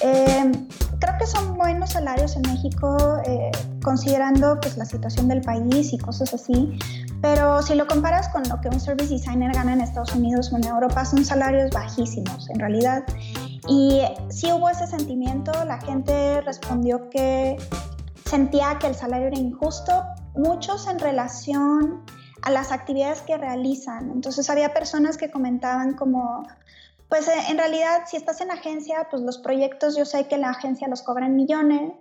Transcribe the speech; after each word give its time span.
Eh, 0.00 0.52
creo 0.98 1.18
que 1.18 1.26
son 1.26 1.56
buenos 1.56 1.90
salarios 1.90 2.36
en 2.36 2.42
México, 2.42 3.20
eh, 3.24 3.50
considerando 3.82 4.58
pues, 4.60 4.76
la 4.76 4.84
situación 4.84 5.28
del 5.28 5.40
país 5.42 5.92
y 5.92 5.98
cosas 5.98 6.32
así, 6.32 6.78
pero 7.20 7.60
si 7.62 7.74
lo 7.74 7.86
comparas 7.86 8.28
con 8.28 8.42
lo 8.48 8.60
que 8.60 8.68
un 8.68 8.80
service 8.80 9.12
designer 9.12 9.52
gana 9.52 9.74
en 9.74 9.80
Estados 9.80 10.14
Unidos 10.14 10.52
o 10.52 10.56
en 10.56 10.64
Europa, 10.64 11.04
son 11.04 11.24
salarios 11.24 11.70
bajísimos 11.70 12.48
en 12.50 12.58
realidad. 12.58 13.04
Y 13.68 14.00
sí 14.30 14.50
hubo 14.52 14.68
ese 14.70 14.86
sentimiento, 14.86 15.52
la 15.64 15.78
gente 15.80 16.40
respondió 16.40 17.10
que 17.10 17.56
sentía 18.24 18.78
que 18.78 18.86
el 18.86 18.94
salario 18.94 19.28
era 19.28 19.38
injusto, 19.38 19.92
muchos 20.34 20.86
en 20.86 20.98
relación 20.98 22.02
a 22.42 22.50
las 22.50 22.72
actividades 22.72 23.22
que 23.22 23.36
realizan. 23.36 24.10
Entonces 24.10 24.48
había 24.48 24.72
personas 24.72 25.16
que 25.16 25.30
comentaban 25.30 25.94
como, 25.94 26.46
pues 27.10 27.26
eh, 27.26 27.32
en 27.48 27.58
realidad 27.58 28.04
si 28.08 28.16
estás 28.16 28.40
en 28.40 28.52
agencia, 28.52 29.08
pues 29.10 29.22
los 29.22 29.38
proyectos 29.38 29.96
yo 29.96 30.06
sé 30.06 30.28
que 30.28 30.38
la 30.38 30.50
agencia 30.50 30.88
los 30.88 31.02
cobra 31.02 31.26
en 31.26 31.34
millones 31.36 31.92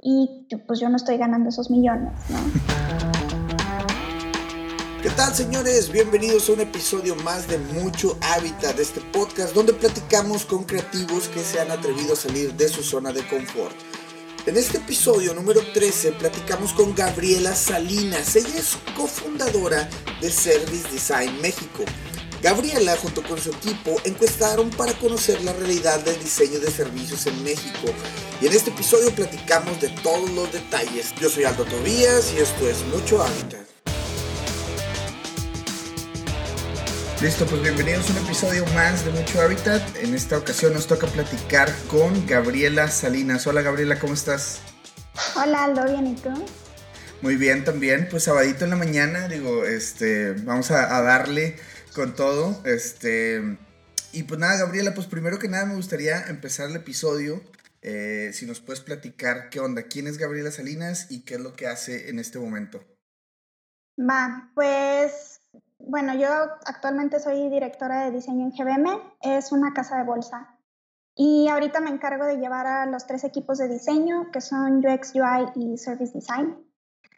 y 0.00 0.48
pues 0.66 0.80
yo 0.80 0.88
no 0.88 0.96
estoy 0.96 1.18
ganando 1.18 1.50
esos 1.50 1.70
millones, 1.70 2.12
¿no? 2.30 2.38
¿Qué 5.02 5.10
tal 5.10 5.32
señores? 5.34 5.92
Bienvenidos 5.92 6.48
a 6.48 6.54
un 6.54 6.60
episodio 6.60 7.14
más 7.16 7.46
de 7.46 7.58
Mucho 7.58 8.18
Hábitat 8.22 8.76
de 8.76 8.82
este 8.82 9.00
podcast 9.12 9.54
donde 9.54 9.74
platicamos 9.74 10.46
con 10.46 10.64
creativos 10.64 11.28
que 11.28 11.40
se 11.40 11.60
han 11.60 11.70
atrevido 11.70 12.14
a 12.14 12.16
salir 12.16 12.54
de 12.54 12.68
su 12.68 12.82
zona 12.82 13.12
de 13.12 13.24
confort. 13.28 13.76
En 14.46 14.56
este 14.56 14.78
episodio 14.78 15.34
número 15.34 15.60
13 15.74 16.12
platicamos 16.12 16.72
con 16.72 16.94
Gabriela 16.94 17.54
Salinas. 17.54 18.34
Ella 18.36 18.58
es 18.58 18.78
cofundadora 18.96 19.88
de 20.20 20.30
Service 20.30 20.88
Design 20.90 21.40
México. 21.42 21.84
Gabriela 22.42 22.96
junto 22.96 23.22
con 23.22 23.38
su 23.38 23.50
equipo 23.50 23.96
encuestaron 24.04 24.70
para 24.70 24.92
conocer 24.94 25.42
la 25.42 25.52
realidad 25.54 26.00
del 26.00 26.18
diseño 26.18 26.60
de 26.60 26.70
servicios 26.70 27.26
en 27.26 27.42
México. 27.42 27.88
Y 28.40 28.46
en 28.46 28.52
este 28.52 28.70
episodio 28.70 29.10
platicamos 29.14 29.80
de 29.80 29.88
todos 30.02 30.30
los 30.30 30.52
detalles. 30.52 31.14
Yo 31.20 31.30
soy 31.30 31.44
Aldo 31.44 31.64
Tobías 31.64 32.32
y 32.34 32.38
esto 32.38 32.68
es 32.68 32.84
Mucho 32.86 33.22
Hábitat. 33.22 33.66
Listo, 37.22 37.46
pues 37.46 37.62
bienvenidos 37.62 38.10
a 38.10 38.12
un 38.12 38.18
episodio 38.18 38.66
más 38.74 39.04
de 39.06 39.10
Mucho 39.12 39.40
Hábitat. 39.40 39.82
En 39.96 40.14
esta 40.14 40.36
ocasión 40.36 40.74
nos 40.74 40.86
toca 40.86 41.06
platicar 41.06 41.72
con 41.88 42.26
Gabriela 42.26 42.88
Salinas. 42.88 43.46
Hola 43.46 43.62
Gabriela, 43.62 43.98
¿cómo 43.98 44.12
estás? 44.12 44.60
Hola 45.34 45.64
Aldo, 45.64 45.84
¿bien 45.86 46.08
y 46.08 46.14
tú? 46.16 46.44
Muy 47.22 47.36
bien 47.36 47.64
también, 47.64 48.08
pues 48.10 48.24
sabadito 48.24 48.64
en 48.64 48.70
la 48.70 48.76
mañana, 48.76 49.26
digo, 49.26 49.64
este, 49.64 50.32
vamos 50.32 50.70
a, 50.70 51.00
darle 51.00 51.56
con 51.96 52.14
todo, 52.14 52.54
este, 52.66 53.40
y 54.12 54.24
pues 54.24 54.38
nada, 54.38 54.58
Gabriela, 54.58 54.92
pues 54.94 55.06
primero 55.06 55.38
que 55.38 55.48
nada 55.48 55.64
me 55.64 55.76
gustaría 55.76 56.26
empezar 56.28 56.68
el 56.68 56.76
episodio, 56.76 57.40
eh, 57.80 58.32
si 58.34 58.44
nos 58.44 58.60
puedes 58.60 58.82
platicar 58.82 59.48
qué 59.48 59.60
onda, 59.60 59.84
quién 59.84 60.06
es 60.06 60.18
Gabriela 60.18 60.50
Salinas 60.50 61.10
y 61.10 61.24
qué 61.24 61.36
es 61.36 61.40
lo 61.40 61.54
que 61.54 61.66
hace 61.66 62.10
en 62.10 62.18
este 62.18 62.38
momento. 62.38 62.84
Va, 63.98 64.52
pues 64.54 65.40
bueno, 65.78 66.14
yo 66.14 66.28
actualmente 66.66 67.18
soy 67.18 67.48
directora 67.48 68.04
de 68.04 68.10
diseño 68.10 68.44
en 68.44 68.50
GBM, 68.50 69.00
es 69.22 69.50
una 69.50 69.72
casa 69.72 69.96
de 69.96 70.04
bolsa. 70.04 70.54
Y 71.14 71.48
ahorita 71.48 71.80
me 71.80 71.88
encargo 71.88 72.26
de 72.26 72.36
llevar 72.36 72.66
a 72.66 72.84
los 72.84 73.06
tres 73.06 73.24
equipos 73.24 73.56
de 73.56 73.68
diseño, 73.68 74.30
que 74.30 74.42
son 74.42 74.84
UX, 74.84 75.14
UI 75.14 75.50
y 75.54 75.78
Service 75.78 76.12
Design. 76.12 76.62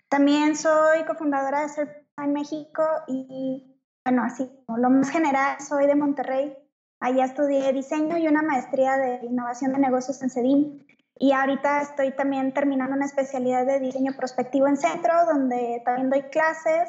También 0.09 0.55
soy 0.55 1.05
cofundadora 1.05 1.63
de 1.63 1.69
Service 1.69 2.07
Design 2.17 2.33
México 2.33 2.85
y, 3.09 3.78
bueno, 4.05 4.23
así 4.25 4.51
como 4.67 4.79
lo 4.79 4.91
más 4.91 5.11
general, 5.11 5.61
soy 5.61 5.87
de 5.87 5.95
Monterrey. 5.95 6.57
Allá 7.01 7.27
estudié 7.27 7.73
diseño 7.73 8.19
y 8.19 8.27
una 8.27 8.43
maestría 8.43 8.97
de 8.97 9.27
innovación 9.27 9.73
de 9.73 9.79
negocios 9.79 10.23
en 10.23 10.31
CEDIM. 10.31 10.85
Y 11.21 11.33
ahorita 11.33 11.83
estoy 11.83 12.13
también 12.13 12.55
terminando 12.55 12.95
una 12.95 13.07
especialidad 13.07 13.67
de 13.67 13.81
diseño 13.81 14.13
prospectivo 14.17 14.69
en 14.69 14.77
Centro, 14.77 15.13
donde 15.27 15.83
también 15.85 16.11
doy 16.11 16.23
clases 16.31 16.89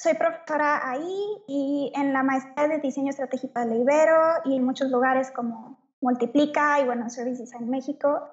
soy 0.00 0.14
profesora 0.14 0.88
ahí 0.90 1.42
y 1.46 1.92
en 1.94 2.14
la 2.14 2.22
maestría 2.22 2.68
de 2.68 2.78
diseño 2.78 3.10
estratégico 3.10 3.60
de 3.60 3.66
la 3.66 3.74
Ibero 3.74 4.18
y 4.46 4.56
en 4.56 4.64
muchos 4.64 4.90
lugares 4.90 5.30
como 5.30 5.78
Multiplica 6.00 6.80
y 6.80 6.86
bueno, 6.86 7.10
Service 7.10 7.42
Design 7.42 7.68
México. 7.68 8.26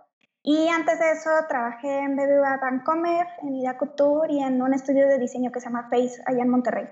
Y 0.44 0.70
antes 0.70 0.98
de 0.98 1.12
eso 1.12 1.30
trabajé 1.50 2.00
en 2.00 2.16
BBVA 2.16 2.58
Bancomer, 2.62 3.28
en 3.42 3.56
Ida 3.58 3.78
Couture 3.78 4.32
y 4.32 4.42
en 4.42 4.62
un 4.62 4.74
estudio 4.74 5.10
de 5.10 5.20
diseño 5.20 5.52
que 5.52 5.60
se 5.60 5.66
llama 5.66 5.90
Face 5.90 6.22
allá 6.26 6.44
en 6.44 6.50
Monterrey. 6.50 6.88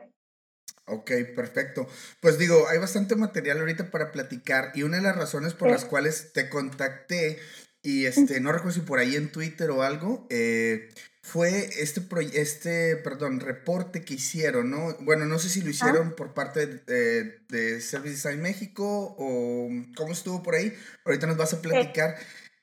Ok, 0.87 1.11
perfecto. 1.35 1.87
Pues 2.19 2.37
digo, 2.37 2.67
hay 2.69 2.77
bastante 2.77 3.15
material 3.15 3.59
ahorita 3.59 3.89
para 3.89 4.11
platicar 4.11 4.71
y 4.75 4.83
una 4.83 4.97
de 4.97 5.03
las 5.03 5.15
razones 5.15 5.53
por 5.53 5.69
las 5.69 5.83
cuales 5.83 6.31
te 6.33 6.47
contacté 6.49 7.39
y 7.81 8.05
este, 8.05 8.39
no 8.39 8.51
recuerdo 8.51 8.79
si 8.79 8.81
por 8.81 8.97
ahí 8.97 9.15
en 9.15 9.31
Twitter 9.31 9.69
o 9.69 9.83
algo, 9.83 10.25
eh, 10.31 10.89
fue 11.21 11.69
este, 11.79 12.01
este 12.33 12.97
perdón, 12.97 13.39
reporte 13.39 14.03
que 14.03 14.15
hicieron, 14.15 14.69
¿no? 14.69 14.95
Bueno, 15.01 15.25
no 15.25 15.37
sé 15.37 15.49
si 15.49 15.61
lo 15.61 15.69
hicieron 15.69 16.15
por 16.15 16.33
parte 16.33 16.65
de, 16.65 17.39
de, 17.47 17.81
Service 17.81 18.15
Design 18.15 18.41
México 18.41 19.15
o 19.19 19.69
cómo 19.95 20.13
estuvo 20.13 20.41
por 20.41 20.55
ahí. 20.55 20.75
Ahorita 21.03 21.27
nos 21.27 21.37
vas 21.37 21.53
a 21.53 21.61
platicar. 21.61 22.15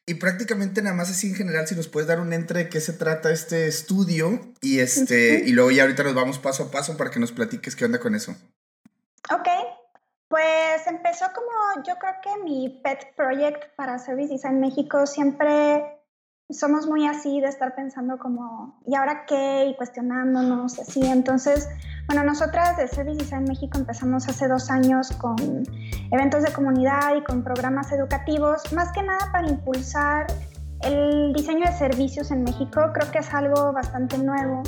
Y 0.05 0.15
prácticamente 0.15 0.83
nada 0.83 0.97
más 0.97 1.11
así 1.11 1.29
en 1.29 1.37
general, 1.37 1.69
si 1.69 1.77
nos 1.77 1.87
puedes 1.87 2.09
dar 2.09 2.19
un 2.19 2.33
entre 2.33 2.65
de 2.65 2.69
qué 2.69 2.81
se 2.81 2.93
trata 2.93 3.31
este 3.31 3.69
estudio 3.69 4.41
y 4.61 4.81
este 4.81 5.45
y 5.47 5.53
luego 5.53 5.71
ya 5.71 5.83
ahorita 5.83 6.03
nos 6.03 6.15
vamos 6.15 6.39
paso 6.41 6.65
a 6.65 6.71
paso 6.73 6.97
para 6.97 7.11
que 7.11 7.21
nos 7.21 7.31
platiques 7.31 7.77
qué 7.77 7.85
onda 7.85 8.01
con 8.01 8.17
eso. 8.17 8.35
Ok, 9.31 9.49
pues 10.27 10.87
empezó 10.89 11.27
como 11.33 11.85
yo 11.87 11.95
creo 12.01 12.15
que 12.21 12.43
mi 12.43 12.81
pet 12.83 13.15
project 13.15 13.77
para 13.77 13.99
Service 14.01 14.33
Design 14.33 14.59
México 14.59 15.07
siempre 15.07 15.92
somos 16.53 16.87
muy 16.87 17.07
así 17.07 17.41
de 17.41 17.49
estar 17.49 17.75
pensando 17.75 18.19
como, 18.19 18.79
¿y 18.87 18.95
ahora 18.95 19.25
qué? 19.27 19.67
Y 19.67 19.77
cuestionándonos, 19.77 20.79
así. 20.79 21.01
Entonces, 21.05 21.69
bueno, 22.07 22.25
nosotras 22.25 22.77
de 22.77 22.89
Service 22.89 23.19
Design 23.19 23.45
México 23.45 23.79
empezamos 23.79 24.29
hace 24.29 24.49
dos 24.49 24.71
años 24.71 25.13
con 25.13 25.37
eventos 26.11 26.43
de 26.43 26.53
comunidad 26.53 27.17
y 27.17 27.25
con 27.25 27.43
programas 27.43 27.91
educativos, 27.93 28.73
más 28.73 28.93
que 28.93 29.03
nada 29.03 29.31
para 29.33 29.49
impulsar 29.49 30.27
el 30.81 31.33
diseño 31.33 31.67
de 31.67 31.73
servicios 31.73 32.31
en 32.31 32.45
México. 32.45 32.91
Creo 32.93 33.11
que 33.11 33.19
es 33.19 33.33
algo 33.33 33.73
bastante 33.73 34.19
nuevo. 34.19 34.63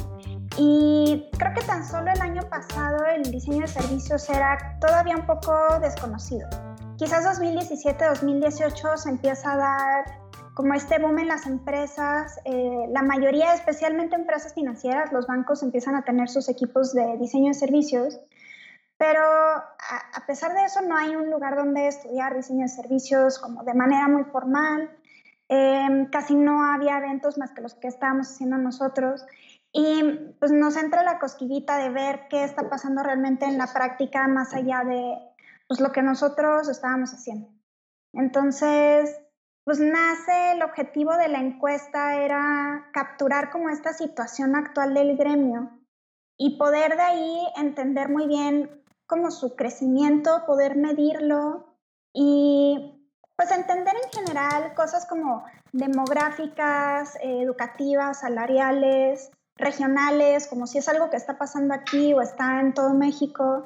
Y 0.56 1.28
creo 1.36 1.52
que 1.52 1.62
tan 1.62 1.84
solo 1.84 2.12
el 2.12 2.20
año 2.20 2.42
pasado 2.48 3.04
el 3.06 3.22
diseño 3.22 3.62
de 3.62 3.68
servicios 3.68 4.28
era 4.30 4.78
todavía 4.80 5.16
un 5.16 5.26
poco 5.26 5.52
desconocido. 5.80 6.48
Quizás 6.96 7.24
2017-2018 7.40 8.96
se 8.96 9.10
empieza 9.10 9.54
a 9.54 9.56
dar 9.56 10.23
como 10.54 10.74
este 10.74 10.98
boom 11.00 11.18
en 11.18 11.28
las 11.28 11.46
empresas, 11.46 12.38
eh, 12.44 12.86
la 12.88 13.02
mayoría, 13.02 13.54
especialmente 13.54 14.14
empresas 14.14 14.54
financieras, 14.54 15.12
los 15.12 15.26
bancos 15.26 15.62
empiezan 15.62 15.96
a 15.96 16.04
tener 16.04 16.28
sus 16.28 16.48
equipos 16.48 16.94
de 16.94 17.16
diseño 17.18 17.48
de 17.48 17.54
servicios, 17.54 18.20
pero 18.96 19.20
a, 19.20 20.26
pesar 20.26 20.54
de 20.54 20.64
eso 20.64 20.80
no 20.82 20.96
hay 20.96 21.16
un 21.16 21.28
lugar 21.30 21.56
donde 21.56 21.88
estudiar 21.88 22.34
diseño 22.34 22.62
de 22.62 22.68
servicios 22.68 23.40
como 23.40 23.64
de 23.64 23.74
manera 23.74 24.06
muy 24.06 24.24
formal, 24.24 24.90
em, 25.48 26.08
casi 26.10 26.36
no 26.36 26.64
había 26.64 26.98
eventos 26.98 27.36
más 27.36 27.50
que 27.50 27.60
los 27.60 27.74
que 27.74 27.88
estábamos 27.88 28.30
haciendo 28.30 28.56
nosotros 28.56 29.26
y 29.72 30.02
pues 30.38 30.52
nos 30.52 30.76
entra 30.76 31.02
la 31.02 31.18
cosquillita 31.18 31.78
de 31.78 31.90
ver 31.90 32.28
qué 32.30 32.44
está 32.44 32.68
pasando 32.70 33.02
realmente 33.02 33.44
en 33.44 33.58
la 33.58 33.66
práctica 33.66 34.28
más 34.28 34.54
allá 34.54 34.84
de 34.84 35.18
pues, 35.66 35.80
lo 35.80 35.90
que 35.90 36.02
nosotros 36.02 36.68
estábamos 36.68 37.12
haciendo. 37.12 37.48
Entonces, 38.12 39.18
pues 39.64 39.80
nace 39.80 40.52
el 40.52 40.62
objetivo 40.62 41.16
de 41.16 41.28
la 41.28 41.38
encuesta 41.38 42.16
era 42.22 42.88
capturar 42.92 43.50
como 43.50 43.70
esta 43.70 43.94
situación 43.94 44.54
actual 44.56 44.92
del 44.92 45.16
gremio 45.16 45.70
y 46.36 46.58
poder 46.58 46.96
de 46.96 47.02
ahí 47.02 47.48
entender 47.56 48.10
muy 48.10 48.26
bien 48.26 48.82
como 49.06 49.30
su 49.30 49.56
crecimiento, 49.56 50.44
poder 50.46 50.76
medirlo 50.76 51.76
y 52.12 53.00
pues 53.36 53.50
entender 53.50 53.94
en 54.02 54.10
general 54.10 54.74
cosas 54.74 55.06
como 55.06 55.44
demográficas, 55.72 57.16
educativas, 57.20 58.20
salariales, 58.20 59.30
regionales, 59.56 60.46
como 60.46 60.66
si 60.66 60.78
es 60.78 60.88
algo 60.88 61.10
que 61.10 61.16
está 61.16 61.38
pasando 61.38 61.74
aquí 61.74 62.12
o 62.12 62.20
está 62.20 62.60
en 62.60 62.74
todo 62.74 62.94
México 62.94 63.64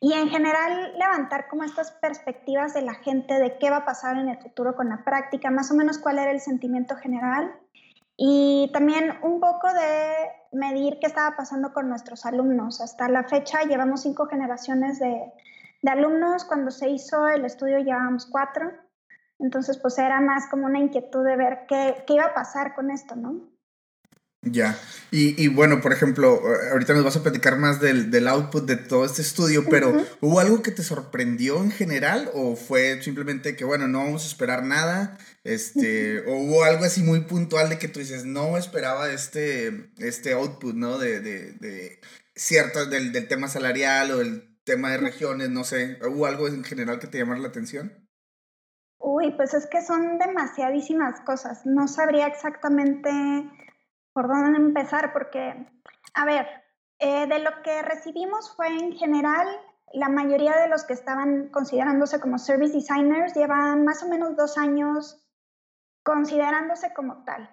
y 0.00 0.12
en 0.12 0.28
general 0.28 0.92
levantar 0.96 1.48
como 1.48 1.64
estas 1.64 1.90
perspectivas 1.92 2.72
de 2.72 2.82
la 2.82 2.94
gente 2.94 3.34
de 3.34 3.58
qué 3.58 3.70
va 3.70 3.78
a 3.78 3.84
pasar 3.84 4.16
en 4.16 4.28
el 4.28 4.38
futuro 4.38 4.76
con 4.76 4.88
la 4.88 5.04
práctica, 5.04 5.50
más 5.50 5.70
o 5.70 5.74
menos 5.74 5.98
cuál 5.98 6.18
era 6.18 6.30
el 6.30 6.40
sentimiento 6.40 6.96
general 6.96 7.52
y 8.16 8.70
también 8.72 9.14
un 9.22 9.40
poco 9.40 9.72
de 9.72 10.12
medir 10.52 10.98
qué 11.00 11.06
estaba 11.06 11.36
pasando 11.36 11.72
con 11.72 11.88
nuestros 11.88 12.26
alumnos. 12.26 12.80
Hasta 12.80 13.08
la 13.08 13.24
fecha 13.24 13.62
llevamos 13.62 14.02
cinco 14.02 14.26
generaciones 14.26 14.98
de, 14.98 15.32
de 15.82 15.90
alumnos, 15.90 16.44
cuando 16.44 16.70
se 16.70 16.90
hizo 16.90 17.28
el 17.28 17.44
estudio 17.44 17.78
llevábamos 17.78 18.26
cuatro, 18.26 18.72
entonces 19.38 19.78
pues 19.78 19.98
era 19.98 20.20
más 20.20 20.48
como 20.48 20.66
una 20.66 20.78
inquietud 20.78 21.24
de 21.24 21.36
ver 21.36 21.66
qué, 21.68 22.04
qué 22.06 22.14
iba 22.14 22.24
a 22.24 22.34
pasar 22.34 22.74
con 22.74 22.90
esto, 22.90 23.16
¿no? 23.16 23.57
Ya. 24.42 24.78
Y, 25.10 25.48
bueno, 25.48 25.80
por 25.80 25.92
ejemplo, 25.92 26.40
ahorita 26.70 26.94
nos 26.94 27.02
vas 27.02 27.16
a 27.16 27.22
platicar 27.22 27.58
más 27.58 27.80
del, 27.80 28.10
del 28.10 28.28
output 28.28 28.66
de 28.66 28.76
todo 28.76 29.04
este 29.04 29.20
estudio, 29.20 29.64
pero 29.68 29.92
¿hubo 30.20 30.38
algo 30.38 30.62
que 30.62 30.70
te 30.70 30.84
sorprendió 30.84 31.62
en 31.62 31.72
general 31.72 32.30
o 32.34 32.54
fue 32.54 33.02
simplemente 33.02 33.56
que, 33.56 33.64
bueno, 33.64 33.88
no 33.88 33.98
vamos 33.98 34.24
a 34.24 34.28
esperar 34.28 34.62
nada? 34.62 35.18
Este, 35.42 36.20
o 36.26 36.36
hubo 36.36 36.62
algo 36.62 36.84
así 36.84 37.02
muy 37.02 37.22
puntual 37.22 37.68
de 37.68 37.78
que 37.78 37.88
tú 37.88 37.98
dices, 37.98 38.26
no 38.26 38.56
esperaba 38.56 39.10
este, 39.10 39.90
este 39.98 40.34
output, 40.34 40.74
¿no? 40.74 40.98
De, 40.98 41.20
de, 41.20 41.52
de 41.54 42.00
cierto, 42.36 42.86
del, 42.86 43.12
del 43.12 43.26
tema 43.26 43.48
salarial 43.48 44.12
o 44.12 44.18
del 44.18 44.60
tema 44.62 44.90
de 44.90 44.98
regiones, 44.98 45.50
no 45.50 45.64
sé. 45.64 45.98
¿Hubo 46.06 46.26
algo 46.26 46.46
en 46.46 46.62
general 46.62 47.00
que 47.00 47.08
te 47.08 47.18
llamara 47.18 47.40
la 47.40 47.48
atención? 47.48 48.08
Uy, 49.00 49.32
pues 49.36 49.54
es 49.54 49.66
que 49.66 49.82
son 49.82 50.18
demasiadísimas 50.18 51.20
cosas. 51.22 51.62
No 51.64 51.88
sabría 51.88 52.26
exactamente 52.26 53.10
por 54.18 54.26
dónde 54.26 54.58
empezar, 54.58 55.12
porque, 55.12 55.64
a 56.12 56.24
ver, 56.24 56.48
eh, 56.98 57.28
de 57.28 57.38
lo 57.38 57.62
que 57.62 57.82
recibimos 57.82 58.52
fue 58.56 58.66
en 58.66 58.92
general, 58.94 59.46
la 59.92 60.08
mayoría 60.08 60.56
de 60.56 60.66
los 60.66 60.82
que 60.82 60.92
estaban 60.92 61.50
considerándose 61.50 62.18
como 62.18 62.36
service 62.36 62.72
designers 62.72 63.34
llevan 63.34 63.84
más 63.84 64.02
o 64.02 64.08
menos 64.08 64.34
dos 64.34 64.58
años 64.58 65.24
considerándose 66.02 66.92
como 66.94 67.22
tal. 67.22 67.48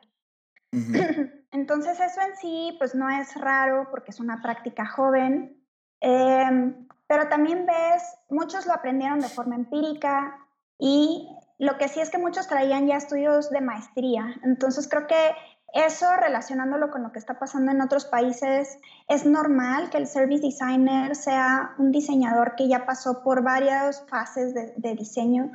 Entonces 1.51 1.99
eso 1.99 2.21
en 2.21 2.35
sí, 2.35 2.75
pues 2.79 2.95
no 2.95 3.11
es 3.11 3.39
raro 3.39 3.87
porque 3.91 4.09
es 4.09 4.19
una 4.19 4.41
práctica 4.41 4.87
joven, 4.87 5.63
em, 5.99 6.87
pero 7.05 7.29
también 7.29 7.67
ves, 7.67 8.01
muchos 8.29 8.65
lo 8.65 8.73
aprendieron 8.73 9.19
de 9.19 9.29
forma 9.29 9.53
empírica 9.53 10.35
y 10.79 11.29
lo 11.59 11.77
que 11.77 11.89
sí 11.89 11.99
es 11.99 12.09
que 12.09 12.17
muchos 12.17 12.47
traían 12.47 12.87
ya 12.87 12.97
estudios 12.97 13.51
de 13.51 13.61
maestría. 13.61 14.35
Entonces 14.43 14.89
creo 14.89 15.05
que 15.05 15.35
eso, 15.73 16.05
relacionándolo 16.15 16.89
con 16.89 17.03
lo 17.03 17.11
que 17.11 17.19
está 17.19 17.37
pasando 17.37 17.71
en 17.71 17.81
otros 17.81 18.05
países, 18.05 18.79
es 19.09 19.25
normal 19.25 19.89
que 19.89 19.97
el 19.97 20.07
service 20.07 20.41
designer 20.41 21.15
sea 21.15 21.75
un 21.77 21.91
diseñador 21.91 22.55
que 22.55 22.67
ya 22.67 22.85
pasó 22.85 23.23
por 23.23 23.43
varias 23.43 24.05
fases 24.07 24.53
de, 24.53 24.95
diseño. 24.95 25.51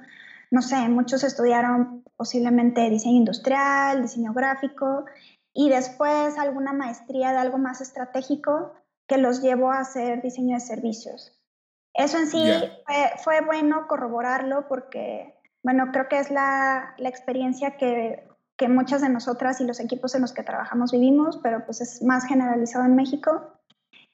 No 0.50 0.60
sé, 0.60 0.76
muchos 0.88 1.24
estudiaron 1.24 2.04
posiblemente 2.16 2.90
diseño 2.90 3.16
industrial, 3.16 4.02
diseño 4.02 4.34
gráfico 4.34 5.06
y 5.54 5.70
después 5.70 6.36
alguna 6.38 6.72
maestría 6.72 7.32
de 7.32 7.38
algo 7.38 7.56
más 7.56 7.80
estratégico 7.80 8.74
que 9.06 9.16
los 9.16 9.40
llevó 9.40 9.72
a 9.72 9.80
hacer 9.80 10.20
diseño 10.22 10.54
de 10.54 10.60
servicios. 10.60 11.40
Eso 11.94 12.18
en 12.18 12.26
sí 12.26 12.44
fue, 13.24 13.40
bueno 13.40 13.86
corroborarlo 13.88 14.68
porque, 14.68 15.34
bueno, 15.62 15.90
creo 15.92 16.08
que 16.08 16.18
es 16.18 16.30
la, 16.30 16.94
la 16.98 17.08
experiencia 17.08 17.76
que 17.76 18.29
que 18.60 18.68
muchas 18.68 19.00
de 19.00 19.08
nosotras 19.08 19.58
y 19.62 19.64
los 19.64 19.80
equipos 19.80 20.14
en 20.14 20.20
los 20.20 20.34
que 20.34 20.42
trabajamos 20.42 20.92
vivimos, 20.92 21.40
pero 21.42 21.64
pues 21.64 21.80
es 21.80 22.02
más 22.02 22.26
generalizado 22.26 22.84
en 22.84 22.94
México. 22.94 23.54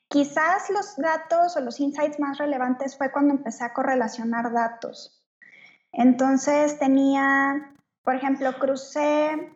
Quizás 0.07 0.71
los 0.71 0.95
datos 0.97 1.57
o 1.57 1.61
los 1.61 1.81
insights 1.81 2.21
más 2.21 2.39
relevantes 2.39 2.97
fue 2.97 3.11
cuando 3.11 3.35
empecé 3.35 3.65
a 3.65 3.73
correlacionar 3.73 4.53
datos. 4.53 5.21
Entonces 5.91 6.79
tenía, 6.79 7.75
por 8.05 8.15
ejemplo, 8.15 8.57
crucé 8.61 9.53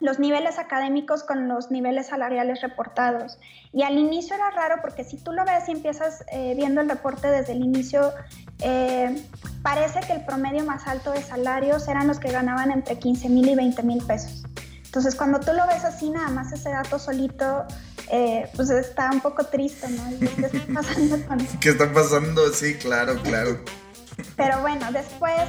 los 0.00 0.18
niveles 0.18 0.58
académicos 0.58 1.22
con 1.22 1.46
los 1.46 1.70
niveles 1.70 2.06
salariales 2.06 2.62
reportados. 2.62 3.38
Y 3.74 3.82
al 3.82 3.98
inicio 3.98 4.36
era 4.36 4.50
raro 4.50 4.76
porque 4.80 5.04
si 5.04 5.22
tú 5.22 5.32
lo 5.32 5.44
ves 5.44 5.68
y 5.68 5.72
empiezas 5.72 6.24
eh, 6.32 6.54
viendo 6.56 6.80
el 6.80 6.88
reporte 6.88 7.28
desde 7.28 7.52
el 7.52 7.62
inicio, 7.62 8.12
eh, 8.60 9.22
parece 9.68 10.00
que 10.00 10.14
el 10.14 10.24
promedio 10.24 10.64
más 10.64 10.86
alto 10.86 11.10
de 11.12 11.22
salarios 11.22 11.88
eran 11.88 12.08
los 12.08 12.18
que 12.18 12.30
ganaban 12.30 12.70
entre 12.70 12.98
15 12.98 13.28
mil 13.28 13.46
y 13.50 13.54
20 13.54 13.82
mil 13.82 14.02
pesos. 14.02 14.42
Entonces 14.86 15.14
cuando 15.14 15.40
tú 15.40 15.52
lo 15.52 15.66
ves 15.66 15.84
así, 15.84 16.08
nada 16.08 16.30
más 16.30 16.50
ese 16.52 16.70
dato 16.70 16.98
solito, 16.98 17.66
eh, 18.10 18.48
pues 18.56 18.70
está 18.70 19.10
un 19.12 19.20
poco 19.20 19.44
triste, 19.44 19.86
¿no? 19.90 20.02
¿Qué 20.18 20.46
está 20.46 20.72
pasando 20.74 21.26
con 21.26 21.38
¿Qué 21.60 21.68
está 21.68 21.92
pasando? 21.92 22.50
Sí, 22.54 22.76
claro, 22.76 23.20
claro. 23.22 23.60
Pero 24.36 24.58
bueno, 24.62 24.90
después 24.90 25.42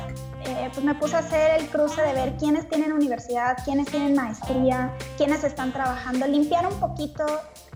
eh, 0.45 0.69
pues 0.73 0.85
me 0.85 0.95
puse 0.95 1.15
a 1.15 1.19
hacer 1.19 1.61
el 1.61 1.69
cruce 1.69 2.01
de 2.01 2.11
ver 2.11 2.35
quiénes 2.37 2.67
tienen 2.67 2.91
universidad, 2.91 3.55
quiénes 3.63 3.87
tienen 3.87 4.15
maestría, 4.15 4.93
quiénes 5.15 5.45
están 5.45 5.71
trabajando, 5.71 6.27
limpiar 6.27 6.67
un 6.67 6.77
poquito, 6.77 7.25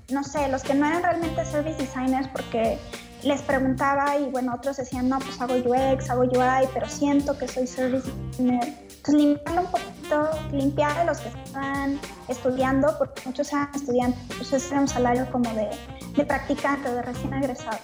no 0.10 0.25
sé, 0.25 0.50
los 0.50 0.62
que 0.62 0.74
no 0.74 0.88
eran 0.88 1.04
realmente 1.04 1.46
service 1.46 1.81
designers 1.81 2.28
porque 2.28 2.80
les 3.24 3.42
preguntaba 3.42 4.18
y 4.18 4.30
bueno, 4.30 4.54
otros 4.54 4.78
decían, 4.78 5.10
no, 5.10 5.20
pues 5.20 5.40
hago 5.42 5.56
UX, 5.56 6.10
hago 6.10 6.24
UI, 6.24 6.68
pero 6.74 6.88
siento 6.88 7.38
que 7.38 7.48
soy 7.48 7.68
service. 7.68 8.10
Entonces 8.40 9.14
limpiarlo 9.14 9.62
un 9.62 9.72
poquito, 9.72 10.30
limpiar 10.52 10.98
a 10.98 11.06
los 11.06 11.20
que 11.20 11.30
están 11.30 12.00
estudiando, 12.28 12.98
porque 12.98 13.22
muchos 13.25 13.52
eran 13.52 13.70
estudiantes, 13.74 14.22
entonces 14.31 14.72
era 14.72 14.81
un 14.81 14.88
salario 14.88 15.30
como 15.31 15.50
de, 15.54 15.70
de 16.16 16.25
practicante, 16.25 16.92
de 16.92 17.02
recién 17.02 17.34
egresado. 17.34 17.78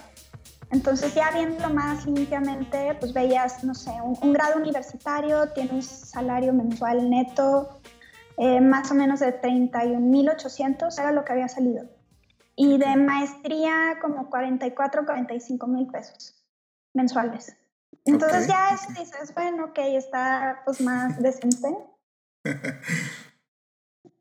Entonces 0.70 1.14
ya 1.14 1.30
viéndolo 1.32 1.74
más 1.74 2.06
limpiamente, 2.06 2.96
pues 3.00 3.12
veías, 3.12 3.64
no 3.64 3.74
sé, 3.74 3.90
un, 4.02 4.32
grado 4.32 4.56
universitario 4.56 5.48
tiene 5.48 5.72
un 5.72 5.82
salario 5.82 6.52
mensual 6.52 7.10
neto 7.10 7.80
eh, 8.36 8.60
más 8.60 8.90
o 8.90 8.94
menos 8.94 9.20
de 9.20 9.40
31.800, 9.40 10.98
era 10.98 11.12
lo 11.12 11.24
que 11.24 11.32
había 11.32 11.48
salido. 11.48 11.84
Y 12.56 12.78
de 12.78 12.96
maestría 12.96 13.98
como 14.00 14.28
44, 14.28 15.06
45 15.06 15.66
mil 15.66 15.86
pesos 15.86 16.44
mensuales. 16.94 17.56
Entonces 18.04 18.46
ya 18.46 18.70
eso 18.70 18.88
dices, 18.98 19.34
bueno, 19.34 19.66
ok, 19.66 19.78
está 19.78 20.62
pues 20.64 20.80
más 20.80 21.18
decente. 21.22 21.76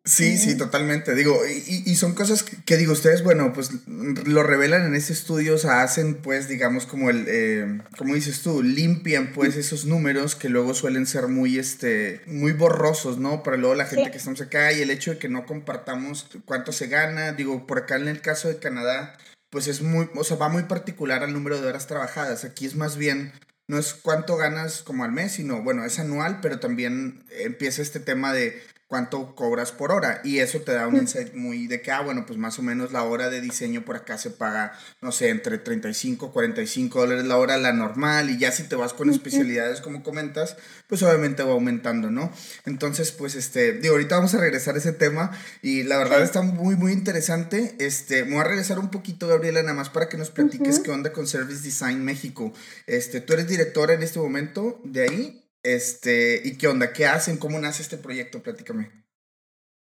Sí, 0.10 0.40
sí, 0.40 0.58
totalmente. 0.58 1.14
Digo, 1.14 1.40
y, 1.46 1.96
son 1.96 2.16
cosas 2.16 2.44
que, 2.44 2.78
digo, 2.78 2.94
ustedes, 2.94 3.24
bueno, 3.24 3.54
pues 3.54 3.70
lo 3.86 4.42
revelan 4.42 4.84
en 4.88 4.96
ese 4.96 5.14
estudio, 5.14 5.54
o 5.54 5.58
sea, 5.60 5.84
hacen 5.84 6.16
pues, 6.16 6.48
digamos, 6.48 6.88
como 6.88 7.12
el, 7.12 7.26
eh, 7.28 7.80
como 7.96 8.16
dices 8.16 8.42
tú, 8.42 8.64
limpian 8.64 9.32
pues 9.34 9.56
esos 9.56 9.86
números 9.86 10.36
que 10.36 10.50
luego 10.50 10.74
suelen 10.74 11.06
ser 11.06 11.28
muy, 11.28 11.60
este, 11.60 12.22
muy 12.26 12.54
borrosos, 12.54 13.20
¿no? 13.20 13.44
Para 13.44 13.58
luego 13.58 13.76
la 13.76 13.86
gente 13.86 14.10
que 14.10 14.18
estamos 14.18 14.42
acá 14.42 14.72
y 14.72 14.82
el 14.82 14.90
hecho 14.90 15.12
de 15.12 15.20
que 15.20 15.30
no 15.30 15.46
compartamos 15.46 16.28
cuánto 16.46 16.72
se 16.72 16.88
gana, 16.88 17.34
digo, 17.34 17.68
por 17.68 17.78
acá 17.78 17.98
en 17.98 18.08
el 18.08 18.22
caso 18.22 18.48
de 18.48 18.58
Canadá, 18.58 19.16
pues 19.52 19.68
es 19.68 19.84
muy, 19.84 20.10
o 20.16 20.24
sea, 20.24 20.38
va 20.38 20.50
muy 20.50 20.64
particular 20.64 21.24
al 21.24 21.34
número 21.34 21.62
de 21.62 21.68
horas 21.68 21.86
trabajadas. 21.86 22.46
Aquí 22.46 22.66
es 22.66 22.76
más 22.76 22.98
bien 22.98 23.32
no 23.68 23.78
es 23.78 23.94
cuánto 23.94 24.36
ganas 24.36 24.82
como 24.82 25.04
al 25.04 25.12
mes, 25.12 25.34
sino, 25.34 25.62
bueno, 25.62 25.86
es 25.86 26.00
anual, 26.00 26.40
pero 26.42 26.60
también 26.60 27.24
empieza 27.30 27.84
este 27.84 28.00
tema 28.00 28.34
de 28.34 28.60
cuánto 28.90 29.36
cobras 29.36 29.72
por 29.72 29.92
hora. 29.92 30.20
Y 30.24 30.40
eso 30.40 30.62
te 30.62 30.74
da 30.74 30.88
un 30.88 30.98
insight 30.98 31.36
muy 31.36 31.68
de 31.68 31.80
que, 31.80 31.92
ah, 31.92 32.02
bueno, 32.02 32.26
pues 32.26 32.40
más 32.40 32.58
o 32.58 32.64
menos 32.64 32.92
la 32.92 33.04
hora 33.04 33.30
de 33.30 33.40
diseño 33.40 33.86
por 33.86 33.96
acá 33.96 34.18
se 34.18 34.32
paga, 34.32 34.74
no 35.00 35.12
sé, 35.12 35.30
entre 35.30 35.60
35, 35.60 36.32
45 36.34 37.00
dólares 37.00 37.26
la 37.26 37.38
hora, 37.38 37.58
la 37.58 37.72
normal. 37.72 38.32
Y 38.32 38.40
ya 38.40 38.52
si 38.52 38.64
te 38.64 38.76
vas 38.76 38.94
con 38.94 39.12
especialidades 39.12 39.80
como 39.80 40.02
comentas, 40.02 40.58
pues 40.88 41.04
obviamente 41.04 41.44
va 41.44 41.52
aumentando, 41.52 42.10
¿no? 42.10 42.34
Entonces, 42.66 43.12
pues, 43.12 43.36
este, 43.36 43.74
digo, 43.74 43.94
ahorita 43.94 44.16
vamos 44.16 44.34
a 44.34 44.40
regresar 44.40 44.74
a 44.74 44.80
ese 44.80 44.92
tema 44.92 45.32
y 45.62 45.84
la 45.84 46.00
verdad 46.00 46.24
está 46.24 46.42
muy, 46.42 46.76
muy 46.76 46.92
interesante. 46.92 47.76
Este, 47.78 48.26
me 48.26 48.32
voy 48.32 48.40
a 48.40 48.46
regresar 48.46 48.80
un 48.80 48.90
poquito, 48.90 49.28
Gabriela, 49.28 49.62
nada 49.62 49.76
más 49.76 49.92
para 49.92 50.10
que 50.10 50.18
nos 50.18 50.32
platiques 50.32 50.80
qué 50.80 50.90
onda 50.90 51.14
con 51.14 51.28
Service 51.28 51.62
Design 51.62 52.04
México. 52.04 52.54
Este, 52.88 53.22
tú 53.22 53.34
eres 53.34 53.48
directora 53.48 53.94
en 53.94 54.02
este 54.02 54.18
momento 54.18 54.82
de 54.84 55.04
ahí. 55.04 55.46
Este, 55.64 56.42
¿y 56.44 56.58
qué 56.58 56.68
onda? 56.68 56.94
¿Qué 56.94 57.06
hacen? 57.06 57.38
¿Cómo 57.38 57.60
nace 57.60 57.82
este 57.82 57.98
proyecto? 57.98 58.42
Platícame. 58.42 58.92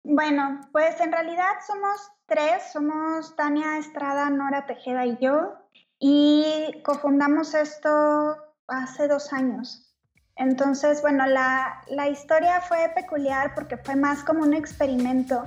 Bueno, 0.03 0.59
pues 0.73 0.99
en 0.99 1.11
realidad 1.11 1.53
somos 1.65 2.11
tres, 2.25 2.63
somos 2.73 3.35
Tania 3.37 3.77
Estrada, 3.77 4.29
Nora 4.29 4.65
Tejeda 4.65 5.05
y 5.05 5.17
yo, 5.21 5.53
y 5.97 6.81
cofundamos 6.83 7.53
esto 7.53 8.35
hace 8.67 9.07
dos 9.07 9.31
años. 9.31 9.95
Entonces, 10.35 11.01
bueno, 11.01 11.25
la, 11.27 11.81
la 11.87 12.09
historia 12.09 12.59
fue 12.61 12.91
peculiar 12.95 13.53
porque 13.55 13.77
fue 13.77 13.95
más 13.95 14.23
como 14.23 14.41
un 14.41 14.53
experimento. 14.53 15.45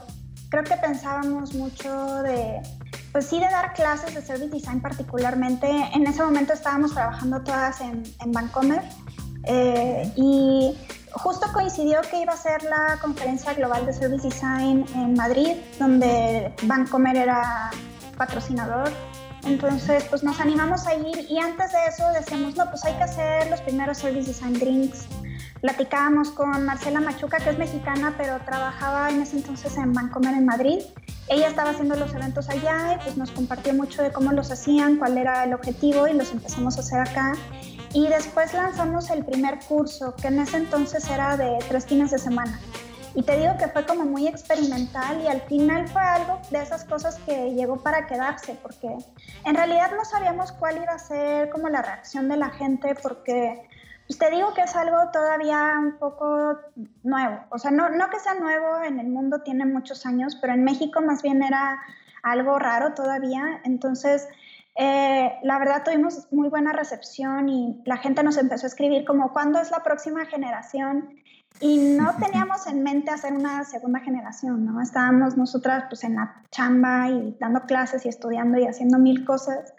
Creo 0.49 0.65
que 0.65 0.77
pensábamos 0.77 1.53
mucho 1.53 2.23
de, 2.23 2.63
pues 3.13 3.27
sí, 3.27 3.39
de 3.39 3.47
dar 3.47 3.75
clases 3.75 4.15
de 4.15 4.23
service 4.23 4.55
design 4.55 4.81
particularmente. 4.81 5.69
En 5.93 6.07
ese 6.07 6.23
momento 6.23 6.55
estábamos 6.55 6.95
trabajando 6.95 7.43
todas 7.43 7.81
en, 7.83 8.05
en 8.21 8.33
Vancomer 8.33 8.83
eh, 9.47 10.11
y 10.17 10.77
justo 11.13 11.47
coincidió 11.53 12.01
que 12.03 12.21
iba 12.21 12.33
a 12.33 12.37
ser 12.37 12.63
la 12.65 12.99
conferencia 13.01 13.55
global 13.55 13.87
de 13.87 13.93
Service 13.93 14.27
Design 14.27 14.85
en 14.95 15.15
Madrid, 15.15 15.57
donde 15.79 16.53
Bancomer 16.63 17.17
era 17.17 17.71
patrocinador. 18.17 18.91
Entonces, 19.45 20.05
pues 20.11 20.25
nos 20.25 20.41
animamos 20.41 20.87
a 20.89 20.95
ir 20.97 21.27
y 21.31 21.39
antes 21.39 21.71
de 21.71 21.79
eso 21.89 22.05
decíamos, 22.13 22.57
no, 22.57 22.69
pues 22.69 22.85
hay 22.85 22.95
que 22.95 23.05
hacer 23.05 23.49
los 23.49 23.61
primeros 23.61 23.99
Service 23.99 24.27
Design 24.27 24.55
Drinks. 24.55 25.07
Platicábamos 25.61 26.31
con 26.31 26.65
Marcela 26.65 27.01
Machuca, 27.01 27.39
que 27.39 27.51
es 27.51 27.59
mexicana, 27.59 28.15
pero 28.19 28.39
trabajaba 28.41 29.09
en 29.11 29.23
ese 29.23 29.37
entonces 29.37 29.77
en 29.77 29.93
Bancomer 29.93 30.35
en 30.35 30.47
Madrid. 30.47 30.81
Ella 31.29 31.49
estaba 31.49 31.71
haciendo 31.71 31.97
los 31.97 32.13
eventos 32.13 32.49
allá 32.49 32.95
y 32.95 33.05
pues 33.05 33.17
nos 33.17 33.31
compartió 33.31 33.73
mucho 33.73 34.03
de 34.03 34.13
cómo 34.13 34.33
los 34.33 34.51
hacían, 34.51 34.97
cuál 34.97 35.17
era 35.17 35.45
el 35.45 35.55
objetivo 35.55 36.09
y 36.09 36.13
los 36.13 36.33
empezamos 36.33 36.77
a 36.77 36.81
hacer 36.81 37.01
acá. 37.01 37.33
Y 37.97 38.09
después 38.09 38.53
lanzamos 38.53 39.09
el 39.09 39.25
primer 39.25 39.59
curso, 39.61 40.15
que 40.17 40.29
en 40.29 40.39
ese 40.39 40.59
entonces 40.59 41.09
era 41.09 41.35
de 41.39 41.57
tres 41.67 41.87
fines 41.87 42.11
de 42.11 42.19
semana. 42.19 42.61
Y 43.15 43.23
te 43.23 43.39
digo 43.39 43.57
que 43.57 43.69
fue 43.69 43.87
como 43.87 44.05
muy 44.05 44.29
experimental 44.29 45.23
y 45.23 45.29
al 45.29 45.41
final 45.41 45.89
fue 45.89 46.03
algo 46.03 46.39
de 46.51 46.59
esas 46.59 46.85
cosas 46.85 47.19
que 47.25 47.55
llegó 47.55 47.79
para 47.79 48.07
quedarse, 48.07 48.55
porque 48.63 48.95
en 49.47 49.55
realidad 49.55 49.93
no 49.97 50.05
sabíamos 50.05 50.53
cuál 50.53 50.77
iba 50.77 50.93
a 50.93 50.99
ser 50.99 51.49
como 51.49 51.71
la 51.71 51.81
reacción 51.81 52.29
de 52.29 52.37
la 52.37 52.51
gente, 52.51 52.95
porque 53.03 53.67
pues 54.07 54.19
te 54.19 54.31
digo 54.31 54.53
que 54.53 54.61
es 54.61 54.77
algo 54.77 54.99
todavía 55.11 55.77
un 55.81 55.97
poco 55.99 56.59
nuevo. 57.03 57.47
O 57.49 57.59
sea, 57.59 57.71
no, 57.71 57.89
no 57.89 58.11
que 58.11 58.21
sea 58.21 58.35
nuevo, 58.35 58.83
en 58.83 59.01
el 59.01 59.09
mundo 59.09 59.41
tiene 59.41 59.65
muchos 59.65 60.05
años, 60.05 60.37
pero 60.39 60.53
en 60.53 60.65
México 60.65 61.01
más 61.01 61.23
bien 61.23 61.43
era 61.43 61.81
algo 62.23 62.59
raro 62.59 62.93
todavía. 62.93 63.63
Entonces, 63.65 64.29
eh, 64.79 65.39
la 65.43 65.59
verdad 65.59 65.83
tuvimos 65.85 66.29
muy 66.31 66.49
buena 66.49 66.73
recepción 66.73 67.49
y 67.49 67.83
la 67.85 67.97
gente 67.97 68.23
nos 68.23 68.37
empezó 68.37 68.67
a 68.67 68.69
escribir 68.69 69.05
como, 69.05 69.33
¿cuándo 69.33 69.59
es 69.61 69.71
la 69.71 69.83
próxima 69.83 70.27
generación? 70.27 71.09
Y 71.61 71.97
no 71.97 72.15
teníamos 72.17 72.67
en 72.67 72.83
mente 72.83 73.11
hacer 73.11 73.33
una 73.33 73.65
segunda 73.65 74.01
generación, 74.01 74.67
¿no? 74.67 74.83
Estábamos 74.83 75.39
nosotras 75.39 75.85
pues 75.89 76.05
en 76.05 76.17
la 76.17 76.43
chamba 76.51 77.09
y 77.09 77.35
dando 77.41 77.63
clases 77.63 78.05
y 78.05 78.11
estudiando 78.11 78.59
y 78.59 78.67
haciendo 78.67 78.99
mil 78.99 79.25
cosas. 79.25 79.73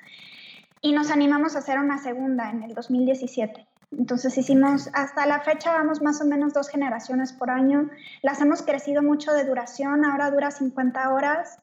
Y 0.82 0.94
nos 0.94 1.12
animamos 1.12 1.56
a 1.56 1.60
hacer 1.60 1.78
una 1.78 2.00
segunda 2.00 2.50
en 2.50 2.64
el 2.64 2.74
2017. 2.74 3.68
Entonces 3.92 4.38
hicimos, 4.38 4.90
hasta 4.94 5.26
la 5.28 5.42
fecha 5.42 5.72
vamos 5.72 6.02
más 6.02 6.20
o 6.22 6.26
menos 6.26 6.54
dos 6.54 6.70
generaciones 6.70 7.32
por 7.32 7.52
año. 7.52 7.90
Las 8.24 8.42
hemos 8.42 8.64
crecido 8.64 9.04
mucho 9.04 9.32
de 9.34 9.46
duración, 9.46 10.04
ahora 10.04 10.32
dura 10.32 10.50
50 10.50 11.14
horas. 11.14 11.60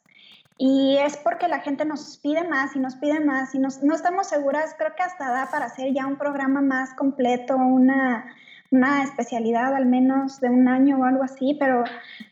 Y 0.57 0.97
es 0.99 1.17
porque 1.17 1.49
la 1.49 1.61
gente 1.61 1.85
nos 1.85 2.19
pide 2.19 2.47
más 2.47 2.77
y 2.77 2.79
nos 2.79 2.95
pide 2.97 3.19
más 3.21 3.55
y 3.55 3.59
nos, 3.59 3.83
no 3.83 3.95
estamos 3.95 4.29
seguras, 4.29 4.75
creo 4.79 4.95
que 4.97 5.03
hasta 5.03 5.31
da 5.31 5.51
para 5.51 5.67
hacer 5.67 5.93
ya 5.93 6.07
un 6.07 6.17
programa 6.17 6.61
más 6.61 6.95
completo, 6.95 7.57
una, 7.57 8.25
una 8.71 9.03
especialidad 9.03 9.75
al 9.75 9.87
menos 9.87 10.41
de 10.41 10.51
un 10.51 10.69
año 10.69 10.99
o 10.99 11.05
algo 11.05 11.25
así, 11.25 11.57
pero 11.59 11.83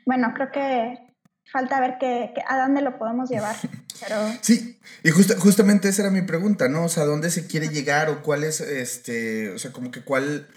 bueno, 0.06 0.32
creo 0.34 0.52
que 0.52 1.12
falta 1.50 1.80
ver 1.80 1.98
que, 1.98 2.32
a 2.48 2.58
dónde 2.58 2.80
lo 2.80 2.98
podemos 2.98 3.28
llevar. 3.28 3.56
Pero... 4.00 4.16
Sí, 4.40 4.80
y 5.04 5.10
justamente 5.10 5.88
esa 5.88 6.02
era 6.02 6.10
mi 6.10 6.22
pregunta, 6.22 6.68
¿no? 6.68 6.84
O 6.84 6.88
sea, 6.88 7.04
¿dónde 7.04 7.30
se 7.30 7.46
quiere 7.46 7.68
llegar 7.68 8.08
o 8.08 8.22
cuál 8.22 8.42
es, 8.42 8.60
este, 8.60 9.50
o 9.50 9.58
sea, 9.58 9.70
como 9.70 9.92
que 9.92 10.02
cuál 10.02 10.48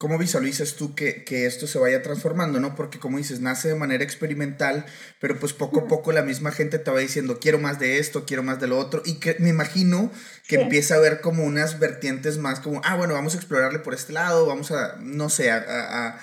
¿Cómo 0.00 0.16
visualizas 0.16 0.76
tú 0.76 0.94
que, 0.94 1.24
esto 1.28 1.66
se 1.66 1.78
vaya 1.78 2.00
transformando, 2.00 2.58
no? 2.58 2.74
Porque 2.74 2.98
como 2.98 3.18
dices, 3.18 3.40
nace 3.40 3.68
de 3.68 3.74
manera 3.74 4.02
experimental, 4.02 4.86
pero 5.20 5.38
pues 5.38 5.52
poco 5.52 5.80
a 5.80 5.88
poco 5.88 6.10
la 6.10 6.22
misma 6.22 6.52
gente 6.52 6.78
te 6.78 6.90
va 6.90 7.00
diciendo, 7.00 7.38
quiero 7.38 7.58
más 7.58 7.78
de 7.78 7.98
esto, 7.98 8.24
quiero 8.24 8.42
más 8.42 8.58
de 8.60 8.66
lo 8.66 8.78
otro, 8.78 9.02
y 9.04 9.20
que 9.20 9.36
me 9.40 9.50
imagino 9.50 10.10
que 10.48 10.56
empieza 10.56 10.94
a 10.94 10.96
haber 10.96 11.20
como 11.20 11.44
unas 11.44 11.78
vertientes 11.78 12.38
más 12.38 12.60
como, 12.60 12.80
ah, 12.82 12.96
bueno, 12.96 13.12
vamos 13.12 13.34
a 13.34 13.36
explorarle 13.36 13.78
por 13.80 13.92
este 13.92 14.14
lado, 14.14 14.46
vamos 14.46 14.70
a, 14.70 14.96
no 15.00 15.28
sé, 15.28 15.50
a, 15.50 16.18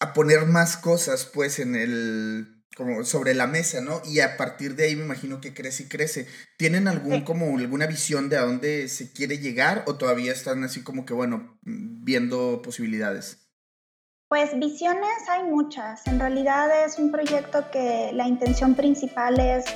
a 0.00 0.12
poner 0.14 0.46
más 0.46 0.78
cosas 0.78 1.26
pues 1.26 1.58
en 1.58 1.76
el, 1.76 2.61
como 2.76 3.04
sobre 3.04 3.34
la 3.34 3.46
mesa, 3.46 3.80
¿no? 3.80 4.00
Y 4.04 4.20
a 4.20 4.36
partir 4.36 4.76
de 4.76 4.84
ahí 4.84 4.96
me 4.96 5.04
imagino 5.04 5.40
que 5.40 5.54
crece 5.54 5.84
y 5.84 5.88
crece. 5.88 6.26
¿Tienen 6.56 6.88
algún 6.88 7.22
como 7.22 7.56
alguna 7.58 7.86
visión 7.86 8.28
de 8.28 8.36
a 8.36 8.42
dónde 8.42 8.88
se 8.88 9.12
quiere 9.12 9.38
llegar 9.38 9.84
o 9.86 9.96
todavía 9.96 10.32
están 10.32 10.64
así 10.64 10.82
como 10.82 11.04
que 11.04 11.14
bueno, 11.14 11.58
viendo 11.62 12.62
posibilidades? 12.62 13.38
Pues 14.28 14.58
visiones 14.58 15.28
hay 15.28 15.44
muchas. 15.44 16.06
En 16.06 16.18
realidad 16.18 16.86
es 16.86 16.98
un 16.98 17.12
proyecto 17.12 17.70
que 17.70 18.12
la 18.14 18.26
intención 18.26 18.74
principal 18.74 19.38
es 19.38 19.66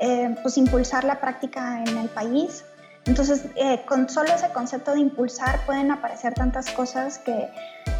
eh, 0.00 0.34
pues 0.42 0.58
impulsar 0.58 1.04
la 1.04 1.20
práctica 1.20 1.82
en 1.86 1.96
el 1.96 2.10
país. 2.10 2.64
Entonces, 3.06 3.46
eh, 3.56 3.82
con 3.86 4.08
solo 4.08 4.32
ese 4.34 4.50
concepto 4.52 4.92
de 4.92 5.00
impulsar 5.00 5.64
pueden 5.64 5.90
aparecer 5.90 6.34
tantas 6.34 6.70
cosas 6.70 7.18
que, 7.18 7.48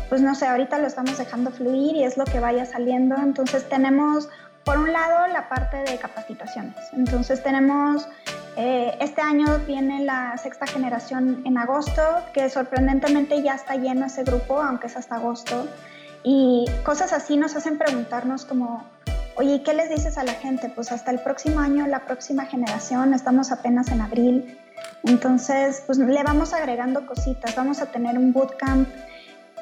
pues 0.09 0.21
no 0.21 0.35
sé, 0.35 0.47
ahorita 0.47 0.79
lo 0.79 0.87
estamos 0.87 1.17
dejando 1.17 1.51
fluir 1.51 1.97
y 1.97 2.05
es 2.05 2.17
lo 2.17 2.25
que 2.25 2.41
vaya 2.41 2.67
saliendo. 2.67 3.17
Entonces 3.17 3.69
tenemos 3.69 4.29
por 4.65 4.79
un 4.79 4.93
lado, 4.93 5.27
la 5.29 5.49
parte 5.49 5.79
de 5.79 5.99
capacitaciones. 5.99 6.77
Entonces 6.93 7.43
tenemos, 7.43 8.09
eh, 8.57 8.97
este 9.01 9.21
año 9.21 9.59
viene 9.67 10.05
la 10.05 10.37
sexta 10.39 10.67
generación 10.67 11.43
en 11.45 11.59
agosto, 11.59 12.03
que 12.33 12.49
sorprendentemente 12.49 13.43
ya 13.43 13.55
está 13.55 13.75
lleno 13.75 14.07
ese 14.07 14.25
grupo, 14.25 14.61
aunque 14.61 14.87
es 14.87 14.97
hasta 14.97 15.17
agosto. 15.17 15.67
Y 16.23 16.67
cosas 16.85 17.13
así 17.13 17.37
nos 17.37 17.57
hacen 17.57 17.79
preguntarnos 17.79 18.45
como, 18.45 18.85
oye, 19.37 19.63
¿qué 19.65 19.75
les 19.75 19.91
dices 19.91 20.17
a 20.19 20.25
la 20.25 20.35
gente? 20.35 20.69
Pues 20.69 20.93
hasta 20.93 21.11
el 21.11 21.19
próximo 21.21 21.61
año, 21.61 21.87
la 21.87 22.05
próxima 22.05 22.45
generación, 22.45 23.15
estamos 23.15 23.51
apenas 23.51 23.89
en 23.89 24.01
abril. 24.01 24.59
Entonces, 25.03 25.83
pues 25.87 25.99
le 25.99 26.23
vamos 26.23 26.53
agregando 26.53 27.07
cositas. 27.07 27.57
Vamos 27.57 27.81
a 27.81 27.87
tener 27.87 28.17
un 28.19 28.33
bootcamp 28.33 28.89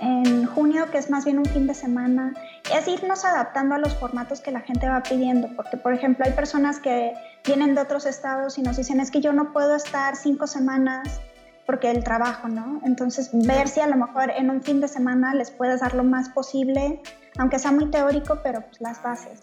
en 0.00 0.47
junio, 0.47 0.90
que 0.90 0.99
es 0.99 1.11
más 1.11 1.25
bien 1.25 1.38
un 1.38 1.45
fin 1.45 1.66
de 1.66 1.75
semana, 1.75 2.35
es 2.72 2.88
irnos 2.88 3.24
adaptando 3.24 3.74
a 3.74 3.78
los 3.78 3.94
formatos 3.94 4.40
que 4.40 4.50
la 4.50 4.60
gente 4.60 4.88
va 4.88 5.02
pidiendo, 5.02 5.48
porque 5.56 5.76
por 5.76 5.92
ejemplo 5.92 6.24
hay 6.26 6.32
personas 6.32 6.78
que 6.80 7.14
vienen 7.44 7.74
de 7.74 7.80
otros 7.80 8.06
estados 8.06 8.58
y 8.58 8.62
nos 8.62 8.76
dicen 8.76 9.00
es 9.00 9.10
que 9.10 9.20
yo 9.20 9.32
no 9.32 9.52
puedo 9.52 9.74
estar 9.74 10.16
cinco 10.16 10.46
semanas 10.46 11.20
porque 11.66 11.90
el 11.90 12.02
trabajo, 12.02 12.48
¿no? 12.48 12.80
Entonces 12.84 13.30
ver 13.32 13.68
si 13.68 13.80
a 13.80 13.86
lo 13.86 13.96
mejor 13.96 14.30
en 14.30 14.50
un 14.50 14.62
fin 14.62 14.80
de 14.80 14.88
semana 14.88 15.34
les 15.34 15.50
puedes 15.50 15.80
dar 15.80 15.94
lo 15.94 16.02
más 16.02 16.28
posible, 16.28 17.00
aunque 17.38 17.58
sea 17.58 17.70
muy 17.70 17.90
teórico, 17.90 18.40
pero 18.42 18.62
pues 18.62 18.80
las 18.80 19.02
bases. 19.02 19.40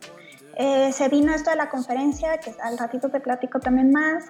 Eh, 0.57 0.91
se 0.91 1.07
vino 1.07 1.33
esto 1.33 1.51
de 1.51 1.55
la 1.55 1.69
conferencia, 1.69 2.37
que 2.39 2.53
al 2.61 2.77
ratito 2.77 3.09
te 3.09 3.19
platico 3.19 3.59
también 3.59 3.91
más, 3.91 4.25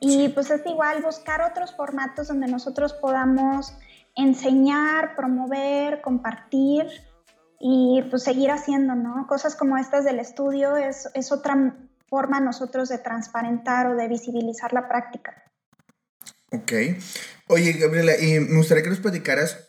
y 0.00 0.28
pues 0.30 0.50
es 0.50 0.64
igual 0.66 1.02
buscar 1.02 1.42
otros 1.42 1.74
formatos 1.74 2.28
donde 2.28 2.46
nosotros 2.46 2.92
podamos 2.94 3.76
enseñar, 4.14 5.14
promover, 5.14 6.00
compartir 6.00 6.86
y 7.64 8.02
pues 8.10 8.24
seguir 8.24 8.50
haciendo, 8.50 8.96
¿no? 8.96 9.28
Cosas 9.28 9.54
como 9.54 9.78
estas 9.78 10.04
del 10.04 10.18
estudio 10.18 10.76
es, 10.76 11.08
es 11.14 11.30
otra 11.30 11.76
forma 12.08 12.40
nosotros 12.40 12.88
de 12.88 12.98
transparentar 12.98 13.86
o 13.86 13.94
de 13.94 14.08
visibilizar 14.08 14.72
la 14.72 14.88
práctica. 14.88 15.44
Ok. 16.50 16.72
Oye, 17.46 17.72
Gabriela, 17.74 18.18
y 18.20 18.40
me 18.40 18.56
gustaría 18.56 18.82
que 18.82 18.90
nos 18.90 18.98
platicaras 18.98 19.68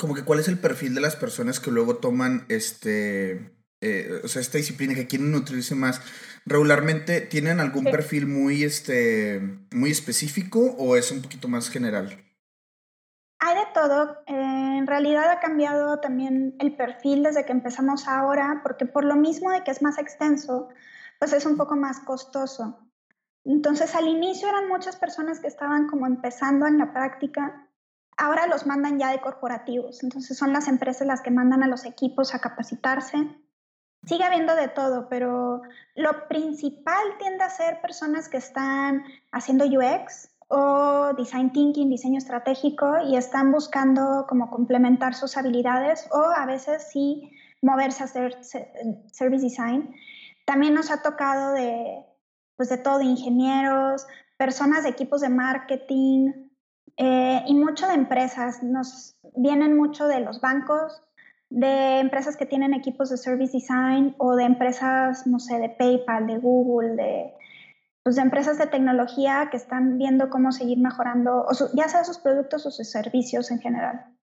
como 0.00 0.14
que 0.14 0.24
cuál 0.24 0.40
es 0.40 0.48
el 0.48 0.58
perfil 0.58 0.96
de 0.96 1.00
las 1.00 1.14
personas 1.14 1.60
que 1.60 1.70
luego 1.70 1.98
toman 1.98 2.44
este, 2.48 3.52
eh, 3.80 4.20
o 4.24 4.28
sea, 4.28 4.42
esta 4.42 4.58
disciplina 4.58 4.96
que 4.96 5.06
quieren 5.06 5.30
nutrirse 5.30 5.76
más. 5.76 6.00
¿Regularmente 6.44 7.20
tienen 7.20 7.60
algún 7.60 7.84
perfil 7.84 8.26
muy, 8.26 8.64
este, 8.64 9.40
muy 9.70 9.92
específico 9.92 10.74
o 10.78 10.96
es 10.96 11.12
un 11.12 11.22
poquito 11.22 11.46
más 11.46 11.70
general? 11.70 12.27
Eh, 14.26 14.78
en 14.78 14.86
realidad 14.86 15.30
ha 15.30 15.38
cambiado 15.38 16.00
también 16.00 16.56
el 16.58 16.74
perfil 16.74 17.22
desde 17.22 17.44
que 17.44 17.52
empezamos 17.52 18.08
ahora, 18.08 18.60
porque 18.62 18.86
por 18.86 19.04
lo 19.04 19.14
mismo 19.14 19.50
de 19.50 19.62
que 19.62 19.70
es 19.70 19.82
más 19.82 19.98
extenso, 19.98 20.68
pues 21.20 21.32
es 21.32 21.46
un 21.46 21.56
poco 21.56 21.76
más 21.76 22.00
costoso. 22.00 22.78
Entonces 23.44 23.94
al 23.94 24.08
inicio 24.08 24.48
eran 24.48 24.68
muchas 24.68 24.96
personas 24.96 25.38
que 25.38 25.46
estaban 25.46 25.86
como 25.86 26.06
empezando 26.06 26.66
en 26.66 26.78
la 26.78 26.92
práctica. 26.92 27.68
Ahora 28.16 28.48
los 28.48 28.66
mandan 28.66 28.98
ya 28.98 29.10
de 29.10 29.20
corporativos. 29.20 30.02
Entonces 30.02 30.36
son 30.36 30.52
las 30.52 30.66
empresas 30.66 31.06
las 31.06 31.22
que 31.22 31.30
mandan 31.30 31.62
a 31.62 31.68
los 31.68 31.84
equipos 31.84 32.34
a 32.34 32.40
capacitarse. 32.40 33.16
Sigue 34.04 34.24
habiendo 34.24 34.56
de 34.56 34.68
todo, 34.68 35.08
pero 35.08 35.62
lo 35.94 36.28
principal 36.28 37.16
tiende 37.18 37.44
a 37.44 37.50
ser 37.50 37.80
personas 37.80 38.28
que 38.28 38.38
están 38.38 39.04
haciendo 39.30 39.64
UX, 39.64 40.30
o 40.48 41.12
design 41.16 41.52
thinking, 41.52 41.90
diseño 41.90 42.18
estratégico, 42.18 42.86
y 43.06 43.16
están 43.16 43.52
buscando 43.52 44.26
como 44.28 44.50
complementar 44.50 45.14
sus 45.14 45.36
habilidades 45.36 46.08
o 46.10 46.18
a 46.18 46.46
veces 46.46 46.88
sí 46.90 47.30
moverse 47.62 48.02
a 48.02 48.06
hacer 48.06 48.38
service 48.42 49.44
design. 49.44 49.94
También 50.46 50.74
nos 50.74 50.90
ha 50.90 51.02
tocado 51.02 51.52
de, 51.52 52.04
pues 52.56 52.70
de 52.70 52.78
todo, 52.78 53.02
ingenieros, 53.02 54.06
personas 54.38 54.84
de 54.84 54.90
equipos 54.90 55.20
de 55.20 55.28
marketing 55.28 56.32
eh, 56.96 57.42
y 57.46 57.54
mucho 57.54 57.86
de 57.86 57.94
empresas. 57.94 58.62
Nos 58.62 59.16
vienen 59.36 59.76
mucho 59.76 60.06
de 60.06 60.20
los 60.20 60.40
bancos, 60.40 61.02
de 61.50 61.98
empresas 61.98 62.36
que 62.36 62.46
tienen 62.46 62.74
equipos 62.74 63.10
de 63.10 63.16
service 63.16 63.52
design 63.52 64.14
o 64.18 64.36
de 64.36 64.44
empresas, 64.44 65.26
no 65.26 65.38
sé, 65.38 65.58
de 65.58 65.70
PayPal, 65.70 66.26
de 66.26 66.38
Google, 66.38 66.96
de 66.96 67.34
pues, 68.08 68.16
de 68.16 68.22
empresas 68.22 68.56
de 68.56 68.66
tecnología 68.66 69.48
que 69.50 69.58
están 69.58 69.98
viendo 69.98 70.30
cómo 70.30 70.50
seguir 70.50 70.78
mejorando, 70.78 71.44
o 71.46 71.52
ya 71.74 71.90
sea 71.90 72.04
sus 72.04 72.16
productos 72.16 72.64
o 72.64 72.70
sus 72.70 72.90
servicios 72.90 73.50
en 73.50 73.60
general. 73.60 74.16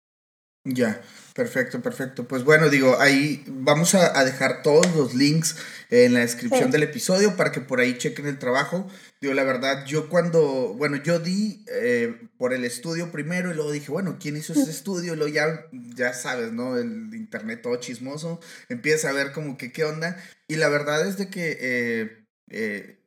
Ya, 0.65 1.03
perfecto, 1.35 1.83
perfecto. 1.83 2.27
Pues 2.27 2.45
bueno, 2.45 2.71
digo, 2.71 2.99
ahí 2.99 3.45
vamos 3.47 3.95
a, 3.95 4.25
dejar 4.25 4.63
todos 4.63 4.97
los 4.97 5.13
links 5.13 5.57
en 5.91 6.15
la 6.15 6.21
descripción 6.21 6.71
del 6.71 6.85
episodio 6.85 7.37
para 7.37 7.53
que 7.53 7.61
por 7.61 7.79
ahí 7.79 7.99
chequen 7.99 8.25
el 8.25 8.39
trabajo. 8.39 8.87
Digo, 9.21 9.35
la 9.35 9.45
verdad, 9.45 9.85
yo 9.85 10.09
cuando, 10.09 10.73
bueno, 10.73 10.97
yo 10.97 11.19
di 11.19 11.63
eh, 11.71 12.31
por 12.39 12.55
el 12.55 12.65
estudio 12.65 13.13
primero 13.13 13.51
y 13.51 13.55
luego 13.55 13.71
dije, 13.71 13.93
bueno, 13.93 14.17
¿quién 14.19 14.39
hizo 14.39 14.55
ese 14.55 14.71
estudio? 14.71 15.13
Y 15.13 15.17
luego 15.19 15.35
ya, 15.35 15.67
ya 15.95 16.15
sabes, 16.15 16.53
¿no? 16.53 16.79
El 16.79 17.15
internet 17.15 17.61
todo 17.61 17.77
chismoso, 17.77 18.41
empieza 18.71 19.11
a 19.11 19.13
ver 19.13 19.33
como 19.33 19.59
que 19.59 19.73
qué 19.73 19.85
onda. 19.85 20.17
Y 20.49 20.57
la 20.57 20.71
verdad 20.71 21.07
es 21.07 21.19
de 21.19 21.29
que... 21.29 21.59
Eh, 21.61 22.25
eh, 22.49 23.04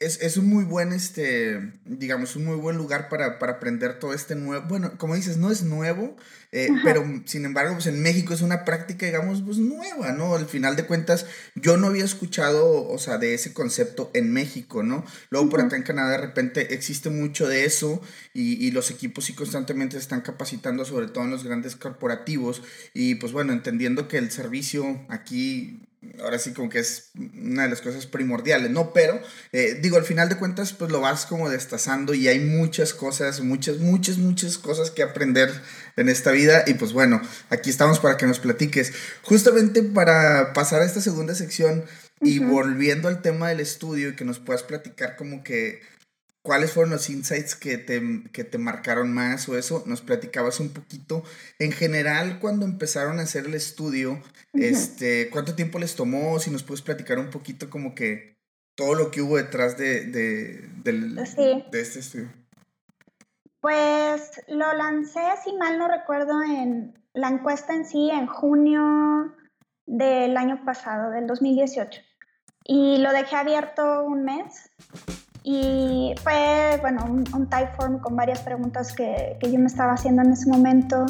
es, 0.00 0.20
es, 0.22 0.36
un 0.36 0.48
muy 0.48 0.64
buen, 0.64 0.92
este, 0.92 1.72
digamos, 1.84 2.36
un 2.36 2.44
muy 2.44 2.56
buen 2.56 2.76
lugar 2.76 3.08
para, 3.08 3.38
para, 3.38 3.52
aprender 3.52 3.98
todo 3.98 4.12
este 4.12 4.34
nuevo, 4.34 4.66
bueno, 4.68 4.92
como 4.98 5.14
dices, 5.14 5.36
no 5.36 5.50
es 5.50 5.62
nuevo, 5.62 6.16
eh, 6.50 6.68
pero 6.82 7.04
sin 7.26 7.44
embargo, 7.44 7.74
pues 7.74 7.86
en 7.86 8.00
México 8.00 8.34
es 8.34 8.40
una 8.40 8.64
práctica, 8.64 9.06
digamos, 9.06 9.42
pues 9.42 9.58
nueva, 9.58 10.12
¿no? 10.12 10.34
Al 10.34 10.46
final 10.46 10.76
de 10.76 10.86
cuentas, 10.86 11.26
yo 11.54 11.76
no 11.76 11.88
había 11.88 12.04
escuchado, 12.04 12.88
o 12.88 12.98
sea, 12.98 13.18
de 13.18 13.34
ese 13.34 13.52
concepto 13.52 14.10
en 14.14 14.32
México, 14.32 14.82
¿no? 14.82 15.04
Luego 15.30 15.50
por 15.50 15.60
acá 15.60 15.76
en 15.76 15.82
Canadá 15.82 16.12
de 16.12 16.18
repente 16.26 16.74
existe 16.74 17.10
mucho 17.10 17.46
de 17.46 17.64
eso 17.64 18.00
y, 18.32 18.64
y 18.64 18.70
los 18.70 18.90
equipos 18.90 19.26
sí 19.26 19.34
constantemente 19.34 19.96
se 19.96 20.02
están 20.02 20.22
capacitando, 20.22 20.84
sobre 20.84 21.08
todo 21.08 21.24
en 21.24 21.30
los 21.30 21.44
grandes 21.44 21.76
corporativos 21.76 22.62
y 22.94 23.16
pues 23.16 23.32
bueno, 23.32 23.52
entendiendo 23.52 24.08
que 24.08 24.18
el 24.18 24.30
servicio 24.30 25.06
aquí 25.08 25.87
ahora 26.22 26.38
sí 26.38 26.52
como 26.52 26.68
que 26.68 26.78
es 26.78 27.10
una 27.14 27.64
de 27.64 27.70
las 27.70 27.80
cosas 27.80 28.06
primordiales, 28.06 28.70
¿no? 28.70 28.92
Pero, 28.92 29.20
eh, 29.52 29.78
digo, 29.80 29.96
al 29.96 30.04
final 30.04 30.28
de 30.28 30.36
cuentas, 30.36 30.72
pues 30.72 30.90
lo 30.90 31.00
vas 31.00 31.26
como 31.26 31.50
destazando 31.50 32.14
y 32.14 32.28
hay 32.28 32.38
muchas 32.40 32.94
cosas, 32.94 33.40
muchas, 33.40 33.78
muchas, 33.78 34.18
muchas 34.18 34.58
cosas 34.58 34.90
que 34.90 35.02
aprender 35.02 35.50
en 35.96 36.08
esta 36.08 36.30
vida 36.30 36.64
y 36.66 36.74
pues 36.74 36.92
bueno, 36.92 37.20
aquí 37.50 37.70
estamos 37.70 37.98
para 37.98 38.16
que 38.16 38.26
nos 38.26 38.38
platiques. 38.38 38.92
Justamente 39.22 39.82
para 39.82 40.52
pasar 40.52 40.82
a 40.82 40.84
esta 40.84 41.00
segunda 41.00 41.34
sección 41.34 41.84
y 42.20 42.38
volviendo 42.38 43.08
al 43.08 43.22
tema 43.22 43.48
del 43.48 43.60
estudio 43.60 44.10
y 44.10 44.16
que 44.16 44.24
nos 44.24 44.38
puedas 44.38 44.62
platicar 44.62 45.16
como 45.16 45.42
que 45.42 45.80
cuáles 46.48 46.72
fueron 46.72 46.92
los 46.92 47.10
insights 47.10 47.54
que 47.54 47.76
te, 47.76 48.00
que 48.32 48.42
te 48.42 48.56
marcaron 48.56 49.12
más 49.12 49.46
o 49.50 49.58
eso, 49.58 49.82
nos 49.84 50.00
platicabas 50.00 50.60
un 50.60 50.70
poquito. 50.70 51.22
En 51.58 51.72
general, 51.72 52.38
cuando 52.40 52.64
empezaron 52.64 53.18
a 53.18 53.24
hacer 53.24 53.44
el 53.44 53.54
estudio, 53.54 54.18
este, 54.54 55.28
¿cuánto 55.28 55.54
tiempo 55.54 55.78
les 55.78 55.94
tomó? 55.94 56.38
Si 56.38 56.50
nos 56.50 56.62
puedes 56.62 56.80
platicar 56.80 57.18
un 57.18 57.28
poquito 57.28 57.68
como 57.68 57.94
que 57.94 58.38
todo 58.74 58.94
lo 58.94 59.10
que 59.10 59.20
hubo 59.20 59.36
detrás 59.36 59.76
de, 59.76 60.06
de, 60.06 60.70
de 60.84 61.80
este 61.82 61.98
estudio. 61.98 62.32
Pues 63.60 64.40
lo 64.48 64.72
lancé, 64.72 65.20
si 65.44 65.52
mal 65.52 65.78
no 65.78 65.86
recuerdo, 65.86 66.42
en 66.42 66.98
la 67.12 67.28
encuesta 67.28 67.74
en 67.74 67.84
sí, 67.84 68.08
en 68.10 68.26
junio 68.26 69.36
del 69.84 70.34
año 70.38 70.64
pasado, 70.64 71.10
del 71.10 71.26
2018. 71.26 72.00
Y 72.64 72.96
lo 73.00 73.12
dejé 73.12 73.36
abierto 73.36 74.02
un 74.04 74.24
mes 74.24 74.70
y 75.50 76.14
fue, 76.22 76.76
bueno, 76.82 77.06
un, 77.06 77.24
un 77.32 77.48
form 77.74 78.00
con 78.00 78.14
varias 78.14 78.40
preguntas 78.40 78.92
que, 78.92 79.38
que, 79.40 79.50
yo 79.50 79.58
me 79.58 79.64
estaba 79.64 79.94
haciendo 79.94 80.20
en 80.20 80.32
ese 80.32 80.46
momento. 80.46 81.06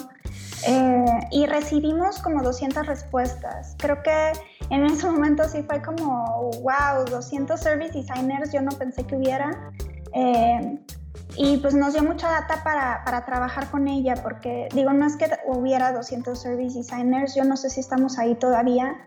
Eh, 0.65 1.21
y 1.33 1.47
recibimos 1.47 2.21
como 2.21 2.41
200 2.45 2.87
respuestas. 2.87 3.75
Creo 3.79 4.01
que 4.05 4.33
en 4.71 4.87
ese 4.87 5.11
momento 5.11 5.43
sí 5.49 5.65
fue 5.65 5.83
como, 5.83 6.53
wow, 6.63 7.05
200 7.11 7.59
service 7.59 7.99
designers, 7.99 8.53
yo 8.53 8.63
no 8.63 8.71
pensé 8.71 9.03
que 9.03 9.17
hubiera. 9.17 9.73
Eh, 10.15 10.79
y 11.37 11.57
pues 11.57 11.75
nos 11.75 11.95
dio 11.95 12.05
mucha 12.05 12.31
data 12.31 12.63
para, 12.63 13.03
para, 13.05 13.25
trabajar 13.25 13.69
con 13.73 13.89
ella, 13.89 14.15
porque 14.23 14.69
digo, 14.73 14.93
no 14.93 15.05
es 15.05 15.17
que 15.17 15.29
hubiera 15.47 15.91
200 15.91 16.41
service 16.41 16.79
designers, 16.79 17.35
yo 17.35 17.43
no 17.43 17.57
sé 17.57 17.71
si 17.71 17.81
estamos 17.81 18.21
ahí 18.21 18.37
todavía, 18.37 18.99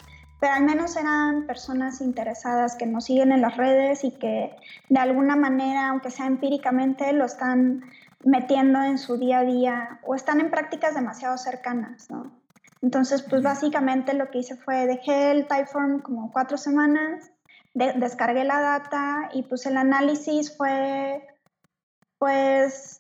pero 0.41 0.53
al 0.53 0.63
menos 0.63 0.98
eran 0.98 1.45
personas 1.45 2.01
interesadas 2.01 2.75
que 2.75 2.88
nos 2.88 3.05
siguen 3.05 3.31
en 3.31 3.41
las 3.41 3.57
redes 3.57 4.03
y 4.03 4.10
que 4.10 4.55
de 4.89 5.00
alguna 5.00 5.36
manera, 5.36 5.89
aunque 5.89 6.10
sea 6.10 6.25
empíricamente, 6.25 7.13
lo 7.13 7.25
están 7.25 7.83
metiendo 8.25 8.81
en 8.81 8.98
su 8.98 9.17
día 9.17 9.39
a 9.39 9.43
día 9.43 10.00
o 10.03 10.15
están 10.15 10.39
en 10.39 10.50
prácticas 10.50 10.95
demasiado 10.95 11.38
cercanas, 11.38 12.10
¿no? 12.10 12.31
Entonces, 12.81 13.21
pues 13.21 13.43
básicamente 13.43 14.15
lo 14.15 14.31
que 14.31 14.39
hice 14.39 14.55
fue 14.55 14.88
dejé 14.88 15.29
el 15.29 15.48
Typeform 15.48 16.01
como 16.01 16.31
cuatro 16.31 16.57
semanas, 16.57 17.31
descargué 17.75 18.43
la 18.43 18.60
data 18.62 19.29
y 19.33 19.43
pues 19.43 19.67
el 19.67 19.77
análisis 19.77 20.57
fue, 20.57 21.24
pues, 22.17 23.00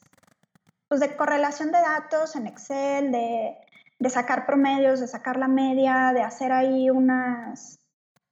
pues 0.87 1.01
de 1.01 1.15
correlación 1.15 1.71
de 1.71 1.79
datos 1.79 2.35
en 2.35 2.45
Excel, 2.45 3.11
de 3.11 3.57
de 4.01 4.09
sacar 4.09 4.47
promedios, 4.47 4.99
de 4.99 5.07
sacar 5.07 5.37
la 5.37 5.47
media, 5.47 6.11
de 6.11 6.23
hacer 6.23 6.51
ahí 6.51 6.89
unas, 6.89 7.79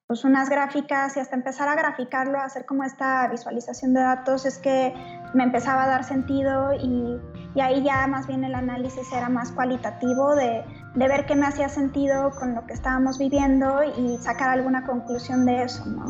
pues 0.08 0.24
unas 0.24 0.50
gráficas 0.50 1.16
y 1.16 1.20
hasta 1.20 1.36
empezar 1.36 1.70
a 1.70 1.76
graficarlo, 1.76 2.40
a 2.40 2.46
hacer 2.46 2.66
como 2.66 2.84
esta 2.84 3.28
visualización 3.28 3.94
de 3.94 4.02
datos, 4.02 4.48
es 4.48 4.58
que 4.58 4.92
me 5.36 5.44
empezaba 5.44 5.84
a 5.84 5.88
dar 5.88 6.04
sentido 6.04 6.74
y, 6.74 7.22
y 7.54 7.62
ahí 7.62 7.84
ya 7.84 8.08
más 8.08 8.26
bien 8.26 8.44
el 8.44 8.56
análisis 8.56 9.14
era 9.14 9.30
más 9.30 9.52
cualitativo 9.52 10.36
de, 10.36 10.66
de, 10.96 11.08
ver 11.08 11.28
qué 11.28 11.36
me 11.36 11.46
hacía 11.46 11.70
sentido 11.70 12.32
con 12.32 12.56
lo 12.56 12.66
que 12.66 12.74
estábamos 12.74 13.20
viviendo 13.20 13.84
y 13.84 14.18
sacar 14.18 14.50
alguna 14.50 14.88
conclusión 14.88 15.46
de 15.46 15.62
eso, 15.62 15.86
¿no? 15.86 16.06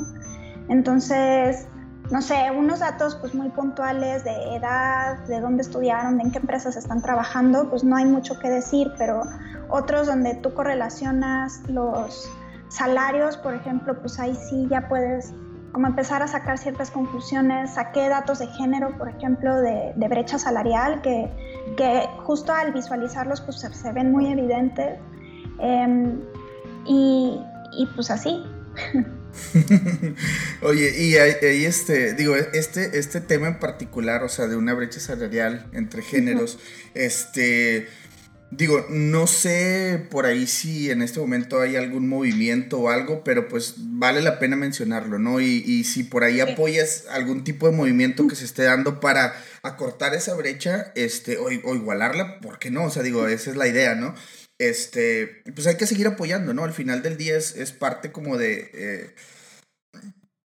Entonces, 0.70 1.68
no 2.12 2.22
sé, 2.22 2.50
unos 2.52 2.80
datos 2.80 3.16
pues 3.16 3.36
muy 3.36 3.50
puntuales 3.50 4.24
de 4.24 4.56
edad, 4.56 5.20
de 5.28 5.40
dónde 5.40 5.62
estudiaron, 5.62 6.18
de 6.18 6.24
en 6.24 6.32
qué 6.32 6.40
empresas 6.40 6.76
están 6.76 7.02
trabajando, 7.02 7.70
pues 7.70 7.84
no 7.84 7.96
hay 7.96 8.06
mucho 8.06 8.40
que 8.40 8.50
decir, 8.50 8.92
pero 8.98 9.22
otros 9.70 10.08
donde 10.08 10.36
tú 10.36 10.54
correlacionas 10.54 11.62
los 11.68 12.32
salarios, 12.68 13.38
por 13.38 13.54
ejemplo, 13.54 14.00
pues 14.00 14.20
ahí 14.20 14.36
sí 14.36 14.68
ya 14.70 14.88
puedes 14.88 15.34
como 15.72 15.86
empezar 15.86 16.24
a 16.24 16.28
sacar 16.28 16.58
ciertas 16.58 16.90
conclusiones. 16.90 17.76
Saqué 17.76 18.10
datos 18.10 18.40
de 18.40 18.48
género, 18.48 18.98
por 18.98 19.10
ejemplo, 19.10 19.56
de, 19.58 19.94
brecha 20.10 20.40
salarial, 20.40 21.02
que, 21.02 21.32
que, 21.78 22.10
justo 22.24 22.52
al 22.52 22.74
visualizarlos 22.74 23.42
pues 23.42 23.60
se, 23.60 23.92
ven 23.92 24.12
muy 24.12 24.32
evidentes. 24.32 25.00
Em, 25.60 26.22
y, 26.86 27.40
y 27.78 27.86
pues 27.96 28.10
así. 28.10 28.44
Oye, 30.62 31.04
y 31.04 31.16
ahí, 31.18 31.66
este, 31.66 32.14
digo, 32.14 32.36
este, 32.36 32.98
este 32.98 33.22
tema 33.22 33.48
en 33.48 33.60
particular, 33.60 34.24
o 34.24 34.30
sea, 34.30 34.48
de 34.48 34.56
una 34.56 34.74
brecha 34.74 35.00
salarial 35.00 35.68
entre 35.74 36.02
géneros, 36.02 36.60
este, 36.94 37.88
digo, 38.52 38.86
no 38.90 39.28
sé 39.28 40.08
por 40.10 40.26
ahí 40.26 40.48
si 40.48 40.90
en 40.90 41.02
este 41.02 41.20
momento 41.20 41.62
hay 41.62 41.76
algún 41.76 42.08
movimiento 42.08 42.80
o 42.80 42.90
algo, 42.90 43.24
pero 43.24 43.48
pues 43.48 43.76
vale 43.78 44.22
la 44.22 44.40
pena 44.40 44.56
mencionarlo, 44.56 45.20
¿no? 45.20 45.40
Y, 45.40 45.64
y 45.66 45.84
si 45.84 46.04
por 46.04 46.24
ahí 46.24 46.40
apoyas 46.40 47.06
algún 47.10 47.44
tipo 47.44 47.70
de 47.70 47.76
movimiento 47.76 48.28
que 48.28 48.36
se 48.36 48.46
esté 48.46 48.64
dando 48.64 49.00
para 49.00 49.36
acortar 49.62 50.14
esa 50.16 50.36
brecha, 50.36 50.92
este, 50.96 51.38
o, 51.38 51.46
o 51.46 51.76
igualarla, 51.76 52.40
¿por 52.40 52.60
qué 52.60 52.72
no? 52.72 52.86
O 52.86 52.90
sea, 52.90 53.04
digo, 53.04 53.28
esa 53.28 53.52
es 53.52 53.56
la 53.56 53.68
idea, 53.68 53.96
¿no? 53.96 54.16
Este, 54.60 55.42
pues 55.56 55.66
hay 55.68 55.78
que 55.78 55.88
seguir 55.88 56.08
apoyando, 56.08 56.54
¿no? 56.54 56.64
Al 56.64 56.74
final 56.74 57.02
del 57.02 57.18
día 57.18 57.38
es, 57.38 57.56
es 57.56 57.72
parte 57.72 58.12
como 58.12 58.38
de, 58.38 58.70
eh, 58.74 59.16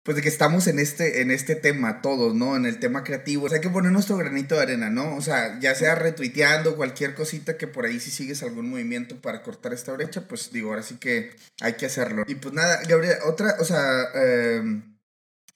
pues 0.03 0.15
de 0.15 0.21
que 0.21 0.29
estamos 0.29 0.67
en 0.67 0.77
este, 0.77 1.21
en 1.21 1.31
este 1.31 1.55
tema 1.55 2.03
todos, 2.03 2.35
¿no? 2.35 2.55
En 2.55 2.67
el 2.67 2.79
tema 2.79 3.03
creativo. 3.03 3.45
O 3.45 3.49
sea, 3.49 3.57
hay 3.57 3.63
que 3.63 3.71
poner 3.71 3.91
nuestro 3.91 4.15
granito 4.17 4.53
de 4.55 4.61
arena, 4.61 4.91
¿no? 4.91 5.15
O 5.15 5.21
sea, 5.21 5.59
ya 5.59 5.73
sea 5.73 5.95
retuiteando 5.95 6.75
cualquier 6.75 7.15
cosita 7.15 7.57
que 7.57 7.65
por 7.65 7.85
ahí 7.85 7.99
si 7.99 8.11
sigues 8.11 8.43
algún 8.43 8.69
movimiento 8.69 9.19
para 9.19 9.41
cortar 9.41 9.73
esta 9.73 9.93
brecha, 9.93 10.27
pues 10.27 10.51
digo, 10.51 10.69
ahora 10.69 10.83
sí 10.83 10.97
que 10.97 11.31
hay 11.59 11.73
que 11.73 11.87
hacerlo. 11.87 12.23
Y 12.27 12.35
pues 12.35 12.53
nada, 12.53 12.81
Gabriel, 12.87 13.17
otra, 13.25 13.55
o 13.59 13.65
sea, 13.65 14.11
em, 14.13 14.95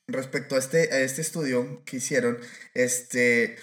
respecto 0.08 0.56
a 0.56 0.60
este, 0.60 0.92
a 0.92 1.02
este 1.02 1.22
estudio 1.22 1.84
que 1.86 1.98
hicieron, 1.98 2.40
este, 2.74 3.58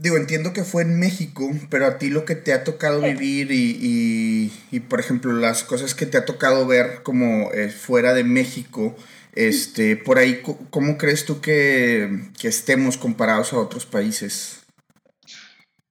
Digo, 0.00 0.16
entiendo 0.16 0.54
que 0.54 0.64
fue 0.64 0.80
en 0.80 0.98
México, 0.98 1.50
pero 1.68 1.84
a 1.84 1.98
ti 1.98 2.08
lo 2.08 2.24
que 2.24 2.34
te 2.34 2.54
ha 2.54 2.64
tocado 2.64 3.02
vivir 3.02 3.52
y, 3.52 4.50
y, 4.70 4.80
por 4.80 4.98
ejemplo, 4.98 5.30
las 5.34 5.62
cosas 5.62 5.94
que 5.94 6.06
te 6.06 6.16
ha 6.16 6.24
tocado 6.24 6.66
ver 6.66 7.02
como 7.02 7.52
eh, 7.52 7.68
fuera 7.68 8.14
de 8.14 8.24
México, 8.24 8.96
este, 9.34 9.96
por 9.98 10.16
ahí, 10.16 10.40
¿cómo 10.70 10.96
crees 10.96 11.26
tú 11.26 11.42
que, 11.42 12.30
que 12.40 12.48
estemos 12.48 12.96
comparados 12.96 13.52
a 13.52 13.58
otros 13.58 13.84
países? 13.84 14.60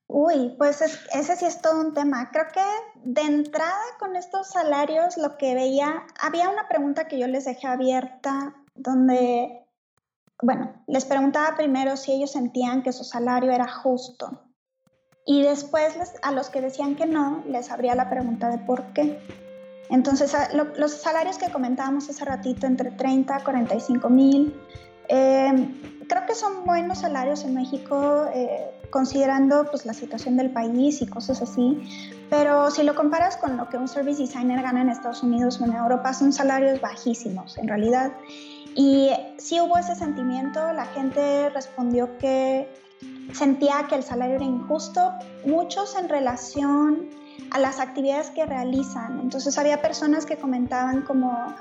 Uy, 0.07 0.55
pues 0.57 0.81
ese 1.13 1.35
sí 1.35 1.45
es 1.45 1.61
todo 1.61 1.79
un 1.79 1.93
tema. 1.93 2.31
Creo 2.31 2.47
que 2.51 2.65
de 3.03 3.21
entrada 3.21 3.79
con 3.99 4.15
estos 4.15 4.49
salarios 4.49 5.17
lo 5.17 5.37
que 5.37 5.53
veía, 5.53 6.07
había 6.19 6.49
una 6.49 6.67
pregunta 6.67 7.07
que 7.07 7.19
yo 7.19 7.27
les 7.27 7.45
dejé 7.45 7.67
abierta 7.67 8.55
donde 8.73 9.67
bueno, 10.41 10.71
les 10.87 11.05
preguntaba 11.05 11.55
primero 11.55 11.97
si 11.97 12.13
ellos 12.13 12.31
sentían 12.31 12.81
que 12.81 12.93
su 12.93 13.03
salario 13.03 13.51
era 13.51 13.67
justo. 13.67 14.41
Y 15.25 15.43
después 15.43 15.95
a 16.21 16.31
los 16.31 16.49
que 16.49 16.61
decían 16.61 16.95
que 16.95 17.05
no, 17.05 17.43
les 17.47 17.69
abría 17.71 17.93
la 17.93 18.09
pregunta 18.09 18.49
de 18.49 18.57
por 18.57 18.93
qué. 18.93 19.19
Entonces, 19.89 20.35
los 20.77 20.91
salarios 20.91 21.37
que 21.37 21.51
comentábamos 21.51 22.09
hace 22.09 22.23
ratito, 22.23 22.67
entre 22.67 22.91
30 22.91 23.35
a 23.35 23.43
45 23.43 24.09
mil, 24.09 24.55
em, 25.07 25.73
creo 26.07 26.25
que 26.25 26.35
son 26.35 26.63
buenos 26.65 26.99
salarios 26.99 27.43
en 27.43 27.55
México, 27.55 28.25
eh, 28.33 28.71
considerando 28.91 29.65
pues, 29.69 29.85
la 29.85 29.93
situación 29.93 30.37
del 30.37 30.51
país 30.51 31.01
y 31.01 31.07
cosas 31.07 31.41
así. 31.41 31.77
Pero 32.29 32.69
si 32.69 32.83
lo 32.83 32.95
comparas 32.95 33.37
con 33.37 33.57
lo 33.57 33.67
que 33.69 33.77
un 33.77 33.87
service 33.87 34.21
designer 34.21 34.61
gana 34.61 34.81
en 34.81 34.89
Estados 34.89 35.23
Unidos 35.23 35.59
o 35.59 35.65
en 35.65 35.73
Europa, 35.73 36.13
son 36.13 36.31
salarios 36.31 36.79
bajísimos 36.81 37.57
en 37.57 37.67
realidad. 37.67 38.11
Y 38.75 39.09
sí 39.37 39.59
hubo 39.59 39.77
ese 39.77 39.95
sentimiento, 39.95 40.71
la 40.73 40.85
gente 40.85 41.49
respondió 41.49 42.17
que 42.17 42.67
sentía 43.33 43.85
que 43.87 43.95
el 43.95 44.03
salario 44.03 44.35
era 44.35 44.45
injusto, 44.45 45.13
muchos 45.45 45.95
en 45.95 46.09
relación 46.09 47.09
a 47.51 47.59
las 47.59 47.79
actividades 47.79 48.29
que 48.31 48.45
realizan. 48.45 49.19
Entonces 49.21 49.57
había 49.57 49.81
personas 49.81 50.25
que 50.25 50.37
comentaban 50.37 51.01
como, 51.01 51.53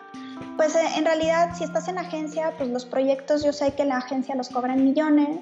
Pues 0.57 0.75
eh, 0.75 0.81
en 0.97 1.05
realidad, 1.05 1.55
si 1.57 1.65
estás 1.65 1.89
en 1.89 1.99
agencia, 1.99 2.53
pues 2.57 2.71
los 2.71 2.85
proyectos 2.85 3.45
yo 3.45 3.53
sé 3.53 3.75
que 3.75 3.85
la 3.85 3.99
agencia 3.99 4.35
los 4.35 4.49
cobra 4.49 4.75
en 4.75 4.85
millones 4.85 5.41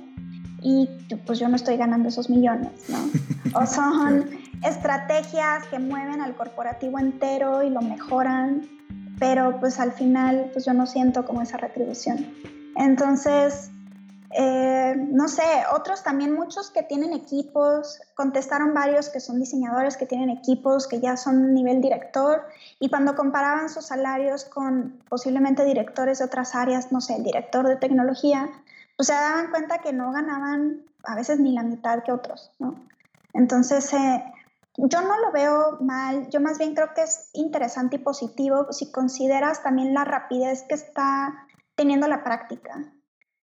y 0.62 0.88
pues 1.26 1.38
yo 1.38 1.48
no 1.48 1.56
estoy 1.56 1.76
ganando 1.76 2.08
esos 2.08 2.28
millones, 2.30 2.72
¿no? 2.88 3.60
O 3.60 3.66
son 3.66 4.28
estrategias 4.64 5.66
que 5.68 5.78
mueven 5.78 6.20
al 6.20 6.34
corporativo 6.34 6.98
entero 6.98 7.62
y 7.62 7.70
lo 7.70 7.80
mejoran, 7.82 8.68
pero 9.18 9.58
pues 9.60 9.80
al 9.80 9.92
final 9.92 10.50
pues 10.52 10.64
yo 10.64 10.72
no 10.72 10.86
siento 10.86 11.24
como 11.24 11.42
esa 11.42 11.56
retribución. 11.56 12.26
Entonces, 12.76 13.70
eh, 14.38 14.94
no 15.12 15.28
sé, 15.28 15.42
otros 15.74 16.02
también, 16.02 16.34
muchos 16.34 16.70
que 16.70 16.82
tienen 16.82 17.14
equipos, 17.14 18.00
contestaron 18.14 18.74
varios 18.74 19.08
que 19.08 19.20
son 19.20 19.38
diseñadores, 19.38 19.96
que 19.96 20.04
tienen 20.04 20.28
equipos, 20.28 20.86
que 20.86 21.00
ya 21.00 21.16
son 21.16 21.54
nivel 21.54 21.80
director, 21.80 22.42
y 22.78 22.90
cuando 22.90 23.14
comparaban 23.14 23.70
sus 23.70 23.86
salarios 23.86 24.44
con 24.44 25.00
posiblemente 25.08 25.64
directores 25.64 26.18
de 26.18 26.26
otras 26.26 26.54
áreas, 26.54 26.92
no 26.92 27.00
sé, 27.00 27.16
el 27.16 27.24
director 27.24 27.66
de 27.66 27.76
tecnología, 27.76 28.50
pues 28.96 29.06
se 29.06 29.14
daban 29.14 29.50
cuenta 29.50 29.78
que 29.78 29.92
no 29.92 30.12
ganaban 30.12 30.82
a 31.04 31.14
veces 31.14 31.40
ni 31.40 31.52
la 31.52 31.62
mitad 31.62 32.02
que 32.02 32.12
otros, 32.12 32.50
¿no? 32.58 32.74
Entonces, 33.32 33.90
eh, 33.92 34.24
yo 34.76 35.00
no 35.00 35.18
lo 35.18 35.32
veo 35.32 35.78
mal, 35.80 36.28
yo 36.28 36.40
más 36.40 36.58
bien 36.58 36.74
creo 36.74 36.92
que 36.94 37.02
es 37.02 37.30
interesante 37.32 37.96
y 37.96 38.00
positivo 38.00 38.72
si 38.72 38.90
consideras 38.92 39.62
también 39.62 39.94
la 39.94 40.04
rapidez 40.04 40.64
que 40.68 40.74
está 40.74 41.46
teniendo 41.74 42.08
la 42.08 42.22
práctica. 42.22 42.92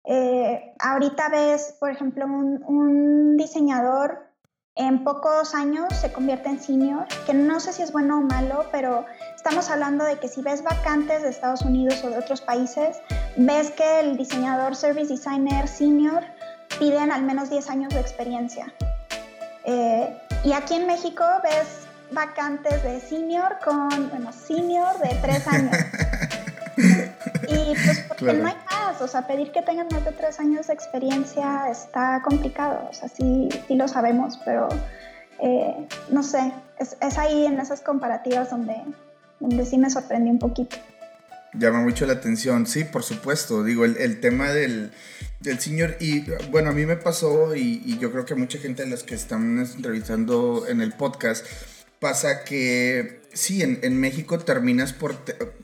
Eh, 0.05 0.75
ahorita 0.81 1.29
ves, 1.29 1.77
por 1.79 1.91
ejemplo, 1.91 2.27
un, 2.27 3.37
diseñador 3.37 4.29
en 4.75 5.05
pocos 5.05 5.55
años 5.55 5.87
se 5.95 6.13
convierte 6.13 6.49
en 6.49 6.61
senior, 6.61 7.07
que 7.27 7.35
no 7.35 7.61
sé 7.61 7.73
si 7.73 7.83
es 7.83 7.93
bueno 7.93 8.19
o 8.19 8.23
malo, 8.23 8.67
pero 8.71 9.05
estamos 9.35 9.71
hablando 9.71 10.05
de 10.05 10.19
que 10.19 10.29
si 10.29 10.43
ves 10.43 10.63
vacantes 10.63 11.23
de 11.23 11.29
Estados 11.29 11.63
Unidos 11.63 12.03
o 12.05 12.11
de 12.11 12.19
otros 12.19 12.41
países, 12.41 12.99
ves 13.37 13.71
que 13.71 14.01
el 14.01 14.17
diseñador 14.17 14.77
service 14.77 15.13
designer 15.13 15.69
senior 15.69 16.23
piden 16.79 17.11
al 17.13 17.23
menos 17.23 17.51
10 17.51 17.71
años 17.71 17.95
de 17.95 18.01
experiencia. 18.01 18.73
Eh, 19.65 20.17
y 20.45 20.53
aquí 20.53 20.75
en 20.75 20.87
México 20.87 21.25
ves 21.43 21.87
vacantes 22.11 22.83
de 22.83 23.01
senior 23.01 23.59
con, 23.65 24.11
bueno, 24.11 24.33
senior 24.33 24.99
de 24.99 25.15
3 25.21 25.49
años. 25.49 25.77
y 27.49 27.75
pues 27.85 28.05
porque 28.09 28.33
no 28.35 28.49
hay 28.49 28.57
más, 28.71 29.01
o 29.01 29.09
sea, 29.09 29.27
pedir 29.27 29.53
que 29.53 29.63
tengan 29.63 29.89
más 29.91 30.05
de 30.05 30.13
3 30.13 30.41
años 30.41 30.67
de 30.67 30.75
experiencia 30.75 31.69
está 31.71 32.21
complicado, 32.23 32.89
o 32.91 32.93
sea, 32.93 33.09
sí, 33.09 33.49
sí 33.67 33.75
lo 33.75 33.89
sabemos, 33.89 34.39
pero 34.45 34.69
eh, 35.39 35.89
no 36.09 36.23
sé, 36.23 36.53
es, 36.79 36.97
es, 37.01 37.19
ahí 37.19 37.47
en 37.47 37.59
esas 37.61 37.81
comparativas 37.81 38.51
donde, 38.51 38.77
donde 39.41 39.65
sí 39.65 39.79
me 39.79 39.91
sorprendió 39.91 40.33
un 40.33 40.39
poquito. 40.39 40.77
Llama 41.55 41.81
mucho 41.83 42.07
la 42.07 42.15
atención, 42.15 42.67
sí, 42.67 42.85
por 42.85 43.03
supuesto, 43.03 43.63
digo, 43.63 43.85
el, 43.85 43.97
el 43.99 44.21
tema 44.21 44.53
del, 44.53 44.91
del 45.41 45.61
señor, 45.61 45.97
y 46.01 46.25
bueno, 46.51 46.71
a 46.71 46.73
mí 46.73 46.87
me 46.87 46.97
pasó, 46.97 47.55
y, 47.55 47.83
y 47.85 47.99
yo 47.99 48.11
creo 48.11 48.25
que 48.25 48.35
mucha 48.35 48.59
gente 48.59 48.85
de 48.85 48.91
las 48.91 49.03
que 49.03 49.15
están 49.15 49.59
entrevistando 49.59 50.67
en 50.67 50.81
el 50.81 50.93
podcast, 50.93 51.45
pasa 52.01 52.43
que 52.45 53.21
sí, 53.33 53.63
en, 53.63 53.79
en, 53.83 54.01
México 54.01 54.39
terminas 54.39 54.93
por, 54.93 55.17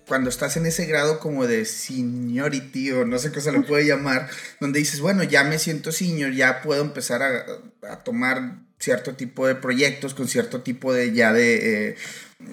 cuando 0.07 0.31
estás 0.31 0.57
en 0.57 0.66
ese 0.66 0.87
grado 0.87 1.18
como 1.18 1.46
de 1.46 1.64
seniority 1.64 2.92
o 2.92 3.05
no 3.05 3.18
sé 3.18 3.33
qué 3.33 3.40
se 3.40 3.51
le 3.51 3.61
puede 3.62 3.87
llamar, 3.87 4.29
donde 4.61 4.79
dices, 4.79 5.01
bueno, 5.01 5.24
ya 5.24 5.42
me 5.44 5.59
siento 5.59 5.90
senior, 5.90 6.33
ya 6.33 6.62
puedo 6.62 6.83
empezar 6.83 7.22
a, 7.22 7.44
a 7.90 8.05
tomar 8.05 8.59
cierto 8.79 9.14
tipo 9.14 9.46
de 9.46 9.55
proyectos 9.55 10.14
con 10.14 10.29
cierto 10.29 10.62
tipo 10.62 10.92
de 10.92 11.12
ya 11.12 11.33
de, 11.33 11.96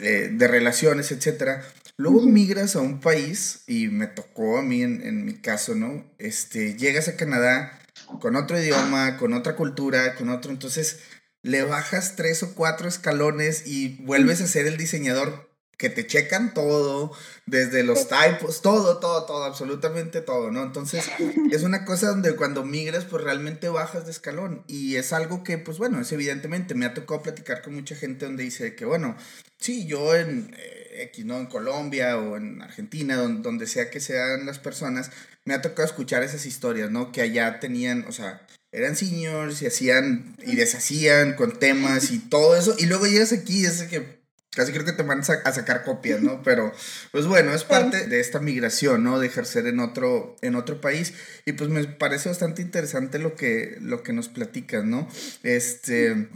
eh, 0.01 0.29
de 0.31 0.47
relaciones, 0.47 1.11
etcétera. 1.11 1.63
Luego 1.97 2.21
migras 2.23 2.75
a 2.75 2.81
un 2.81 2.99
país 2.99 3.63
y 3.67 3.87
me 3.87 4.07
tocó 4.07 4.57
a 4.57 4.61
mí 4.61 4.81
en, 4.81 5.01
en 5.01 5.25
mi 5.25 5.35
caso, 5.35 5.75
¿no? 5.75 6.03
Este, 6.17 6.75
llegas 6.75 7.07
a 7.07 7.15
Canadá 7.15 7.79
con 8.19 8.35
otro 8.35 8.59
idioma, 8.59 9.17
con 9.17 9.33
otra 9.33 9.55
cultura, 9.55 10.15
con 10.15 10.29
otro, 10.29 10.51
entonces 10.51 10.99
le 11.41 11.63
bajas 11.63 12.15
tres 12.15 12.43
o 12.43 12.53
cuatro 12.55 12.87
escalones 12.87 13.67
y 13.67 13.97
vuelves 14.03 14.41
a 14.41 14.47
ser 14.47 14.67
el 14.67 14.77
diseñador 14.77 15.47
que 15.77 15.89
te 15.89 16.07
checan 16.07 16.53
todo, 16.53 17.11
desde 17.45 17.83
los 17.83 18.07
typos, 18.07 18.61
todo, 18.61 18.97
todo, 18.99 19.25
todo, 19.25 19.43
absolutamente 19.43 20.21
todo, 20.21 20.49
¿no? 20.51 20.63
Entonces, 20.63 21.05
es 21.51 21.63
una 21.63 21.83
cosa 21.85 22.07
donde 22.07 22.35
cuando 22.35 22.63
migras, 22.63 23.05
pues 23.05 23.23
realmente 23.23 23.67
bajas 23.69 24.05
de 24.05 24.11
escalón. 24.11 24.63
Y 24.67 24.95
es 24.95 25.11
algo 25.11 25.43
que, 25.43 25.57
pues 25.57 25.77
bueno, 25.77 25.99
es 25.99 26.11
evidentemente, 26.11 26.75
me 26.75 26.85
ha 26.85 26.93
tocado 26.93 27.21
platicar 27.21 27.61
con 27.61 27.75
mucha 27.75 27.95
gente 27.95 28.25
donde 28.25 28.43
dice 28.43 28.75
que, 28.75 28.85
bueno, 28.85 29.17
sí, 29.59 29.85
yo 29.85 30.15
en 30.15 30.55
eh, 30.57 30.84
X, 31.03 31.25
¿no? 31.25 31.37
En 31.37 31.45
Colombia 31.47 32.17
o 32.17 32.37
en 32.37 32.61
Argentina, 32.61 33.15
donde, 33.15 33.41
donde 33.41 33.67
sea 33.67 33.89
que 33.89 33.99
sean 33.99 34.45
las 34.45 34.59
personas, 34.59 35.11
me 35.45 35.53
ha 35.53 35.61
tocado 35.61 35.85
escuchar 35.85 36.23
esas 36.23 36.45
historias, 36.45 36.91
¿no? 36.91 37.11
Que 37.11 37.21
allá 37.21 37.59
tenían, 37.59 38.05
o 38.07 38.11
sea, 38.11 38.45
eran 38.71 38.95
seniors 38.95 39.61
y 39.61 39.67
hacían 39.67 40.35
y 40.45 40.55
deshacían 40.55 41.35
con 41.35 41.57
temas 41.59 42.11
y 42.11 42.19
todo 42.19 42.55
eso. 42.55 42.75
Y 42.77 42.87
luego 42.87 43.05
llegas 43.05 43.31
aquí 43.31 43.61
y 43.61 43.65
es 43.65 43.83
que 43.83 44.25
casi 44.55 44.71
creo 44.71 44.85
que 44.85 44.93
te 44.93 45.03
van 45.03 45.19
a 45.19 45.23
sacar 45.53 45.83
copias, 45.83 46.21
¿no? 46.21 46.41
Pero, 46.43 46.73
pues 47.11 47.27
bueno, 47.27 47.53
es 47.53 47.63
parte 47.63 48.07
de 48.07 48.19
esta 48.19 48.39
migración, 48.39 49.03
¿no? 49.03 49.19
De 49.19 49.27
ejercer 49.27 49.67
en 49.67 49.79
otro, 49.79 50.35
en 50.41 50.55
otro 50.55 50.81
país. 50.81 51.13
Y 51.45 51.53
pues 51.53 51.69
me 51.69 51.83
parece 51.85 52.29
bastante 52.29 52.61
interesante 52.61 53.19
lo 53.19 53.35
que, 53.35 53.77
lo 53.81 54.01
que 54.01 54.13
nos 54.13 54.29
platicas, 54.29 54.83
¿no? 54.83 55.07
Este, 55.43 56.29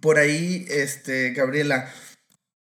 por 0.00 0.18
ahí, 0.18 0.66
este, 0.68 1.30
Gabriela, 1.30 1.92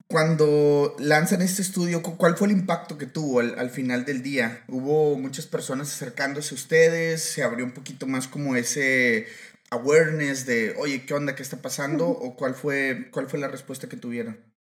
cuando 0.07 0.95
lanzan 0.99 1.41
este 1.41 1.61
estudio, 1.61 2.03
¿cuál 2.03 2.37
fue 2.37 2.47
el 2.47 2.53
impacto 2.53 2.97
que 2.97 3.07
tuvo 3.07 3.39
al, 3.39 3.69
final 3.69 4.05
del 4.05 4.21
día? 4.21 4.63
¿Hubo 4.67 5.17
muchas 5.17 5.47
personas 5.47 5.91
acercándose 5.91 6.53
a 6.53 6.57
ustedes? 6.57 7.23
¿Se 7.23 7.43
abrió 7.43 7.65
un 7.65 7.73
poquito 7.73 8.05
más 8.05 8.27
como 8.27 8.55
ese 8.55 9.25
awareness 9.71 10.45
de, 10.45 10.75
oye, 10.77 11.05
¿qué 11.05 11.13
onda? 11.13 11.35
¿Qué 11.35 11.41
está 11.41 11.57
pasando? 11.57 12.07
¿O 12.07 12.35
cuál 12.35 12.53
fue, 12.53 13.09
cuál 13.11 13.27
fue 13.27 13.39
la 13.39 13.47
respuesta 13.47 13.89
que 13.89 13.97
tuvieron? 13.97 14.53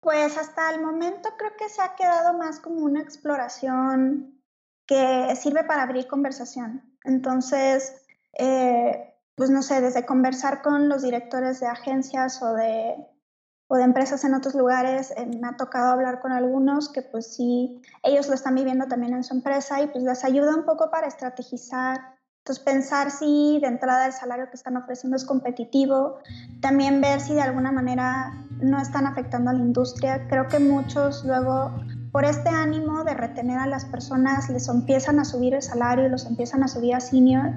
Pues 0.00 0.36
hasta 0.36 0.70
el 0.74 0.80
momento 0.80 1.30
creo 1.38 1.52
que 1.56 1.68
se 1.68 1.82
ha 1.82 1.94
quedado 1.94 2.36
más 2.36 2.60
como 2.60 2.84
una 2.84 3.00
exploración 3.00 4.42
que 4.86 5.34
sirve 5.40 5.64
para 5.64 5.82
abrir 5.82 6.06
conversación. 6.08 6.96
Entonces, 7.04 7.94
eh, 8.32 9.14
pues 9.34 9.50
no 9.50 9.62
sé, 9.62 9.80
desde 9.80 10.04
conversar 10.04 10.62
con 10.62 10.88
los 10.88 11.02
directores 11.02 11.60
de 11.60 11.66
agencias 11.66 12.42
o 12.42 12.54
de 12.54 12.96
o 13.68 13.76
de 13.76 13.84
empresas 13.84 14.24
en 14.24 14.34
otros 14.34 14.54
lugares, 14.54 15.12
eh, 15.16 15.26
me 15.26 15.46
ha 15.46 15.56
tocado 15.56 15.92
hablar 15.92 16.20
con 16.20 16.32
algunos 16.32 16.88
que 16.88 17.02
pues 17.02 17.34
sí, 17.34 17.80
ellos 18.02 18.26
lo 18.28 18.34
están 18.34 18.54
viviendo 18.54 18.86
también 18.86 19.12
en 19.12 19.22
su 19.22 19.34
empresa 19.34 19.80
y 19.82 19.86
pues 19.88 20.02
les 20.02 20.24
ayuda 20.24 20.56
un 20.56 20.64
poco 20.64 20.90
para 20.90 21.06
estrategizar. 21.06 22.16
Entonces 22.38 22.64
pensar 22.64 23.10
si 23.10 23.58
de 23.60 23.66
entrada 23.66 24.06
el 24.06 24.14
salario 24.14 24.48
que 24.48 24.56
están 24.56 24.78
ofreciendo 24.78 25.16
es 25.16 25.24
competitivo, 25.26 26.16
también 26.62 27.02
ver 27.02 27.20
si 27.20 27.34
de 27.34 27.42
alguna 27.42 27.70
manera 27.70 28.32
no 28.62 28.80
están 28.80 29.06
afectando 29.06 29.50
a 29.50 29.52
la 29.52 29.60
industria. 29.60 30.26
Creo 30.28 30.48
que 30.48 30.58
muchos 30.58 31.26
luego 31.26 31.70
por 32.10 32.24
este 32.24 32.48
ánimo 32.48 33.04
de 33.04 33.12
retener 33.12 33.58
a 33.58 33.66
las 33.66 33.84
personas 33.84 34.48
les 34.48 34.66
empiezan 34.68 35.20
a 35.20 35.26
subir 35.26 35.52
el 35.52 35.60
salario 35.60 36.08
los 36.08 36.24
empiezan 36.24 36.62
a 36.62 36.68
subir 36.68 36.94
a 36.94 37.00
senior 37.00 37.50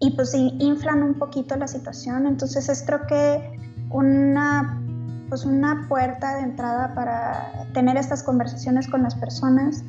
y 0.00 0.16
pues 0.16 0.32
inflan 0.34 1.02
un 1.02 1.18
poquito 1.18 1.54
la 1.56 1.68
situación. 1.68 2.26
Entonces 2.26 2.70
es 2.70 2.82
creo 2.84 3.06
que 3.06 3.60
una 3.90 4.82
pues 5.28 5.44
una 5.44 5.86
puerta 5.88 6.36
de 6.36 6.42
entrada 6.42 6.94
para 6.94 7.66
tener 7.72 7.96
estas 7.96 8.22
conversaciones 8.22 8.88
con 8.88 9.02
las 9.02 9.14
personas. 9.14 9.84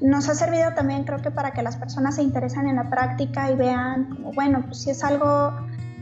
Nos 0.00 0.28
ha 0.28 0.34
servido 0.34 0.74
también 0.74 1.04
creo 1.04 1.20
que 1.22 1.30
para 1.30 1.52
que 1.52 1.62
las 1.62 1.76
personas 1.76 2.16
se 2.16 2.22
interesen 2.22 2.68
en 2.68 2.76
la 2.76 2.90
práctica 2.90 3.50
y 3.50 3.56
vean 3.56 4.10
como, 4.10 4.32
bueno, 4.32 4.62
pues 4.66 4.82
si 4.82 4.90
es 4.90 5.02
algo 5.02 5.52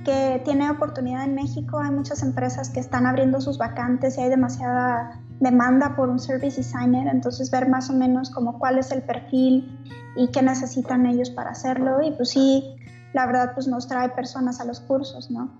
que 0.04 0.42
tiene 0.44 0.70
oportunidad 0.70 1.24
en 1.24 1.34
México, 1.34 1.78
hay 1.78 1.90
muchas 1.90 2.22
empresas 2.22 2.68
que 2.68 2.80
están 2.80 3.06
abriendo 3.06 3.40
sus 3.40 3.56
vacantes 3.56 4.18
y 4.18 4.20
hay 4.20 4.28
demasiada 4.28 5.18
demanda 5.40 5.96
por 5.96 6.08
un 6.08 6.18
service 6.18 6.56
designer, 6.58 7.08
entonces 7.08 7.50
ver 7.50 7.68
más 7.68 7.90
o 7.90 7.92
menos 7.92 8.30
como 8.30 8.58
cuál 8.58 8.78
es 8.78 8.92
el 8.92 9.02
perfil 9.02 9.78
y 10.16 10.28
qué 10.28 10.42
necesitan 10.42 11.06
ellos 11.06 11.30
para 11.30 11.50
hacerlo 11.50 12.02
y 12.02 12.12
pues 12.12 12.30
sí, 12.30 12.76
la 13.14 13.26
verdad 13.26 13.52
pues 13.54 13.66
nos 13.66 13.88
trae 13.88 14.10
personas 14.10 14.60
a 14.60 14.64
los 14.64 14.80
cursos, 14.80 15.30
¿no? 15.30 15.50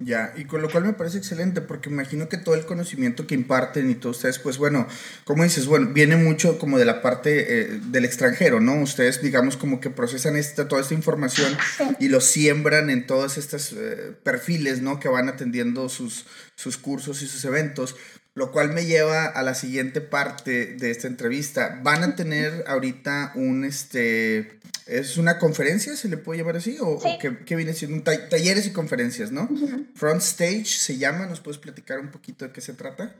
Ya, 0.00 0.34
y 0.36 0.44
con 0.44 0.60
lo 0.60 0.68
cual 0.68 0.84
me 0.84 0.92
parece 0.92 1.18
excelente, 1.18 1.60
porque 1.60 1.88
imagino 1.88 2.28
que 2.28 2.36
todo 2.36 2.56
el 2.56 2.66
conocimiento 2.66 3.28
que 3.28 3.36
imparten 3.36 3.88
y 3.90 3.94
todos 3.94 4.16
ustedes, 4.16 4.40
pues 4.40 4.58
bueno, 4.58 4.88
como 5.22 5.44
dices, 5.44 5.66
bueno, 5.66 5.90
viene 5.92 6.16
mucho 6.16 6.58
como 6.58 6.78
de 6.78 6.84
la 6.84 7.00
parte 7.00 7.60
eh, 7.60 7.80
del 7.90 8.04
extranjero, 8.04 8.60
¿no? 8.60 8.74
Ustedes, 8.82 9.22
digamos, 9.22 9.56
como 9.56 9.80
que 9.80 9.90
procesan 9.90 10.36
esta, 10.36 10.66
toda 10.66 10.82
esta 10.82 10.94
información 10.94 11.56
y 12.00 12.08
lo 12.08 12.20
siembran 12.20 12.90
en 12.90 13.06
todos 13.06 13.38
estos 13.38 13.72
eh, 13.72 14.12
perfiles, 14.24 14.82
¿no? 14.82 14.98
Que 14.98 15.08
van 15.08 15.28
atendiendo 15.28 15.88
sus, 15.88 16.26
sus 16.56 16.76
cursos 16.76 17.22
y 17.22 17.28
sus 17.28 17.44
eventos, 17.44 17.94
lo 18.34 18.50
cual 18.50 18.70
me 18.72 18.84
lleva 18.84 19.26
a 19.26 19.42
la 19.42 19.54
siguiente 19.54 20.00
parte 20.00 20.74
de 20.74 20.90
esta 20.90 21.06
entrevista. 21.06 21.80
Van 21.82 22.02
a 22.02 22.16
tener 22.16 22.64
ahorita 22.66 23.32
un, 23.36 23.64
este, 23.64 24.58
¿es 24.86 25.16
una 25.18 25.38
conferencia, 25.38 25.96
se 25.96 26.08
le 26.08 26.16
puede 26.16 26.40
llamar 26.40 26.56
así? 26.56 26.76
¿O, 26.80 26.98
qué, 27.20 27.56
viene 27.56 27.74
siendo? 27.74 28.02
Talleres 28.02 28.66
y 28.66 28.72
conferencias, 28.72 29.30
¿no? 29.30 29.48
Front 29.94 30.20
Stage 30.20 30.66
se 30.66 30.98
llama, 30.98 31.26
¿nos 31.26 31.40
puedes 31.40 31.58
platicar 31.58 32.00
un 32.00 32.10
poquito 32.10 32.44
de 32.44 32.52
qué 32.52 32.60
se 32.60 32.72
trata? 32.72 33.14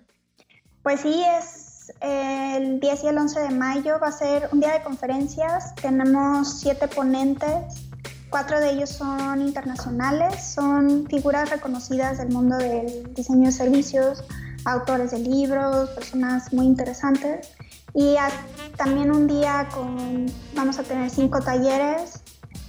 Pues 0.83 1.01
sí, 1.01 1.23
es 1.39 1.93
el 2.01 2.81
10 2.81 3.05
y 3.05 3.07
el 3.07 3.19
11 3.19 3.41
de 3.41 3.51
mayo 3.51 3.99
va 4.01 4.09
a 4.09 4.13
ser 4.13 4.49
un 4.53 4.61
día 4.61 4.73
de 4.73 4.83
conferencias. 4.83 5.75
Tenemos 5.77 6.61
siete 6.61 6.89
ponentes, 6.89 7.55
cuatro 8.31 8.59
de 8.59 8.71
ellos 8.71 8.91
son 8.91 9.41
internacionales, 9.41 10.43
son 10.43 11.07
figuras 11.07 11.51
reconocidas 11.51 12.19
del 12.19 12.31
mundo 12.31 12.57
del 12.57 13.15
diseño 13.15 13.47
de 13.47 13.53
servicios, 13.53 14.25
autores 14.65 15.11
de 15.11 15.19
libros, 15.19 15.91
personas 15.91 16.53
muy 16.53 16.67
interesantes. 16.67 17.51
Y 17.95 18.17
también 18.77 19.13
un 19.13 19.27
día 19.27 19.69
con, 19.73 20.27
vamos 20.55 20.79
a 20.79 20.83
tener 20.83 21.11
cinco 21.11 21.41
talleres, 21.41 22.21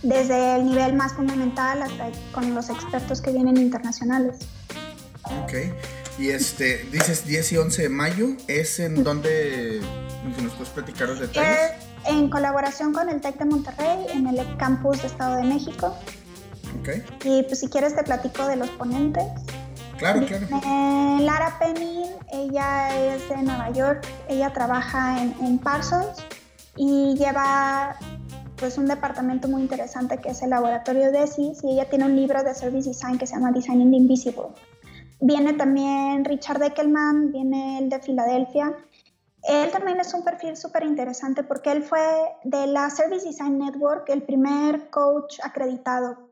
desde 0.04 0.58
el 0.58 0.66
nivel 0.66 0.94
más 0.94 1.14
fundamental 1.14 1.82
hasta 1.82 2.12
con 2.32 2.54
los 2.54 2.70
expertos 2.70 3.22
que 3.22 3.32
vienen 3.32 3.58
internacionales. 3.58 4.38
Ok. 5.44 5.54
Y 6.20 6.30
este, 6.30 6.88
dices 6.92 7.26
10 7.26 7.52
y 7.54 7.58
11 7.58 7.82
de 7.82 7.90
mayo, 7.90 8.28
¿es 8.48 8.80
en 8.80 9.04
donde 9.04 9.82
nos 10.42 10.54
puedes 10.54 10.70
platicar 10.70 11.10
los 11.10 11.20
detalles? 11.20 11.72
en 12.08 12.30
colaboración 12.30 12.94
con 12.94 13.10
el 13.10 13.20
TEC 13.22 13.40
de 13.40 13.46
Monterrey, 13.46 14.06
en 14.14 14.28
el 14.28 14.58
campus 14.58 15.02
de 15.02 15.08
Estado 15.08 15.38
de 15.38 15.44
México. 15.44 15.96
Ok. 16.80 16.90
Y 17.24 17.44
pues 17.44 17.60
si 17.60 17.68
quieres 17.68 17.96
te 17.96 18.04
platico 18.04 18.46
de 18.48 18.58
los 18.58 18.70
ponentes. 18.72 19.26
Claro, 19.98 20.26
claro. 20.26 20.46
Eh, 20.46 21.18
Lara 21.22 21.58
Penny, 21.60 22.06
ella 22.32 23.14
es 23.14 23.30
de 23.30 23.38
Nueva 23.44 23.70
York, 23.72 24.06
ella 24.28 24.52
trabaja 24.52 25.22
en, 25.22 25.36
en 25.42 25.58
Parsons 25.58 26.24
y 26.76 27.16
lleva 27.16 27.98
pues 28.58 28.78
un 28.78 28.86
departamento 28.86 29.48
muy 29.48 29.62
interesante 29.62 30.18
que 30.18 30.30
es 30.30 30.42
el 30.42 30.50
laboratorio 30.50 31.12
DESIS 31.12 31.64
y 31.64 31.72
ella 31.72 31.90
tiene 31.90 32.06
un 32.06 32.16
libro 32.16 32.44
de 32.44 32.54
Service 32.54 32.88
Design 32.90 33.18
que 33.18 33.28
se 33.28 33.36
llama 33.36 33.52
Designing 33.52 33.92
the 33.92 33.98
Invisible. 33.98 34.48
Viene 35.22 35.54
también 35.54 36.26
Richard 36.26 36.62
Eckelman, 36.62 37.32
viene 37.32 37.80
el 37.80 37.90
de 37.90 38.00
Filadelfia. 38.00 38.76
Él 39.44 39.72
también 39.72 40.00
es 40.00 40.14
un 40.14 40.24
perfil 40.24 40.58
súper 40.58 40.84
interesante 40.84 41.44
porque 41.44 41.72
él 41.72 41.84
fue 41.84 42.00
de 42.44 42.68
la 42.68 42.90
Service 42.90 43.26
Design 43.26 43.60
Network 43.60 44.10
el 44.10 44.24
primer 44.24 44.90
coach 44.90 45.40
acreditado. 45.44 46.25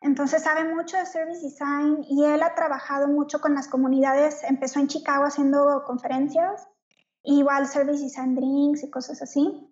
Entonces 0.00 0.42
sabe 0.42 0.64
mucho 0.72 0.96
de 0.96 1.06
Service 1.06 1.42
Design 1.42 2.04
y 2.08 2.24
él 2.24 2.42
ha 2.42 2.54
trabajado 2.54 3.08
mucho 3.08 3.40
con 3.40 3.54
las 3.54 3.68
comunidades. 3.68 4.44
Empezó 4.44 4.78
en 4.78 4.86
Chicago 4.86 5.24
haciendo 5.24 5.82
conferencias, 5.86 6.68
igual 7.22 7.66
Service 7.66 8.02
Design 8.02 8.34
Drinks 8.34 8.84
y 8.84 8.90
cosas 8.90 9.20
así. 9.22 9.68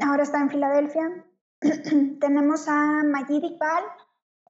Ahora 0.00 0.24
está 0.24 0.40
en 0.40 0.50
Filadelfia. 0.50 1.24
Tenemos 2.20 2.66
a 2.68 3.02
Majid 3.04 3.44
Iqbal, 3.44 3.84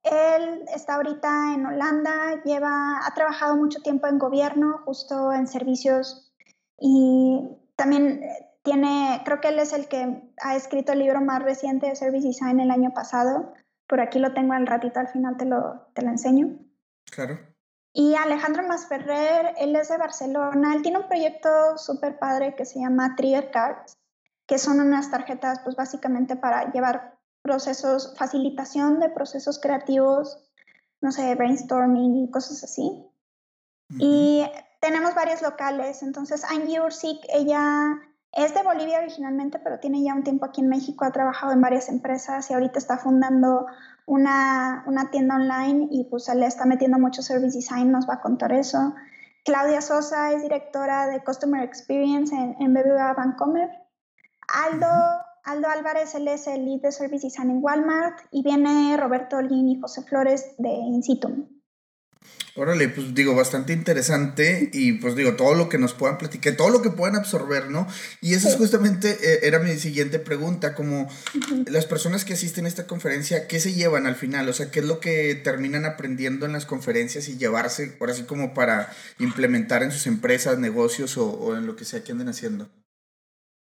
él 0.02 0.64
está 0.74 0.96
ahorita 0.96 1.54
en 1.54 1.66
Holanda, 1.66 2.42
lleva, 2.44 3.06
ha 3.06 3.14
trabajado 3.14 3.56
mucho 3.56 3.80
tiempo 3.82 4.06
en 4.08 4.18
gobierno, 4.18 4.80
justo 4.84 5.32
en 5.32 5.46
servicios 5.46 6.32
y 6.78 7.48
también 7.76 8.22
tiene, 8.62 9.22
creo 9.24 9.40
que 9.40 9.48
él 9.48 9.58
es 9.58 9.72
el 9.72 9.88
que 9.88 10.22
ha 10.42 10.56
escrito 10.56 10.92
el 10.92 11.00
libro 11.00 11.20
más 11.20 11.42
reciente 11.42 11.86
de 11.86 11.96
Service 11.96 12.26
Design 12.26 12.60
el 12.60 12.70
año 12.70 12.92
pasado. 12.92 13.52
Por 13.92 14.00
aquí 14.00 14.18
lo 14.18 14.32
tengo 14.32 14.54
al 14.54 14.66
ratito, 14.66 15.00
al 15.00 15.08
final 15.08 15.36
te 15.36 15.44
lo, 15.44 15.86
te 15.92 16.00
lo 16.00 16.08
enseño. 16.08 16.58
Claro. 17.10 17.38
Y 17.92 18.14
Alejandro 18.14 18.66
Masferrer, 18.66 19.52
él 19.58 19.76
es 19.76 19.90
de 19.90 19.98
Barcelona, 19.98 20.74
él 20.74 20.80
tiene 20.80 20.96
un 20.96 21.08
proyecto 21.08 21.76
súper 21.76 22.18
padre 22.18 22.54
que 22.54 22.64
se 22.64 22.80
llama 22.80 23.14
Trigger 23.16 23.50
Cards, 23.50 23.98
que 24.46 24.56
son 24.56 24.80
unas 24.80 25.10
tarjetas 25.10 25.60
pues 25.62 25.76
básicamente 25.76 26.36
para 26.36 26.72
llevar 26.72 27.18
procesos, 27.42 28.14
facilitación 28.16 28.98
de 28.98 29.10
procesos 29.10 29.60
creativos, 29.60 30.42
no 31.02 31.12
sé, 31.12 31.34
brainstorming 31.34 32.16
y 32.16 32.30
cosas 32.30 32.64
así. 32.64 33.06
Y 33.98 34.42
tenemos 34.80 35.14
varios 35.14 35.42
locales, 35.42 36.02
entonces 36.02 36.44
Angie 36.44 36.80
Ursik, 36.80 37.20
ella 37.28 38.00
es 38.32 38.54
de 38.54 38.62
Bolivia 38.62 38.98
originalmente, 38.98 39.58
pero 39.58 39.78
tiene 39.78 40.02
ya 40.02 40.14
un 40.14 40.22
tiempo 40.22 40.46
aquí 40.46 40.60
en 40.60 40.68
México, 40.68 41.04
ha 41.04 41.12
trabajado 41.12 41.52
en 41.52 41.60
varias 41.60 41.88
empresas 41.88 42.50
y 42.50 42.54
ahorita 42.54 42.78
está 42.78 42.98
fundando 42.98 43.66
una, 44.06 44.84
una 44.86 45.10
tienda 45.10 45.36
online 45.36 45.88
y 45.90 46.04
pues 46.04 46.28
le 46.34 46.46
está 46.46 46.64
metiendo 46.64 46.98
mucho 46.98 47.22
service 47.22 47.56
design, 47.56 47.92
nos 47.92 48.08
va 48.08 48.14
a 48.14 48.20
contar 48.20 48.52
eso. 48.52 48.94
Claudia 49.44 49.80
Sosa 49.82 50.32
es 50.32 50.42
directora 50.42 51.08
de 51.08 51.22
Customer 51.22 51.62
Experience 51.62 52.34
en, 52.34 52.56
en 52.58 52.72
BBVA 52.72 53.12
Bancomer. 53.14 53.68
Aldo 54.48 54.86
Aldo 55.44 55.68
Álvarez, 55.68 56.14
él 56.14 56.28
es 56.28 56.46
el 56.46 56.64
lead 56.64 56.82
de 56.82 56.92
Service 56.92 57.26
Design 57.26 57.50
en 57.50 57.58
Walmart 57.62 58.20
y 58.30 58.44
viene 58.44 58.96
Roberto 58.96 59.38
Olguín 59.38 59.68
y 59.68 59.80
José 59.80 60.02
Flores 60.02 60.54
de 60.58 60.70
Insitum. 60.70 61.48
Órale, 62.54 62.88
pues 62.90 63.14
digo, 63.14 63.34
bastante 63.34 63.72
interesante 63.72 64.68
y 64.74 64.92
pues 64.92 65.16
digo, 65.16 65.36
todo 65.36 65.54
lo 65.54 65.70
que 65.70 65.78
nos 65.78 65.94
puedan 65.94 66.18
platicar, 66.18 66.54
todo 66.54 66.68
lo 66.68 66.82
que 66.82 66.90
puedan 66.90 67.16
absorber, 67.16 67.70
¿no? 67.70 67.88
Y 68.20 68.34
eso 68.34 68.48
es 68.48 68.56
justamente, 68.56 69.16
eh, 69.22 69.40
era 69.44 69.58
mi 69.58 69.74
siguiente 69.78 70.18
pregunta, 70.18 70.74
como 70.74 71.08
las 71.66 71.86
personas 71.86 72.26
que 72.26 72.34
asisten 72.34 72.66
a 72.66 72.68
esta 72.68 72.86
conferencia, 72.86 73.48
¿qué 73.48 73.58
se 73.58 73.72
llevan 73.72 74.06
al 74.06 74.16
final? 74.16 74.46
O 74.50 74.52
sea, 74.52 74.70
¿qué 74.70 74.80
es 74.80 74.86
lo 74.86 75.00
que 75.00 75.34
terminan 75.34 75.86
aprendiendo 75.86 76.44
en 76.44 76.52
las 76.52 76.66
conferencias 76.66 77.26
y 77.28 77.38
llevarse, 77.38 77.86
por 77.86 78.10
así 78.10 78.24
como 78.24 78.52
para 78.52 78.92
implementar 79.18 79.82
en 79.82 79.90
sus 79.90 80.06
empresas, 80.06 80.58
negocios 80.58 81.16
o, 81.16 81.30
o 81.30 81.56
en 81.56 81.66
lo 81.66 81.74
que 81.74 81.86
sea 81.86 82.04
que 82.04 82.12
anden 82.12 82.28
haciendo? 82.28 82.68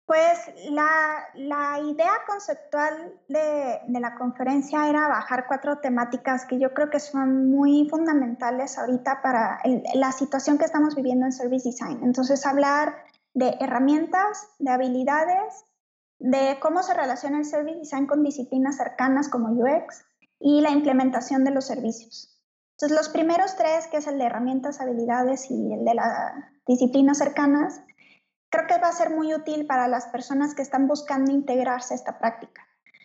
Pues 0.07 0.39
la, 0.71 1.81
idea 1.81 2.13
conceptual 2.29 3.13
de, 3.27 3.81
la 3.89 4.15
conferencia 4.15 4.89
era 4.89 5.09
bajar 5.09 5.47
cuatro 5.49 5.79
temáticas 5.79 6.47
que 6.47 6.61
yo 6.61 6.73
creo 6.73 6.91
que 6.91 7.01
son 7.01 7.51
muy 7.51 7.89
fundamentales 7.91 8.79
ahorita 8.79 9.21
para 9.21 9.61
la 9.95 10.13
situación 10.13 10.59
que 10.59 10.65
estamos 10.65 10.95
viviendo 10.95 11.27
en 11.27 11.33
Service 11.33 11.69
Design. 11.69 12.05
Entonces, 12.05 12.47
hablar 12.47 12.95
de 13.35 13.57
herramientas, 13.59 14.47
de 14.61 14.71
habilidades, 14.71 15.65
de 16.21 16.57
cómo 16.61 16.85
se 16.85 16.95
relaciona 16.95 17.39
el 17.39 17.45
Service 17.45 17.81
Design 17.81 18.07
con 18.07 18.23
disciplinas 18.23 18.77
cercanas 18.77 19.29
como 19.29 19.49
UX 19.49 20.05
y 20.39 20.61
la 20.61 20.71
implementación 20.71 21.43
de 21.43 21.51
los 21.51 21.67
servicios. 21.67 22.33
Entonces, 22.77 22.97
los 22.97 23.09
primeros 23.09 23.57
tres, 23.57 23.89
que 23.89 23.97
es 23.97 24.07
el 24.07 24.19
de 24.19 24.27
herramientas, 24.27 24.81
habilidades 24.81 25.51
y 25.51 25.73
el 25.73 25.85
de 25.85 25.95
las 25.95 26.33
disciplinas 26.65 27.19
cercanas, 27.19 27.81
creo 28.51 28.67
que 28.67 28.79
va 28.79 28.89
a 28.89 28.93
ser 28.93 29.11
muy 29.11 29.35
útil 29.35 29.67
para 29.67 29.89
las 29.89 30.07
personas 30.07 30.55
que 30.55 30.63
están 30.63 30.87
buscando 30.87 31.31
integrarse 31.31 31.95
a 31.95 31.97
esta 31.97 32.19
práctica. 32.19 32.63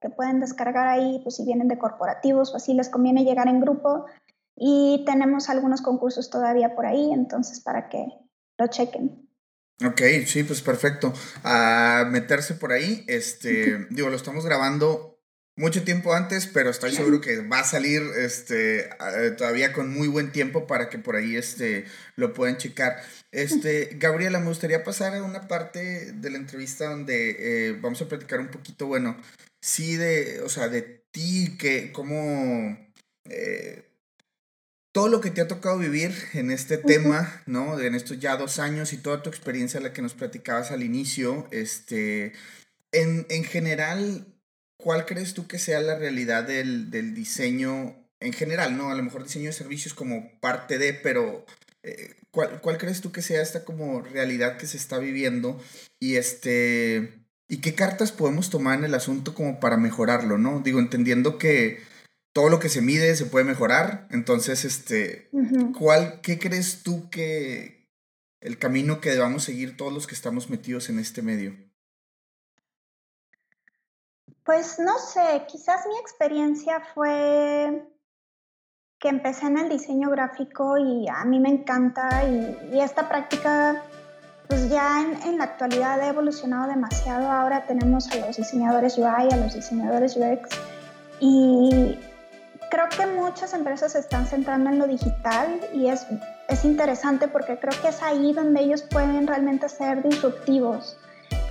que 0.00 0.08
pueden 0.08 0.40
descargar 0.40 0.86
ahí, 0.86 1.20
pues 1.22 1.36
si 1.36 1.44
vienen 1.44 1.68
de 1.68 1.78
corporativos 1.78 2.52
o 2.52 2.56
así 2.56 2.74
les 2.74 2.88
conviene 2.88 3.24
llegar 3.24 3.48
en 3.48 3.60
grupo. 3.60 4.06
Y 4.56 5.04
tenemos 5.06 5.48
algunos 5.48 5.82
concursos 5.82 6.30
todavía 6.30 6.74
por 6.74 6.86
ahí, 6.86 7.12
entonces 7.12 7.60
para 7.60 7.88
que 7.88 8.06
lo 8.58 8.66
chequen. 8.68 9.28
Ok, 9.84 10.02
sí, 10.26 10.44
pues 10.44 10.60
perfecto. 10.60 11.12
A 11.42 12.04
meterse 12.10 12.54
por 12.54 12.72
ahí, 12.72 13.04
este, 13.08 13.86
digo, 13.90 14.10
lo 14.10 14.16
estamos 14.16 14.44
grabando 14.44 15.19
mucho 15.56 15.84
tiempo 15.84 16.14
antes, 16.14 16.46
pero 16.46 16.70
estoy 16.70 16.92
seguro 16.92 17.20
que 17.20 17.40
va 17.46 17.60
a 17.60 17.64
salir 17.64 18.02
este, 18.16 18.88
todavía 19.36 19.72
con 19.72 19.92
muy 19.92 20.08
buen 20.08 20.32
tiempo 20.32 20.66
para 20.66 20.88
que 20.88 20.98
por 20.98 21.16
ahí 21.16 21.36
este, 21.36 21.84
lo 22.16 22.32
puedan 22.32 22.56
checar. 22.56 23.02
Este, 23.30 23.90
Gabriela, 23.98 24.40
me 24.40 24.46
gustaría 24.46 24.84
pasar 24.84 25.14
a 25.14 25.22
una 25.22 25.48
parte 25.48 26.12
de 26.12 26.30
la 26.30 26.38
entrevista 26.38 26.86
donde 26.86 27.36
eh, 27.38 27.78
vamos 27.80 28.00
a 28.00 28.08
platicar 28.08 28.40
un 28.40 28.48
poquito, 28.48 28.86
bueno, 28.86 29.16
sí 29.60 29.96
de, 29.96 30.40
o 30.40 30.48
sea, 30.48 30.68
de 30.68 30.82
ti, 31.12 31.56
que, 31.58 31.92
cómo... 31.92 32.78
Eh, 33.28 33.86
todo 34.92 35.08
lo 35.08 35.20
que 35.20 35.30
te 35.30 35.40
ha 35.40 35.46
tocado 35.46 35.78
vivir 35.78 36.12
en 36.32 36.50
este 36.50 36.76
tema, 36.76 37.42
¿no? 37.46 37.78
En 37.78 37.94
estos 37.94 38.18
ya 38.18 38.36
dos 38.36 38.58
años 38.58 38.92
y 38.92 38.96
toda 38.96 39.22
tu 39.22 39.30
experiencia, 39.30 39.78
la 39.78 39.92
que 39.92 40.02
nos 40.02 40.14
platicabas 40.14 40.72
al 40.72 40.82
inicio, 40.82 41.46
este, 41.52 42.32
en, 42.90 43.24
en 43.28 43.44
general, 43.44 44.26
¿cuál 44.80 45.06
crees 45.06 45.34
tú 45.34 45.46
que 45.46 45.58
sea 45.58 45.80
la 45.80 45.96
realidad 45.96 46.44
del, 46.44 46.90
del, 46.90 47.14
diseño 47.14 47.96
en 48.20 48.32
general, 48.32 48.76
no? 48.76 48.90
A 48.90 48.94
lo 48.94 49.02
mejor 49.02 49.24
diseño 49.24 49.46
de 49.46 49.52
servicios 49.52 49.94
como 49.94 50.38
parte 50.40 50.78
de, 50.78 50.94
pero 50.94 51.44
eh, 51.82 52.14
¿cuál, 52.30 52.60
¿cuál, 52.60 52.78
crees 52.78 53.00
tú 53.00 53.12
que 53.12 53.22
sea 53.22 53.42
esta 53.42 53.64
como 53.64 54.02
realidad 54.02 54.56
que 54.56 54.66
se 54.66 54.76
está 54.76 54.98
viviendo? 54.98 55.60
Y 55.98 56.16
este, 56.16 57.24
¿y 57.48 57.58
qué 57.58 57.74
cartas 57.74 58.12
podemos 58.12 58.50
tomar 58.50 58.78
en 58.78 58.84
el 58.84 58.94
asunto 58.94 59.34
como 59.34 59.60
para 59.60 59.76
mejorarlo, 59.76 60.38
no? 60.38 60.60
Digo, 60.60 60.78
entendiendo 60.78 61.38
que 61.38 61.80
todo 62.32 62.48
lo 62.48 62.60
que 62.60 62.68
se 62.68 62.82
mide 62.82 63.16
se 63.16 63.26
puede 63.26 63.44
mejorar, 63.44 64.06
entonces, 64.10 64.64
este, 64.64 65.30
¿cuál, 65.78 66.20
qué 66.22 66.38
crees 66.38 66.82
tú 66.82 67.10
que 67.10 67.88
el 68.40 68.58
camino 68.58 69.00
que 69.00 69.10
debamos 69.10 69.44
seguir 69.44 69.76
todos 69.76 69.92
los 69.92 70.06
que 70.06 70.14
estamos 70.14 70.48
metidos 70.48 70.88
en 70.88 70.98
este 70.98 71.22
medio? 71.22 71.69
Pues 74.50 74.80
no 74.80 74.98
sé, 74.98 75.44
quizás 75.46 75.86
mi 75.86 75.96
experiencia 76.00 76.82
fue 76.92 77.88
que 78.98 79.08
empecé 79.08 79.46
en 79.46 79.58
el 79.58 79.68
diseño 79.68 80.10
gráfico 80.10 80.76
y 80.76 81.06
a 81.06 81.24
mí 81.24 81.38
me 81.38 81.50
encanta 81.50 82.24
y, 82.24 82.80
esta 82.80 83.08
práctica 83.08 83.80
pues 84.48 84.68
ya 84.68 85.02
en, 85.24 85.38
la 85.38 85.44
actualidad 85.44 86.00
ha 86.00 86.08
evolucionado 86.08 86.68
demasiado. 86.68 87.30
Ahora 87.30 87.64
tenemos 87.68 88.10
a 88.10 88.16
los 88.26 88.38
diseñadores 88.38 88.98
UI, 88.98 89.28
a 89.30 89.36
los 89.36 89.54
diseñadores 89.54 90.16
UX 90.16 90.48
y 91.20 91.96
creo 92.72 92.88
que 92.88 93.06
muchas 93.06 93.54
empresas 93.54 93.92
se 93.92 94.00
están 94.00 94.26
centrando 94.26 94.68
en 94.70 94.80
lo 94.80 94.88
digital 94.88 95.60
y 95.72 95.86
es, 95.86 96.08
es 96.48 96.64
interesante 96.64 97.28
porque 97.28 97.56
creo 97.60 97.80
que 97.80 97.90
es 97.90 98.02
ahí 98.02 98.32
donde 98.32 98.62
ellos 98.62 98.82
pueden 98.82 99.28
realmente 99.28 99.68
ser 99.68 100.02
disruptivos 100.02 100.98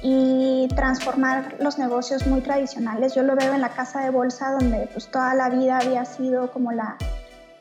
y 0.02 0.68
transformar 0.76 1.56
los 1.60 1.78
negocios 1.78 2.26
muy 2.28 2.42
tradicionales. 2.42 3.16
Yo 3.16 3.24
lo 3.24 3.36
veo 3.36 3.54
en 3.54 3.62
la 3.62 3.70
casa 3.70 4.02
de 4.02 4.10
bolsa 4.10 4.52
donde 4.52 4.90
pues 4.94 5.10
toda 5.12 5.34
la 5.34 5.50
vida 5.50 5.78
había 5.78 6.06
sido 6.06 6.52
como 6.52 6.72
la, 6.72 6.98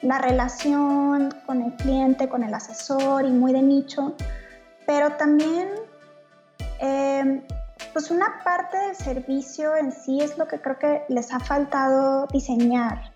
la 0.03 0.19
relación 0.19 1.35
con 1.47 1.63
el 1.63 1.73
cliente, 1.75 2.29
con 2.29 2.45
el 2.45 2.55
asesor 2.55 3.25
y 3.25 3.31
muy 3.31 3.53
de 3.53 3.63
nicho, 3.63 4.15
pero 4.87 5.13
también 5.13 5.69
eh, 6.81 7.43
pues 7.93 8.11
una 8.11 8.41
parte 8.45 8.77
del 8.79 8.95
servicio 8.95 9.77
en 9.77 9.93
sí 9.93 10.21
es 10.21 10.39
lo 10.39 10.47
que 10.47 10.61
creo 10.61 10.79
que 10.79 11.03
les 11.09 11.33
ha 11.33 11.41
faltado 11.41 12.27
diseñar. 12.33 13.13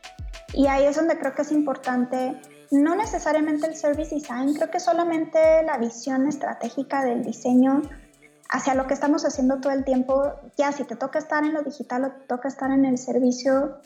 Y 0.55 0.67
ahí 0.67 0.85
es 0.85 0.97
donde 0.97 1.19
creo 1.19 1.35
que 1.35 1.43
es 1.43 1.53
importante, 1.53 2.39
no 2.71 2.95
necesariamente 2.95 3.67
el 3.67 3.77
service 3.77 4.15
design, 4.15 4.55
creo 4.55 4.71
que 4.71 4.81
solamente 4.81 5.63
la 5.65 5.79
visión 5.79 6.27
estratégica 6.27 7.05
del 7.05 7.23
diseño 7.23 7.83
hacia 8.53 8.75
lo 8.75 8.87
que 8.87 8.93
estamos 8.93 9.25
haciendo 9.25 9.61
todo 9.61 9.73
el 9.73 9.83
tiempo, 9.83 10.35
ya 10.59 10.73
si 10.73 10.85
te 10.85 10.95
toca 10.95 11.19
estar 11.19 11.43
en 11.43 11.55
lo 11.55 11.63
digital 11.63 12.05
o 12.05 12.13
te 12.13 12.27
toca 12.27 12.49
estar 12.49 12.71
en 12.71 12.85
el 12.85 12.99
servicio, 12.99 13.81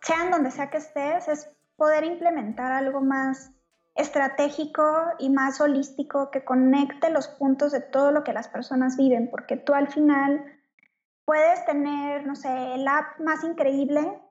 sea 0.00 0.24
en 0.24 0.30
donde 0.30 0.50
sea 0.50 0.70
que 0.70 0.78
estés, 0.78 1.28
es 1.28 1.50
poder 1.76 2.04
implementar 2.04 2.72
algo 2.72 3.02
más 3.02 3.50
estratégico 3.94 4.82
y 5.18 5.28
más 5.28 5.60
holístico 5.60 6.30
que 6.30 6.42
conecte 6.42 7.10
los 7.10 7.28
puntos 7.28 7.72
de 7.72 7.82
todo 7.82 8.12
lo 8.12 8.24
que 8.24 8.32
las 8.32 8.48
personas 8.48 8.96
viven, 8.96 9.28
porque 9.30 9.58
tú 9.58 9.74
al 9.74 9.88
final 9.88 10.42
puedes 11.26 11.62
tener, 11.66 12.26
no 12.26 12.36
sé, 12.36 12.74
el 12.74 12.88
app 12.88 13.20
más 13.20 13.44
increíble 13.44 14.22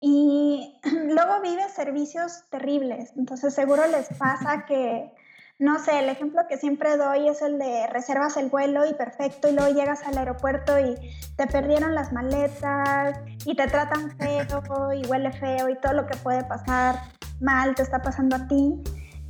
y 0.00 0.80
luego 1.06 1.40
vives 1.40 1.72
servicios 1.72 2.42
terribles. 2.50 3.12
Entonces 3.16 3.54
seguro 3.54 3.86
les 3.86 4.08
pasa 4.18 4.66
que 4.66 5.14
no 5.58 5.78
sé, 5.78 5.98
el 6.00 6.10
ejemplo 6.10 6.42
que 6.48 6.58
siempre 6.58 6.98
doy 6.98 7.28
es 7.28 7.40
el 7.40 7.58
de 7.58 7.86
reservas 7.86 8.36
el 8.36 8.50
vuelo 8.50 8.84
y 8.84 8.92
perfecto 8.92 9.48
y 9.48 9.52
luego 9.52 9.74
llegas 9.74 10.06
al 10.06 10.18
aeropuerto 10.18 10.78
y 10.78 10.94
te 11.36 11.46
perdieron 11.46 11.94
las 11.94 12.12
maletas 12.12 13.18
y 13.46 13.56
te 13.56 13.66
tratan 13.66 14.10
feo 14.18 14.92
y 14.92 15.06
huele 15.06 15.32
feo 15.32 15.70
y 15.70 15.80
todo 15.80 15.94
lo 15.94 16.06
que 16.06 16.16
puede 16.18 16.44
pasar 16.44 16.96
mal 17.40 17.74
te 17.74 17.82
está 17.82 18.02
pasando 18.02 18.36
a 18.36 18.46
ti. 18.46 18.82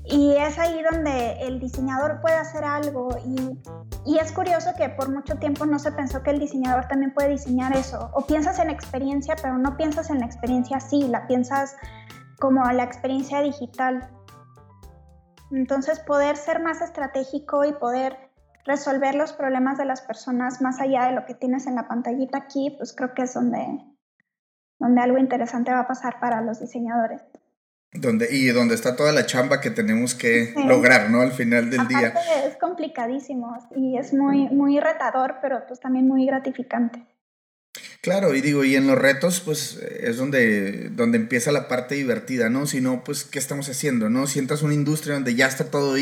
Y 0.09 0.37
es 0.37 0.57
ahí 0.59 0.83
donde 0.89 1.33
el 1.41 1.59
diseñador 1.59 2.21
puede 2.21 2.37
hacer 2.37 2.65
algo 2.65 3.09
y, 3.25 3.59
y, 4.05 4.19
es 4.19 4.31
curioso 4.31 4.71
que 4.77 4.89
por 4.89 5.11
mucho 5.11 5.35
tiempo 5.35 5.67
no 5.67 5.81
se 5.81 5.91
pensó 5.91 6.23
que 6.23 6.31
el 6.31 6.39
diseñador 6.39 6.87
también 6.87 7.12
puede 7.12 7.31
diseñar 7.31 7.77
eso. 7.77 8.11
O 8.15 8.25
piensas 8.25 8.61
en 8.61 8.71
experiencia, 8.71 9.35
pero 9.43 9.59
no 9.59 9.77
piensas 9.77 10.11
en 10.11 10.21
la 10.21 10.27
experiencia 10.27 10.77
así, 10.77 11.09
la 11.09 11.27
piensas 11.27 11.75
como 12.39 12.65
la 12.71 12.85
experiencia 12.85 13.41
digital. 13.43 14.09
Entonces, 15.51 16.01
poder 16.01 16.37
ser 16.37 16.61
más 16.61 16.81
estratégico 16.81 17.65
y 17.65 17.73
poder 17.73 18.17
resolver 18.65 19.15
los 19.15 19.33
problemas 19.33 19.79
de 19.79 19.85
las 19.85 20.01
personas 20.01 20.61
más 20.61 20.81
allá 20.81 21.07
de 21.07 21.13
lo 21.13 21.25
que 21.25 21.35
tienes 21.35 21.67
en 21.67 21.77
la 21.77 21.87
pantallita 21.87 22.39
aquí, 22.39 22.75
pues 22.77 22.93
creo 22.93 23.15
que 23.15 23.23
es 23.23 23.35
donde, 23.35 23.65
donde 24.79 25.01
algo 25.01 25.19
interesante 25.19 25.71
va 25.71 25.81
a 25.81 25.87
pasar 25.87 26.19
para 26.21 26.41
los 26.41 26.61
diseñadores. 26.61 27.23
Donde, 27.93 28.29
y 28.31 28.49
donde 28.49 28.75
está 28.75 28.97
toda 28.97 29.13
la 29.13 29.25
chamba 29.25 29.61
que 29.61 29.71
tenemos 29.71 30.15
que 30.15 30.53
lograr, 30.67 31.09
¿no? 31.09 31.21
Al 31.21 31.33
final 31.33 31.71
del 31.71 31.87
día. 31.89 32.13
Es 32.45 32.57
complicadísimo 32.57 33.57
y 33.75 33.97
es 33.97 34.13
muy, 34.13 34.49
muy 34.49 34.81
retador, 34.81 35.37
pero 35.41 35.65
pues 35.67 35.81
también 35.81 36.07
muy 36.07 36.27
gratificante. 36.27 37.07
Claro, 38.07 38.37
y 38.37 38.40
digo, 38.40 38.62
y 38.62 38.77
en 38.77 38.87
los 38.87 38.97
retos, 38.97 39.40
pues 39.40 39.81
es 39.99 40.16
donde, 40.16 40.90
donde 40.90 41.19
empieza 41.19 41.51
la 41.51 41.66
parte 41.66 41.97
divertida, 41.97 42.49
¿no? 42.49 42.64
Si 42.69 42.81
no, 42.81 43.03
pues, 43.03 43.25
¿qué 43.25 43.40
estamos 43.40 43.69
haciendo, 43.69 44.09
no? 44.09 44.29
Si 44.29 44.38
entras 44.38 44.62
a 44.62 44.66
una 44.66 44.75
industria 44.75 45.14
donde 45.14 45.35
ya 45.35 45.49
está 45.49 45.73
todo 45.73 45.97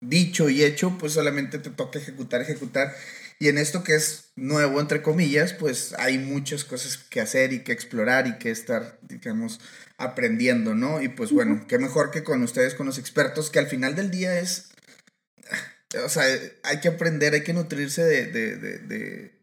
dicho 0.00 0.48
y 0.48 0.64
hecho, 0.64 0.98
pues 0.98 1.12
solamente 1.12 1.60
te 1.60 1.70
toca 1.70 2.00
ejecutar, 2.00 2.40
ejecutar. 2.40 2.92
Y 3.38 3.46
en 3.46 3.58
esto 3.58 3.84
que 3.84 3.94
es 3.94 4.32
nuevo, 4.34 4.80
entre 4.80 5.00
comillas, 5.00 5.52
pues 5.52 5.94
hay 6.00 6.18
muchas 6.18 6.64
cosas 6.64 6.96
que 6.98 7.20
hacer 7.20 7.52
y 7.52 7.62
que 7.62 7.70
explorar 7.70 8.26
y 8.26 8.38
que 8.38 8.50
estar, 8.50 8.98
digamos, 9.02 9.60
aprendiendo, 9.96 10.74
¿no? 10.74 11.00
Y 11.00 11.08
pues 11.08 11.30
bueno, 11.30 11.66
qué 11.68 11.78
mejor 11.78 12.10
que 12.10 12.24
con 12.24 12.42
ustedes, 12.42 12.74
con 12.74 12.86
los 12.86 12.98
expertos, 12.98 13.50
que 13.50 13.60
al 13.60 13.68
final 13.68 13.94
del 13.94 14.10
día 14.10 14.40
es, 14.40 14.70
o 16.04 16.08
sea, 16.08 16.24
hay 16.64 16.80
que 16.80 16.88
aprender, 16.88 17.34
hay 17.34 17.44
que 17.44 17.52
nutrirse 17.52 18.02
de, 18.02 18.26
de 18.26 18.56
de 18.56 19.37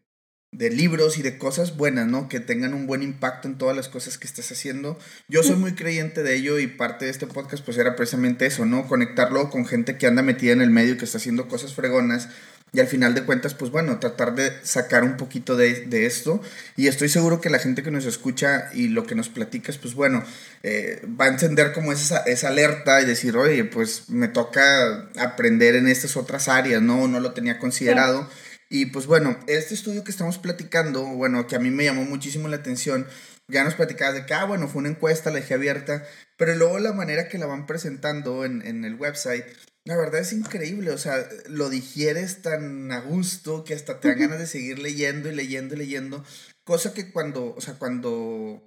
libros 0.52 1.18
y 1.18 1.22
de 1.22 1.38
cosas 1.38 1.76
buenas, 1.76 2.06
¿no? 2.06 2.28
Que 2.28 2.40
tengan 2.40 2.74
un 2.74 2.86
buen 2.86 3.02
impacto 3.02 3.48
en 3.48 3.58
todas 3.58 3.76
las 3.76 3.88
cosas 3.88 4.18
que 4.18 4.26
estás 4.26 4.50
haciendo. 4.52 4.98
Yo 5.28 5.42
soy 5.42 5.56
muy 5.56 5.74
creyente 5.74 6.22
de 6.22 6.34
ello 6.34 6.58
y 6.58 6.66
parte 6.66 7.04
de 7.04 7.10
este 7.10 7.26
podcast 7.26 7.64
pues 7.64 7.76
era 7.78 7.96
precisamente 7.96 8.46
eso, 8.46 8.64
¿no? 8.64 8.86
Conectarlo 8.88 9.50
con 9.50 9.66
gente 9.66 9.98
que 9.98 10.06
anda 10.06 10.22
metida 10.22 10.52
en 10.52 10.62
el 10.62 10.70
medio, 10.70 10.96
que 10.96 11.04
está 11.04 11.18
haciendo 11.18 11.48
cosas 11.48 11.74
fregonas 11.74 12.28
y 12.72 12.80
al 12.80 12.88
final 12.88 13.14
de 13.14 13.22
cuentas 13.22 13.54
pues 13.54 13.70
bueno, 13.70 13.98
tratar 14.00 14.34
de 14.34 14.52
sacar 14.62 15.04
un 15.04 15.16
poquito 15.16 15.56
de, 15.56 16.06
esto 16.06 16.42
y 16.76 16.88
estoy 16.88 17.08
seguro 17.08 17.40
que 17.40 17.48
la 17.48 17.58
gente 17.58 17.82
que 17.82 17.90
nos 17.90 18.04
escucha 18.04 18.70
y 18.74 18.88
lo 18.88 19.06
que 19.06 19.14
nos 19.14 19.28
platicas 19.28 19.78
pues 19.78 19.94
bueno, 19.94 20.24
eh, 20.62 21.00
va 21.20 21.26
a 21.26 21.28
encender 21.28 21.72
como 21.72 21.92
esa, 21.92 22.18
esa 22.24 22.48
alerta 22.48 23.00
y 23.00 23.06
decir, 23.06 23.36
oye, 23.36 23.64
pues 23.64 24.10
me 24.10 24.28
toca 24.28 25.08
aprender 25.18 25.76
en 25.76 25.88
estas 25.88 26.16
otras 26.16 26.48
áreas, 26.48 26.82
¿no? 26.82 27.08
No 27.08 27.20
lo 27.20 27.32
tenía 27.32 27.58
considerado. 27.58 28.28
Y 28.68 28.86
pues 28.86 29.06
bueno, 29.06 29.38
este 29.46 29.74
estudio 29.74 30.02
que 30.02 30.10
estamos 30.10 30.38
platicando, 30.38 31.04
bueno, 31.04 31.46
que 31.46 31.56
a 31.56 31.60
mí 31.60 31.70
me 31.70 31.84
llamó 31.84 32.04
muchísimo 32.04 32.48
la 32.48 32.56
atención, 32.56 33.06
ya 33.48 33.62
nos 33.62 33.74
platicabas 33.74 34.14
de 34.14 34.26
que, 34.26 34.34
ah, 34.34 34.44
bueno, 34.44 34.66
fue 34.66 34.80
una 34.80 34.88
encuesta, 34.88 35.30
la 35.30 35.36
dejé 35.36 35.54
abierta, 35.54 36.04
pero 36.36 36.54
luego 36.56 36.78
la 36.80 36.92
manera 36.92 37.28
que 37.28 37.38
la 37.38 37.46
van 37.46 37.66
presentando 37.66 38.44
en, 38.44 38.66
en 38.66 38.84
el 38.84 38.96
website, 38.96 39.44
la 39.84 39.96
verdad 39.96 40.20
es 40.20 40.32
increíble, 40.32 40.90
o 40.90 40.98
sea, 40.98 41.28
lo 41.48 41.70
digieres 41.70 42.42
tan 42.42 42.90
a 42.90 43.00
gusto 43.00 43.62
que 43.62 43.74
hasta 43.74 44.00
te 44.00 44.08
dan 44.08 44.18
ganas 44.18 44.40
de 44.40 44.48
seguir 44.48 44.80
leyendo 44.80 45.30
y 45.30 45.34
leyendo 45.34 45.76
y 45.76 45.78
leyendo, 45.78 46.24
cosa 46.64 46.92
que 46.92 47.12
cuando, 47.12 47.54
o 47.54 47.60
sea, 47.60 47.74
cuando 47.74 48.62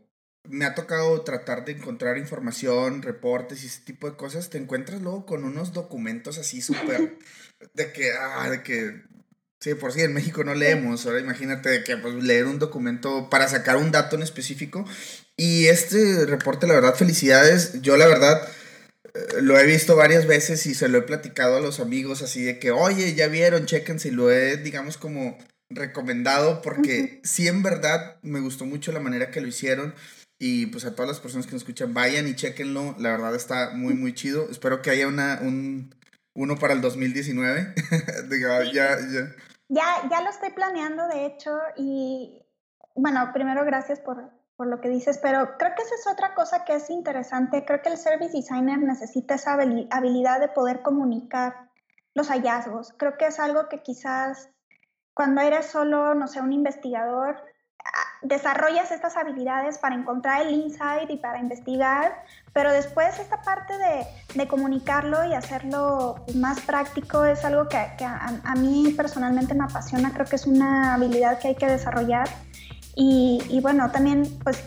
me 0.48 0.66
ha 0.66 0.76
tocado 0.76 1.22
tratar 1.24 1.66
de 1.66 1.74
encontrar 1.74 2.18
información, 2.18 3.02
reportes 3.02 3.64
y 3.64 3.68
ese 3.68 3.82
tipo 3.82 4.10
de 4.10 4.16
cosas, 4.16 4.50
te 4.50 4.58
encuentras 4.58 5.02
luego 5.02 5.26
con 5.26 5.44
unos 5.44 5.73
documentos 5.73 6.38
así 6.38 6.62
súper 6.62 7.17
de 7.73 7.92
que, 7.92 8.12
ah, 8.13 8.50
de 8.50 8.63
que 8.63 9.04
Sí, 9.62 9.76
por 9.76 9.92
si 9.92 10.02
en 10.02 10.14
México 10.14 10.44
no 10.44 10.56
leemos. 10.56 11.06
Ahora 11.06 11.20
imagínate 11.20 11.84
que 11.84 11.98
pues, 11.98 12.16
leer 12.16 12.46
un 12.46 12.60
documento 12.60 13.30
para 13.30 13.48
sacar 13.48 13.78
un 13.78 13.92
dato 13.92 14.16
en 14.16 14.24
específico. 14.24 14.86
Y 15.36 15.68
este 15.68 16.26
reporte, 16.26 16.68
la 16.68 16.76
verdad, 16.76 16.96
felicidades. 16.96 17.82
Yo, 17.82 17.98
la 17.98 18.08
verdad, 18.08 18.48
eh, 19.14 19.42
lo 19.42 19.60
he 19.60 19.66
visto 19.66 19.96
varias 19.96 20.28
veces 20.28 20.66
y 20.66 20.76
se 20.76 20.88
lo 20.88 20.98
he 21.00 21.02
platicado 21.02 21.58
a 21.58 21.62
los 21.62 21.80
amigos 21.80 22.22
así 22.22 22.44
de 22.44 22.60
que, 22.60 22.72
oye, 22.72 23.16
ya 23.16 23.28
vieron, 23.28 23.66
chequense 23.66 24.10
y 24.10 24.12
lo 24.12 24.32
he, 24.32 24.58
digamos, 24.58 24.98
como 24.98 25.38
recomendado 25.70 26.62
porque 26.62 27.22
sí 27.24 27.48
en 27.48 27.62
verdad 27.62 28.18
me 28.24 28.40
gustó 28.40 28.66
mucho 28.66 28.92
la 28.92 29.00
manera 29.00 29.30
que 29.30 29.40
lo 29.42 29.48
hicieron 29.48 29.94
y 30.40 30.68
pues 30.68 30.86
a 30.86 30.96
todas 30.96 31.10
las 31.10 31.20
personas 31.20 31.46
que 31.46 31.52
nos 31.52 31.62
escuchan 31.62 31.94
vayan 31.94 32.28
y 32.28 32.36
chequenlo, 32.36 32.96
la 32.98 33.12
verdad 33.12 33.36
está 33.36 33.72
muy 33.72 33.94
muy 33.94 34.14
chido, 34.14 34.50
espero 34.50 34.82
que 34.82 34.90
haya 34.90 35.08
una, 35.08 35.40
un, 35.42 35.94
uno 36.34 36.58
para 36.58 36.74
el 36.74 36.82
2019, 36.82 37.76
ya, 38.74 38.74
ya. 38.74 39.36
Ya, 39.70 39.84
ya 40.10 40.22
lo 40.22 40.30
estoy 40.30 40.50
planeando 40.52 41.08
de 41.08 41.26
hecho 41.26 41.58
y 41.78 42.46
bueno, 42.96 43.32
primero 43.34 43.63
gracias 43.63 44.00
por, 44.00 44.32
por 44.56 44.67
lo 44.67 44.82
que 44.82 44.90
dices, 44.90 45.20
pero 45.20 45.58
creo 45.58 45.74
que 45.76 45.84
esa 45.84 45.96
es 45.96 46.08
otra 46.12 46.36
cosa 46.36 46.65
que 46.65 46.76
es 46.76 46.90
interesante. 46.90 47.63
Creo 47.63 47.82
que 47.82 47.90
el 47.90 47.98
service 47.98 48.36
designer 48.36 48.80
necesita 48.80 49.36
esa 49.36 49.54
habilidad 49.54 50.42
de 50.42 50.50
poder 50.50 50.82
comunicar 50.82 51.70
los 52.13 52.30
hallazgos. 52.30 52.94
Creo 52.98 53.17
que 53.17 53.28
es 53.28 53.40
algo 53.40 53.70
que 53.70 53.82
quizás 53.82 54.50
cuando 55.13 55.42
eres 55.42 55.67
solo, 55.67 56.13
no 56.15 56.28
sé, 56.28 56.42
un 56.42 56.52
investigador, 56.52 57.42
desarrollas 58.22 58.92
estas 58.92 59.15
habilidades 59.15 59.78
para 59.78 59.96
encontrar 59.96 60.46
el 60.46 60.54
insight 60.54 61.10
y 61.10 61.17
para 61.17 61.40
investigar, 61.40 62.24
pero 62.54 62.72
después 62.72 63.17
esta 63.20 63.42
parte 63.42 63.78
de, 63.78 64.06
de 64.36 64.48
comunicarlo 64.48 65.26
y 65.26 65.34
hacerlo 65.34 66.24
más 66.36 66.60
práctico 66.62 67.26
es 67.26 67.46
algo 67.46 67.67
que, 67.67 67.80
que 67.98 68.06
a, 68.06 68.42
a, 68.44 68.56
mí 68.56 68.94
personalmente 68.96 69.54
me 69.54 69.63
apasiona, 69.63 70.12
creo 70.12 70.26
que 70.26 70.36
es 70.36 70.46
una 70.46 70.96
habilidad 70.96 71.40
que 71.40 71.50
hay 71.50 71.56
que 71.56 71.67
desarrollar. 71.67 72.28
Y, 73.02 73.60
bueno, 73.62 73.90
también 73.92 74.24
pues 74.44 74.62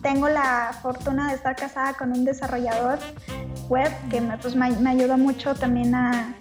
tengo 0.00 0.30
la 0.30 0.72
fortuna 0.80 1.28
de 1.28 1.34
estar 1.34 1.54
casada 1.54 1.92
con 1.92 2.10
un 2.12 2.24
desarrollador 2.24 2.98
web 3.68 3.92
que 4.08 4.22
me, 4.22 4.38
pues, 4.38 4.56
me, 4.56 4.88
ayuda 4.88 5.18
mucho 5.18 5.54
también 5.54 5.94
a, 5.94 6.34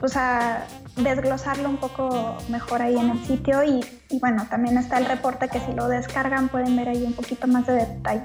pues, 0.00 0.16
a 0.16 0.66
desglosarlo 0.96 1.68
un 1.68 1.76
poco 1.76 2.36
mejor 2.48 2.82
ahí 2.82 2.96
en 2.98 3.10
el 3.10 3.24
sitio 3.24 3.62
y, 3.62 3.80
y, 4.08 4.18
bueno, 4.18 4.46
también 4.50 4.76
está 4.78 4.98
el 4.98 5.04
reporte 5.04 5.48
que 5.48 5.60
si 5.60 5.72
lo 5.72 5.88
descargan 5.88 6.48
pueden 6.48 6.74
ver 6.76 6.88
ahí 6.88 7.04
un 7.04 7.12
poquito 7.12 7.46
más 7.46 7.66
de 7.66 7.74
detalle. 7.74 8.24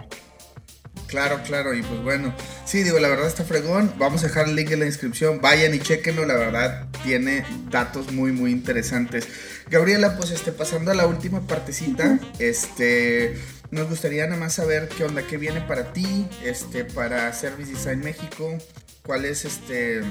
Claro, 1.08 1.40
claro, 1.44 1.74
y 1.74 1.84
pues 1.84 2.02
bueno, 2.02 2.34
sí, 2.66 2.82
digo, 2.82 3.00
la 3.00 3.08
verdad 3.08 3.28
está 3.28 3.44
fregón, 3.44 3.94
vamos 3.98 4.24
a 4.24 4.28
dejar 4.28 4.48
el 4.48 4.56
link 4.56 4.72
en 4.72 4.80
la 4.80 4.86
inscripción, 4.86 5.40
vayan 5.40 5.74
y 5.74 5.80
chequenlo, 5.80 6.26
la 6.26 6.34
verdad 6.34 6.88
tiene 7.04 7.46
datos 7.70 8.12
muy, 8.12 8.32
muy 8.32 8.52
interesantes. 8.52 9.28
Gabriela, 9.70 10.18
pues 10.18 10.32
este, 10.32 10.52
pasando 10.52 10.92
a 10.92 10.96
la 10.96 11.06
última 11.06 11.42
partecita, 11.42 12.20
este, 12.40 13.40
nos 13.70 13.88
gustaría 13.88 14.26
nada 14.26 14.40
más 14.40 14.54
saber 14.54 14.90
qué 14.90 15.04
onda, 15.04 15.22
qué 15.22 15.38
viene 15.38 15.62
para 15.62 15.94
ti, 15.94 16.28
este, 16.44 16.86
para 16.86 17.32
Service 17.34 17.72
Design 17.72 18.00
México, 18.00 18.58
cuáles, 19.06 19.46
este, 19.46 20.02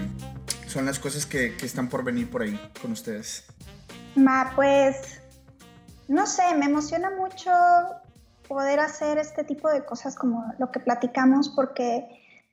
son 0.66 0.86
las 0.86 0.98
cosas 0.98 1.26
que, 1.26 1.56
que 1.56 1.66
están 1.66 1.88
por 1.88 2.04
venir 2.04 2.30
por 2.30 2.42
ahí 2.42 2.58
con 2.80 2.92
ustedes. 2.92 3.44
Ma, 4.14 4.52
pues, 4.54 5.20
no 6.08 6.26
sé, 6.26 6.54
me 6.56 6.66
emociona 6.66 7.10
mucho 7.10 7.50
poder 8.48 8.80
hacer 8.80 9.18
este 9.18 9.44
tipo 9.44 9.68
de 9.68 9.84
cosas 9.84 10.14
como 10.14 10.52
lo 10.58 10.70
que 10.70 10.80
platicamos, 10.80 11.48
porque 11.48 12.06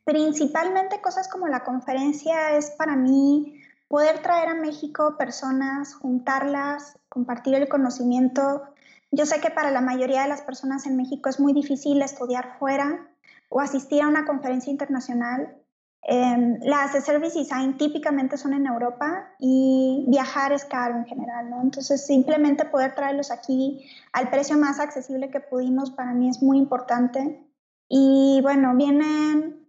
principalmente 0.03 1.01
cosas 1.01 1.27
como 1.27 1.47
la 1.47 1.63
conferencia 1.63 2.57
es 2.57 2.71
para 2.71 2.95
mí 2.95 3.61
poder 3.87 4.21
traer 4.21 4.49
a 4.49 4.55
México 4.55 5.15
personas, 5.17 5.93
juntarlas, 5.95 6.97
compartir 7.09 7.55
el 7.55 7.67
conocimiento. 7.67 8.63
Yo 9.11 9.25
sé 9.25 9.41
que 9.41 9.51
para 9.51 9.69
la 9.69 9.81
mayoría 9.81 10.23
de 10.23 10.29
las 10.29 10.41
personas 10.41 10.85
en 10.85 10.95
México 10.95 11.29
es 11.29 11.39
muy 11.39 11.53
difícil 11.53 12.01
estudiar 12.01 12.57
fuera 12.57 13.07
o 13.49 13.59
asistir 13.59 14.01
a 14.01 14.07
una 14.07 14.25
conferencia 14.25 14.71
internacional 14.71 15.60
Em, 16.03 16.59
las 16.63 16.93
de 16.93 17.01
Service 17.01 17.37
Design 17.37 17.77
típicamente 17.77 18.35
son 18.35 18.53
en 18.53 18.65
Europa 18.65 19.29
y 19.39 20.05
viajar 20.07 20.51
es 20.51 20.65
caro 20.65 20.97
en 20.97 21.05
general, 21.05 21.49
¿no? 21.49 21.61
Entonces, 21.61 22.05
simplemente 22.05 22.65
poder 22.65 22.95
traerlos 22.95 23.29
aquí 23.29 23.85
al 24.11 24.29
precio 24.29 24.57
más 24.57 24.79
accesible 24.79 25.29
que 25.29 25.39
pudimos 25.39 25.91
para 25.91 26.13
mí 26.13 26.27
es 26.27 26.41
muy 26.41 26.57
importante. 26.57 27.47
Y 27.87 28.39
bueno, 28.41 28.75
vienen 28.75 29.67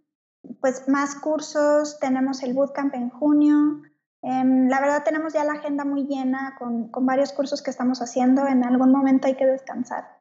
pues 0.59 0.87
más 0.87 1.15
cursos, 1.15 1.99
tenemos 1.99 2.41
el 2.41 2.53
bootcamp 2.53 2.95
en 2.95 3.09
junio. 3.09 3.83
Em, 4.23 4.69
la 4.69 4.81
verdad 4.81 5.03
tenemos 5.03 5.33
ya 5.33 5.43
la 5.43 5.53
agenda 5.53 5.85
muy 5.85 6.05
llena 6.05 6.55
con, 6.57 6.89
con 6.89 7.05
varios 7.05 7.31
cursos 7.31 7.61
que 7.61 7.69
estamos 7.69 8.01
haciendo. 8.01 8.47
En 8.47 8.63
algún 8.63 8.91
momento 8.91 9.27
hay 9.27 9.35
que 9.35 9.45
descansar. 9.45 10.12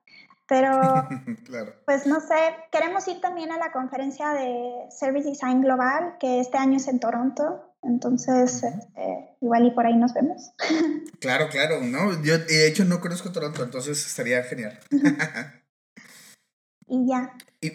Pero, 0.53 1.09
pues 1.86 2.05
no 2.07 2.20
sé, 2.20 2.34
queremos 2.70 3.09
ir 3.09 3.22
también 3.22 3.50
a 3.53 3.57
la 3.57 3.72
conferencia 3.72 4.34
de 4.34 4.84
Service 4.90 5.26
Design 5.26 5.62
Global, 5.62 6.16
que 6.20 6.40
este 6.40 6.59
año 6.59 6.76
es 6.76 6.88
en 6.88 7.00
Toronto. 7.00 7.74
Entonces, 7.82 8.62
este, 8.62 9.36
igual 9.40 9.64
y 9.64 9.70
por 9.70 9.86
ahí 9.86 9.96
nos 9.96 10.12
vemos. 10.12 10.53
Claro, 11.20 11.48
claro, 11.48 11.80
¿no? 11.80 12.22
Yo 12.22 12.36
de 12.36 12.66
hecho 12.66 12.84
no 12.84 13.00
conozco 13.00 13.32
Toronto, 13.32 13.62
entonces 13.62 14.05
estaría 14.05 14.42
genial. 14.42 14.78
y 16.86 17.07
ya. 17.09 17.32
Y, 17.61 17.70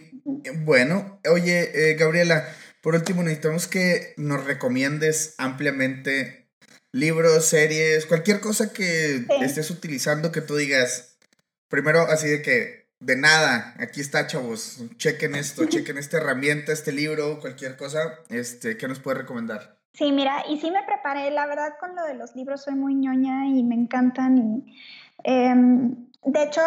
bueno, 0.65 1.19
oye, 1.31 1.91
eh, 1.91 1.95
Gabriela, 1.95 2.45
por 2.83 2.93
último 2.93 3.23
necesitamos 3.23 3.67
que 3.67 4.13
nos 4.17 4.43
recomiendes 4.43 5.33
ampliamente 5.37 6.51
libros, 6.91 7.45
series, 7.45 8.05
cualquier 8.05 8.39
cosa 8.41 8.71
que 8.71 9.25
estés 9.41 9.71
utilizando 9.71 10.31
que 10.31 10.41
tú 10.41 10.57
digas, 10.57 11.16
primero 11.69 12.01
así 12.01 12.27
de 12.27 12.41
que, 12.41 12.87
de 12.99 13.15
nada, 13.15 13.75
aquí 13.79 14.01
está, 14.01 14.27
chavos, 14.27 14.83
chequen 14.97 15.35
esto, 15.35 15.65
chequen 15.69 15.97
esta 15.97 16.17
herramienta, 16.17 16.71
este 16.71 16.91
libro, 16.91 17.39
cualquier 17.39 17.77
cosa, 17.77 17.99
este, 18.29 18.77
¿qué 18.77 18.87
nos 18.87 18.99
puede 18.99 19.19
recomendar? 19.19 19.77
Sí, 19.93 20.11
mira, 20.11 20.43
y 20.47 20.59
sí 20.59 20.69
me 20.69 20.83
preparé, 20.83 21.31
la 21.31 21.47
verdad 21.47 21.73
con 21.79 21.95
lo 21.95 22.03
de 22.03 22.13
los 22.13 22.35
libros 22.35 22.63
soy 22.63 22.75
muy 22.75 22.93
ñoña 22.93 23.47
y 23.47 23.63
me 23.63 23.75
encantan 23.75 24.37
y... 24.37 24.77
Em, 25.23 26.07
de 26.27 26.43
hecho, 26.43 26.61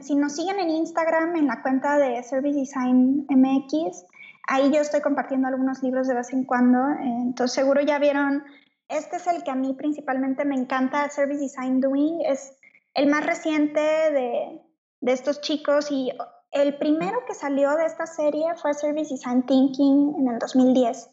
si 0.00 0.16
nos 0.16 0.34
siguen 0.34 0.58
en 0.58 0.70
Instagram, 0.70 1.36
en 1.36 1.46
la 1.46 1.62
cuenta 1.62 1.98
de 1.98 2.20
Service 2.24 2.58
Design 2.58 3.26
MX, 3.28 4.04
ahí 4.48 4.72
yo 4.72 4.80
estoy 4.80 5.02
compartiendo 5.02 5.46
algunos 5.46 5.84
libros 5.84 6.08
de 6.08 6.14
vez 6.14 6.32
en 6.32 6.44
cuando. 6.44 6.80
Entonces, 7.00 7.54
seguro 7.54 7.80
ya 7.80 8.00
vieron, 8.00 8.42
este 8.88 9.16
es 9.16 9.26
el 9.28 9.44
que 9.44 9.52
a 9.52 9.54
mí 9.54 9.72
principalmente 9.74 10.44
me 10.44 10.56
encanta, 10.56 11.08
Service 11.10 11.40
Design 11.40 11.80
Doing. 11.80 12.22
Es 12.26 12.54
el 12.94 13.08
más 13.08 13.26
reciente 13.26 13.80
de, 13.80 14.60
estos 15.02 15.40
chicos 15.40 15.90
y 15.90 16.10
el 16.52 16.78
primero 16.78 17.24
que 17.26 17.34
salió 17.34 17.76
de 17.76 17.84
esta 17.84 18.06
serie 18.06 18.54
fue 18.56 18.72
Service 18.72 19.12
Design 19.12 19.44
Thinking 19.44 20.14
en 20.18 20.28
el 20.28 20.38
2010. 20.38 21.10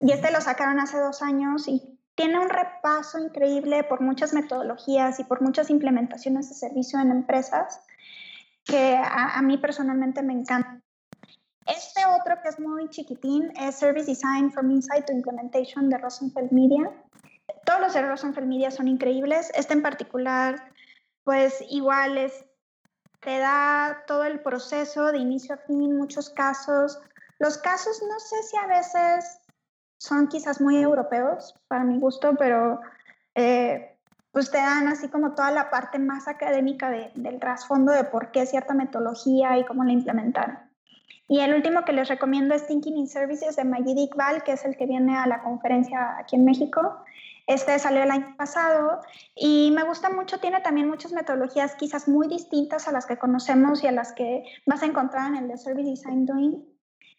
Y 0.00 0.12
este 0.12 0.30
lo 0.30 0.40
sacaron 0.40 0.80
hace 0.80 0.98
dos 0.98 1.20
años 1.20 1.68
y 1.68 1.98
tiene 2.14 2.38
un 2.38 2.48
repaso 2.48 3.18
increíble 3.18 3.84
por 3.84 4.00
muchas 4.00 4.32
metodologías 4.32 5.20
y 5.20 5.24
por 5.24 5.42
muchas 5.42 5.68
implementaciones 5.68 6.48
de 6.48 6.54
servicio 6.54 6.98
en 7.00 7.10
empresas 7.10 7.80
que 8.64 8.96
a, 8.96 9.36
a 9.36 9.42
mí 9.42 9.58
personalmente 9.58 10.22
me 10.22 10.32
encanta. 10.32 10.80
Este 11.66 12.00
otro 12.06 12.40
que 12.42 12.48
es 12.48 12.58
muy 12.58 12.88
chiquitín 12.88 13.52
es 13.60 13.74
Service 13.74 14.06
Design 14.06 14.50
from 14.50 14.70
Insight 14.70 15.06
to 15.06 15.12
Implementation 15.12 15.90
de 15.90 15.98
Rosenfeld 15.98 16.52
Media. 16.52 16.90
Todos 17.66 17.80
los 17.80 17.94
de 17.94 18.02
Rosenfeld 18.02 18.46
Media 18.46 18.70
son 18.70 18.88
increíbles. 18.88 19.52
Este 19.54 19.74
en 19.74 19.82
particular 19.82 20.72
pues 21.30 21.64
igual 21.70 22.18
es, 22.18 22.44
te 23.20 23.38
da 23.38 24.02
todo 24.08 24.24
el 24.24 24.40
proceso 24.40 25.12
de 25.12 25.18
inicio 25.18 25.54
a 25.54 25.58
fin, 25.58 25.96
muchos 25.96 26.28
casos. 26.28 27.00
Los 27.38 27.56
casos 27.56 28.02
no 28.02 28.18
sé 28.18 28.42
si 28.42 28.56
a 28.56 28.66
veces 28.66 29.38
son 29.96 30.26
quizás 30.26 30.60
muy 30.60 30.78
europeos 30.78 31.54
para 31.68 31.84
mi 31.84 32.00
gusto, 32.00 32.34
pero 32.36 32.80
eh, 33.36 33.96
pues 34.32 34.50
te 34.50 34.56
dan 34.56 34.88
así 34.88 35.06
como 35.06 35.36
toda 35.36 35.52
la 35.52 35.70
parte 35.70 36.00
más 36.00 36.26
académica 36.26 36.90
del 36.90 37.38
trasfondo 37.38 37.92
de 37.92 38.02
por 38.02 38.32
qué 38.32 38.44
cierta 38.44 38.74
metodología 38.74 39.56
y 39.56 39.64
cómo 39.64 39.84
la 39.84 39.92
implementaron. 39.92 40.58
Y 41.28 41.38
el 41.38 41.54
último 41.54 41.84
que 41.84 41.92
les 41.92 42.08
recomiendo 42.08 42.56
es 42.56 42.66
Thinking 42.66 42.98
in 42.98 43.06
Services 43.06 43.54
de 43.54 43.62
Majid 43.62 43.96
Iqbal, 43.96 44.42
que 44.42 44.54
es 44.54 44.64
el 44.64 44.76
que 44.76 44.86
viene 44.86 45.16
a 45.16 45.28
la 45.28 45.44
conferencia 45.44 46.18
aquí 46.18 46.34
en 46.34 46.44
México. 46.44 47.04
Este 47.50 47.76
salió 47.80 48.04
el 48.04 48.12
año 48.12 48.36
pasado 48.36 49.00
y 49.34 49.72
me 49.72 49.82
gusta 49.82 50.08
mucho, 50.08 50.38
tiene 50.38 50.60
también 50.60 50.88
muchas 50.88 51.10
metodologías 51.10 51.74
quizás 51.74 52.06
muy 52.06 52.28
distintas 52.28 52.86
a 52.86 52.92
las 52.92 53.06
que 53.06 53.18
conocemos 53.18 53.82
y 53.82 53.88
a 53.88 53.92
las 53.92 54.12
que 54.12 54.44
vas 54.66 54.84
a 54.84 54.86
encontrar 54.86 55.26
en 55.26 55.34
el 55.34 55.48
de 55.48 55.58
Service 55.58 55.90
Design 55.90 56.26
Doing. 56.26 56.64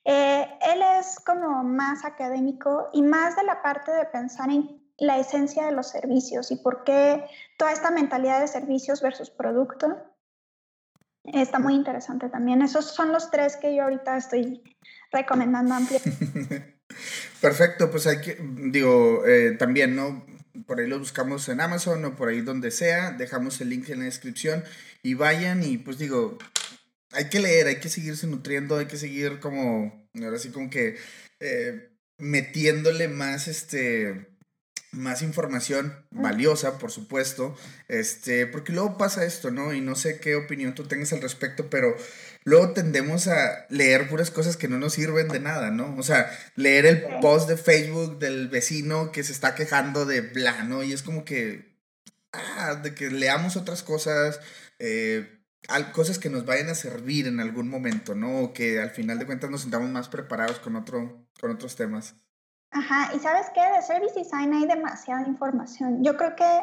Eh, 0.06 0.48
él 0.74 0.82
es 0.98 1.20
como 1.20 1.66
más 1.66 2.06
académico 2.06 2.88
y 2.94 3.02
más 3.02 3.36
de 3.36 3.44
la 3.44 3.62
parte 3.62 3.92
de 3.92 4.06
pensar 4.06 4.50
en 4.50 4.82
la 4.98 5.18
esencia 5.18 5.66
de 5.66 5.74
los 5.74 5.90
servicios 5.90 6.50
y 6.52 6.56
por 6.56 6.86
qué 6.86 7.26
toda 7.58 7.74
esta 7.74 7.92
mentalidad 7.92 8.40
de 8.40 8.48
servicios 8.48 9.02
versus 9.02 9.30
producto. 9.30 9.98
Está 11.26 11.60
muy 11.60 11.76
interesante 11.76 12.30
también. 12.30 12.62
Esos 12.62 12.86
son 12.86 13.12
los 13.12 13.32
tres 13.32 13.58
que 13.58 13.76
yo 13.76 13.84
ahorita 13.84 14.16
estoy 14.16 14.64
recomendando 15.12 15.74
ampliamente. 15.74 16.78
Perfecto, 17.42 17.90
pues 17.90 18.06
hay 18.06 18.22
que, 18.22 18.38
digo, 18.40 19.26
eh, 19.26 19.56
también, 19.58 19.96
¿no? 19.96 20.24
Por 20.68 20.80
ahí 20.80 20.88
lo 20.88 21.00
buscamos 21.00 21.50
en 21.50 21.60
Amazon 21.60 22.06
o 22.06 22.16
por 22.16 22.30
ahí 22.30 22.42
donde 22.42 22.70
sea, 22.70 23.12
dejamos 23.12 23.60
el 23.62 23.70
link 23.70 23.90
en 23.90 24.00
la 24.00 24.06
descripción 24.06 24.64
y 25.02 25.16
vayan 25.16 25.64
y 25.64 25.78
pues 25.80 25.98
digo, 25.98 26.38
hay 27.12 27.30
que 27.30 27.40
leer, 27.40 27.66
hay 27.66 27.78
que 27.80 27.90
seguirse 27.90 28.28
nutriendo, 28.28 28.78
hay 28.78 28.86
que 28.86 28.98
seguir 28.98 29.40
como, 29.40 30.08
ahora 30.24 30.38
sí 30.38 30.50
como 30.52 30.70
que, 30.70 30.98
eh, 31.40 31.90
metiéndole 32.20 33.08
más, 33.08 33.48
este, 33.48 34.31
más 34.92 35.22
información 35.22 36.06
valiosa, 36.12 36.78
por 36.78 36.92
supuesto, 36.92 37.56
este, 37.88 38.46
porque 38.46 38.74
luego 38.74 38.98
pasa 38.98 39.26
esto, 39.26 39.50
¿no? 39.50 39.74
Y 39.74 39.80
no 39.80 39.96
sé 39.96 40.20
qué 40.20 40.36
opinión 40.36 40.76
tú 40.76 40.84
tengas 40.84 41.14
al 41.14 41.22
respecto, 41.22 41.70
pero 41.70 41.96
luego 42.44 42.74
tendemos 42.74 43.28
a 43.28 43.66
leer 43.70 44.10
puras 44.10 44.32
cosas 44.32 44.58
que 44.58 44.68
no 44.68 44.78
nos 44.78 44.94
sirven 44.94 45.30
de 45.30 45.40
nada, 45.40 45.72
¿no? 45.72 45.96
O 45.98 46.04
sea, 46.04 46.30
leer 46.56 46.86
el 46.86 47.04
post 47.22 47.48
de 47.48 47.58
Facebook 47.58 48.20
del 48.20 48.50
vecino 48.50 49.12
que 49.12 49.24
se 49.24 49.32
está 49.32 49.56
quejando 49.56 50.06
de 50.06 50.22
bla, 50.22 50.64
¿no? 50.64 50.84
Y 50.84 50.92
es 50.92 51.04
como 51.04 51.24
que, 51.24 51.78
ah, 52.34 52.76
de 52.76 52.94
que 52.94 53.10
leamos 53.10 53.56
otras 53.56 53.84
cosas, 53.84 54.42
eh, 54.80 55.40
cosas 55.94 56.20
que 56.20 56.30
nos 56.30 56.46
vayan 56.46 56.70
a 56.70 56.76
servir 56.76 57.28
en 57.28 57.40
algún 57.40 57.70
momento, 57.70 58.14
¿no? 58.14 58.40
O 58.42 58.54
que 58.54 58.82
al 58.82 58.92
final 58.92 59.20
de 59.20 59.26
cuentas 59.26 59.50
nos 59.50 59.62
sintamos 59.62 59.90
más 59.90 60.10
preparados 60.10 60.60
con, 60.60 60.76
otro, 60.76 61.30
con 61.40 61.52
otros 61.52 61.78
temas. 61.78 62.16
Ajá, 62.72 63.14
y 63.14 63.20
sabes 63.20 63.48
qué, 63.54 63.62
de 63.62 63.82
Service 63.82 64.18
Design 64.18 64.54
hay 64.54 64.66
demasiada 64.66 65.28
información. 65.28 66.04
Yo 66.04 66.16
creo 66.16 66.36
que 66.38 66.62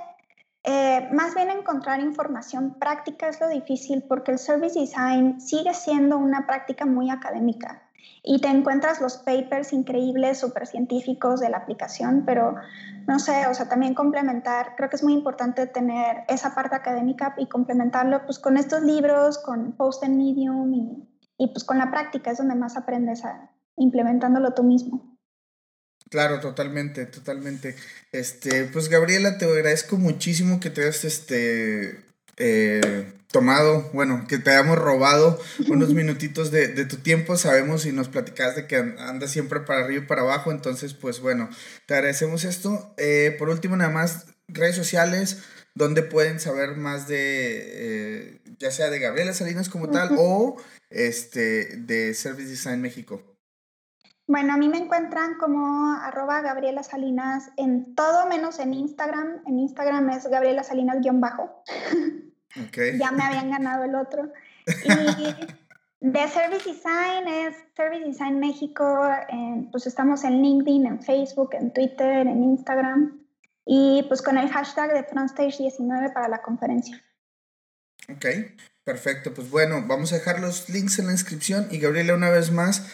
eh, 0.65 1.09
más 1.13 1.35
bien 1.35 1.51
encontrar 1.51 2.01
información 2.01 2.75
práctica 2.79 3.29
es 3.29 3.41
lo 3.41 3.49
difícil 3.49 4.03
porque 4.09 4.33
el 4.33 4.39
Service 4.39 4.79
Design 4.79 5.41
sigue 5.41 5.75
siendo 5.75 6.17
una 6.17 6.47
práctica 6.47 6.87
muy 6.87 7.11
académica 7.11 7.83
y 8.23 8.41
te 8.41 8.49
encuentras 8.49 9.01
los 9.01 9.19
papers 9.19 9.73
increíbles, 9.73 10.39
súper 10.39 10.67
científicos 10.67 11.41
de 11.41 11.51
la 11.51 11.59
aplicación, 11.59 12.25
pero 12.25 12.57
no 13.07 13.19
sé, 13.19 13.47
o 13.47 13.55
sea, 13.55 13.69
también 13.69 13.95
complementar, 13.95 14.77
creo 14.77 14.89
que 14.89 14.97
es 14.97 15.05
muy 15.05 15.13
importante 15.13 15.67
tener 15.67 16.25
esa 16.29 16.55
parte 16.55 16.75
académica 16.77 17.35
y 17.37 17.47
complementarlo 17.47 18.25
pues 18.25 18.39
con 18.39 18.57
estos 18.57 18.83
libros, 18.83 19.39
con 19.39 19.73
Post 19.73 20.05
and 20.05 20.17
Medium 20.17 20.73
y, 20.75 21.09
y 21.37 21.49
pues 21.49 21.65
con 21.65 21.79
la 21.79 21.91
práctica 21.91 22.31
es 22.31 22.39
donde 22.39 22.55
más 22.55 22.77
aprendes 22.77 23.25
a, 23.25 23.51
implementándolo 23.77 24.55
tú 24.55 24.63
mismo. 24.63 25.18
Claro, 26.11 26.41
totalmente, 26.41 27.07
totalmente. 27.07 27.77
Este, 28.13 28.65
pues 28.65 28.89
Gabriela, 28.89 29.37
te 29.39 29.45
agradezco 29.45 29.99
muchísimo 29.99 30.59
que 30.61 30.71
te 30.71 30.83
hayas 30.83 31.05
este 31.05 32.03
eh, 32.39 33.13
tomado, 33.31 33.91
bueno, 33.93 34.25
que 34.27 34.39
te 34.39 34.51
hayamos 34.51 34.79
robado 34.79 35.39
unos 35.69 35.91
minutitos 35.95 36.51
de, 36.51 36.69
tu 36.87 36.97
tiempo. 36.97 37.37
Sabemos 37.37 37.85
y 37.85 37.93
nos 37.93 38.09
platicas 38.09 38.57
de 38.57 38.67
que 38.67 38.77
andas 38.77 39.31
siempre 39.31 39.61
para 39.61 39.85
arriba 39.85 40.05
y 40.05 40.07
para 40.07 40.23
abajo. 40.23 40.51
Entonces, 40.51 40.95
pues 40.95 41.21
bueno, 41.21 41.51
te 41.87 41.95
agradecemos 41.95 42.45
esto. 42.45 42.95
Eh, 42.97 43.37
por 43.39 43.51
último, 43.51 43.77
nada 43.77 43.91
más, 43.91 44.27
redes 44.49 44.77
sociales, 44.77 45.43
donde 45.75 46.03
pueden 46.03 46.41
saber 46.41 46.77
más 46.77 47.07
de, 47.07 47.19
eh, 47.19 48.41
ya 48.59 48.71
sea 48.71 48.89
de 48.89 48.99
Gabriela 48.99 49.35
Salinas 49.35 49.69
como 49.69 49.91
tal 49.91 50.17
o 50.17 50.57
este, 50.91 51.77
de 51.77 52.15
Service 52.15 52.49
Design 52.49 52.81
México. 52.81 53.23
Bueno, 54.29 54.53
a 54.53 54.57
mí 54.59 54.69
me 54.69 54.77
encuentran 54.77 55.39
como 55.39 55.91
arroba 55.91 56.43
Gabriela 56.43 56.83
Salinas 56.83 57.51
en 57.57 57.95
todo 57.95 58.27
menos 58.27 58.59
en 58.59 58.75
Instagram. 58.75 59.41
En 59.47 59.59
Instagram 59.59 60.11
es 60.11 60.27
Gabriela 60.27 60.63
Salinas-bajo. 60.63 61.65
Okay. 62.69 62.99
ya 63.01 63.11
me 63.11 63.23
habían 63.23 63.51
ganado 63.51 63.85
el 63.85 63.95
otro. 63.95 64.31
Y 64.85 65.35
de 66.01 66.29
Service 66.29 66.71
Design 66.71 67.27
es 67.27 67.57
Service 67.75 68.05
Design 68.05 68.39
México. 68.39 68.85
pues 69.73 69.87
estamos 69.87 70.23
en 70.25 70.43
LinkedIn, 70.43 70.87
en 70.87 71.03
Facebook, 71.03 71.55
en 71.55 71.73
Twitter, 71.73 72.27
en 72.27 72.45
Instagram. 72.45 73.25
Y 73.65 74.05
pues 74.09 74.21
con 74.21 74.37
el 74.37 74.51
hashtag 74.51 74.93
de 74.93 75.07
FrontStage19 75.07 76.13
para 76.13 76.29
la 76.29 76.43
conferencia. 76.43 77.03
Ok, 78.11 78.27
perfecto. 78.85 79.33
Pues 79.33 79.49
bueno, 79.49 79.85
vamos 79.87 80.13
a 80.13 80.17
dejar 80.17 80.39
los 80.41 80.69
links 80.69 80.99
en 80.99 81.07
la 81.07 81.13
inscripción. 81.13 81.69
Y 81.71 81.79
Gabriela, 81.79 82.13
una 82.13 82.29
vez 82.29 82.53
más 82.53 82.87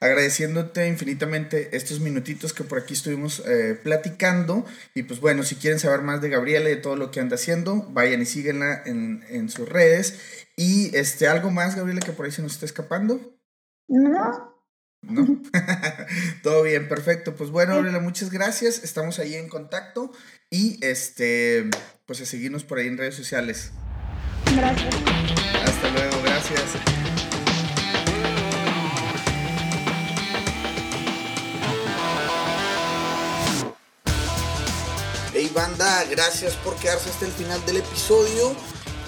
agradeciéndote 0.00 0.88
infinitamente 0.88 1.76
estos 1.76 2.00
minutitos 2.00 2.52
que 2.52 2.64
por 2.64 2.78
aquí 2.78 2.94
estuvimos 2.94 3.42
eh, 3.46 3.78
platicando. 3.80 4.64
Y 4.94 5.04
pues 5.04 5.20
bueno, 5.20 5.42
si 5.42 5.56
quieren 5.56 5.78
saber 5.78 6.00
más 6.00 6.20
de 6.22 6.30
Gabriela 6.30 6.70
y 6.70 6.76
de 6.76 6.80
todo 6.80 6.96
lo 6.96 7.10
que 7.10 7.20
anda 7.20 7.36
haciendo, 7.36 7.86
vayan 7.90 8.22
y 8.22 8.26
síguenla 8.26 8.82
en, 8.86 9.24
en 9.28 9.50
sus 9.50 9.68
redes. 9.68 10.18
Y 10.56 10.94
este, 10.96 11.28
algo 11.28 11.50
más, 11.50 11.76
Gabriela, 11.76 12.00
que 12.00 12.12
por 12.12 12.26
ahí 12.26 12.32
se 12.32 12.42
nos 12.42 12.52
está 12.52 12.66
escapando. 12.66 13.38
No. 13.88 14.50
¿No? 15.02 15.42
Todo 16.42 16.62
bien, 16.62 16.88
perfecto. 16.88 17.34
Pues 17.34 17.50
bueno, 17.50 17.74
Gabriela, 17.74 18.00
muchas 18.00 18.30
gracias. 18.30 18.82
Estamos 18.82 19.18
ahí 19.18 19.34
en 19.34 19.48
contacto 19.48 20.12
y 20.50 20.78
este, 20.84 21.68
pues 22.06 22.20
a 22.20 22.26
seguirnos 22.26 22.64
por 22.64 22.78
ahí 22.78 22.88
en 22.88 22.98
redes 22.98 23.14
sociales. 23.14 23.70
Gracias. 24.56 24.94
Hasta 25.64 25.90
luego, 25.90 26.22
gracias. 26.24 27.29
Gracias 36.10 36.54
por 36.56 36.74
quedarse 36.76 37.08
hasta 37.10 37.26
el 37.26 37.32
final 37.32 37.62
del 37.66 37.76
episodio. 37.78 38.54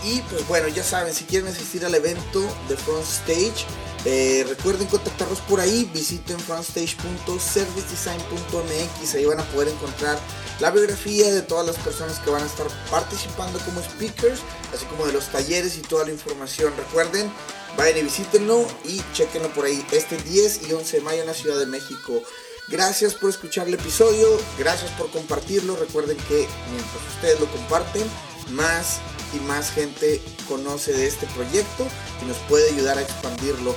Y 0.05 0.21
pues 0.23 0.47
bueno, 0.49 0.67
ya 0.69 0.83
saben, 0.83 1.15
si 1.15 1.23
quieren 1.25 1.49
asistir 1.49 1.85
al 1.85 1.95
evento 1.95 2.41
de 2.69 2.77
Front 2.77 3.05
Stage, 3.05 3.65
eh, 4.05 4.45
recuerden 4.49 4.89
contactarlos 4.89 5.39
por 5.43 5.61
ahí, 5.61 5.89
visiten 5.95 6.41
frontstage.servicedesign.mx, 6.41 9.15
ahí 9.15 9.25
van 9.25 9.39
a 9.39 9.45
poder 9.45 9.69
encontrar 9.69 10.19
la 10.59 10.73
biografía 10.73 11.33
de 11.33 11.43
todas 11.43 11.65
las 11.65 11.77
personas 11.77 12.19
que 12.19 12.31
van 12.31 12.43
a 12.43 12.47
estar 12.47 12.67
participando 12.91 13.61
como 13.61 13.81
speakers, 13.81 14.41
así 14.75 14.85
como 14.87 15.07
de 15.07 15.13
los 15.13 15.29
talleres 15.29 15.79
y 15.79 15.83
toda 15.83 16.05
la 16.05 16.11
información. 16.11 16.73
Recuerden, 16.77 17.33
vayan 17.77 17.99
y 17.99 18.03
visítenlo 18.03 18.67
y 18.85 19.01
chequenlo 19.13 19.55
por 19.55 19.67
ahí 19.67 19.87
este 19.93 20.17
10 20.17 20.69
y 20.69 20.73
11 20.73 20.97
de 20.97 21.03
mayo 21.03 21.21
en 21.21 21.29
la 21.29 21.35
Ciudad 21.35 21.61
de 21.61 21.67
México. 21.67 22.25
Gracias 22.73 23.15
por 23.15 23.29
escuchar 23.29 23.69
el 23.69 23.75
episodio, 23.75 24.27
gracias 24.59 24.91
por 24.93 25.11
compartirlo. 25.11 25.77
Recuerden 25.77 26.17
que 26.17 26.49
mientras 26.71 27.15
ustedes 27.15 27.39
lo 27.39 27.47
comparten, 27.53 28.03
más 28.49 28.99
y 29.35 29.41
más 29.41 29.71
gente 29.71 30.23
conoce 30.49 30.95
de 30.95 31.07
este 31.07 31.27
proyecto 31.27 31.87
y 32.23 32.25
nos 32.25 32.39
puede 32.49 32.71
ayudar 32.71 32.97
a 32.97 33.03
expandirlo. 33.03 33.77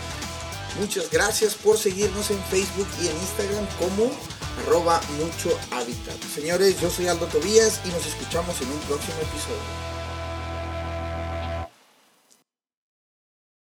Muchas 0.80 1.12
gracias 1.12 1.56
por 1.56 1.78
seguirnos 1.78 2.32
en 2.32 2.42
Facebook 2.46 2.88
y 3.02 3.08
en 3.08 3.18
Instagram 3.18 3.68
como 3.78 4.10
arroba 4.64 5.02
mucho 5.18 5.50
hábitat. 5.72 6.16
Señores, 6.34 6.80
yo 6.80 6.90
soy 6.90 7.10
Aldo 7.10 7.26
Tobías 7.26 7.82
y 7.84 7.90
nos 7.90 8.06
escuchamos 8.06 8.62
en 8.62 8.70
un 8.70 8.80
próximo 8.80 9.18
episodio. 9.18 9.95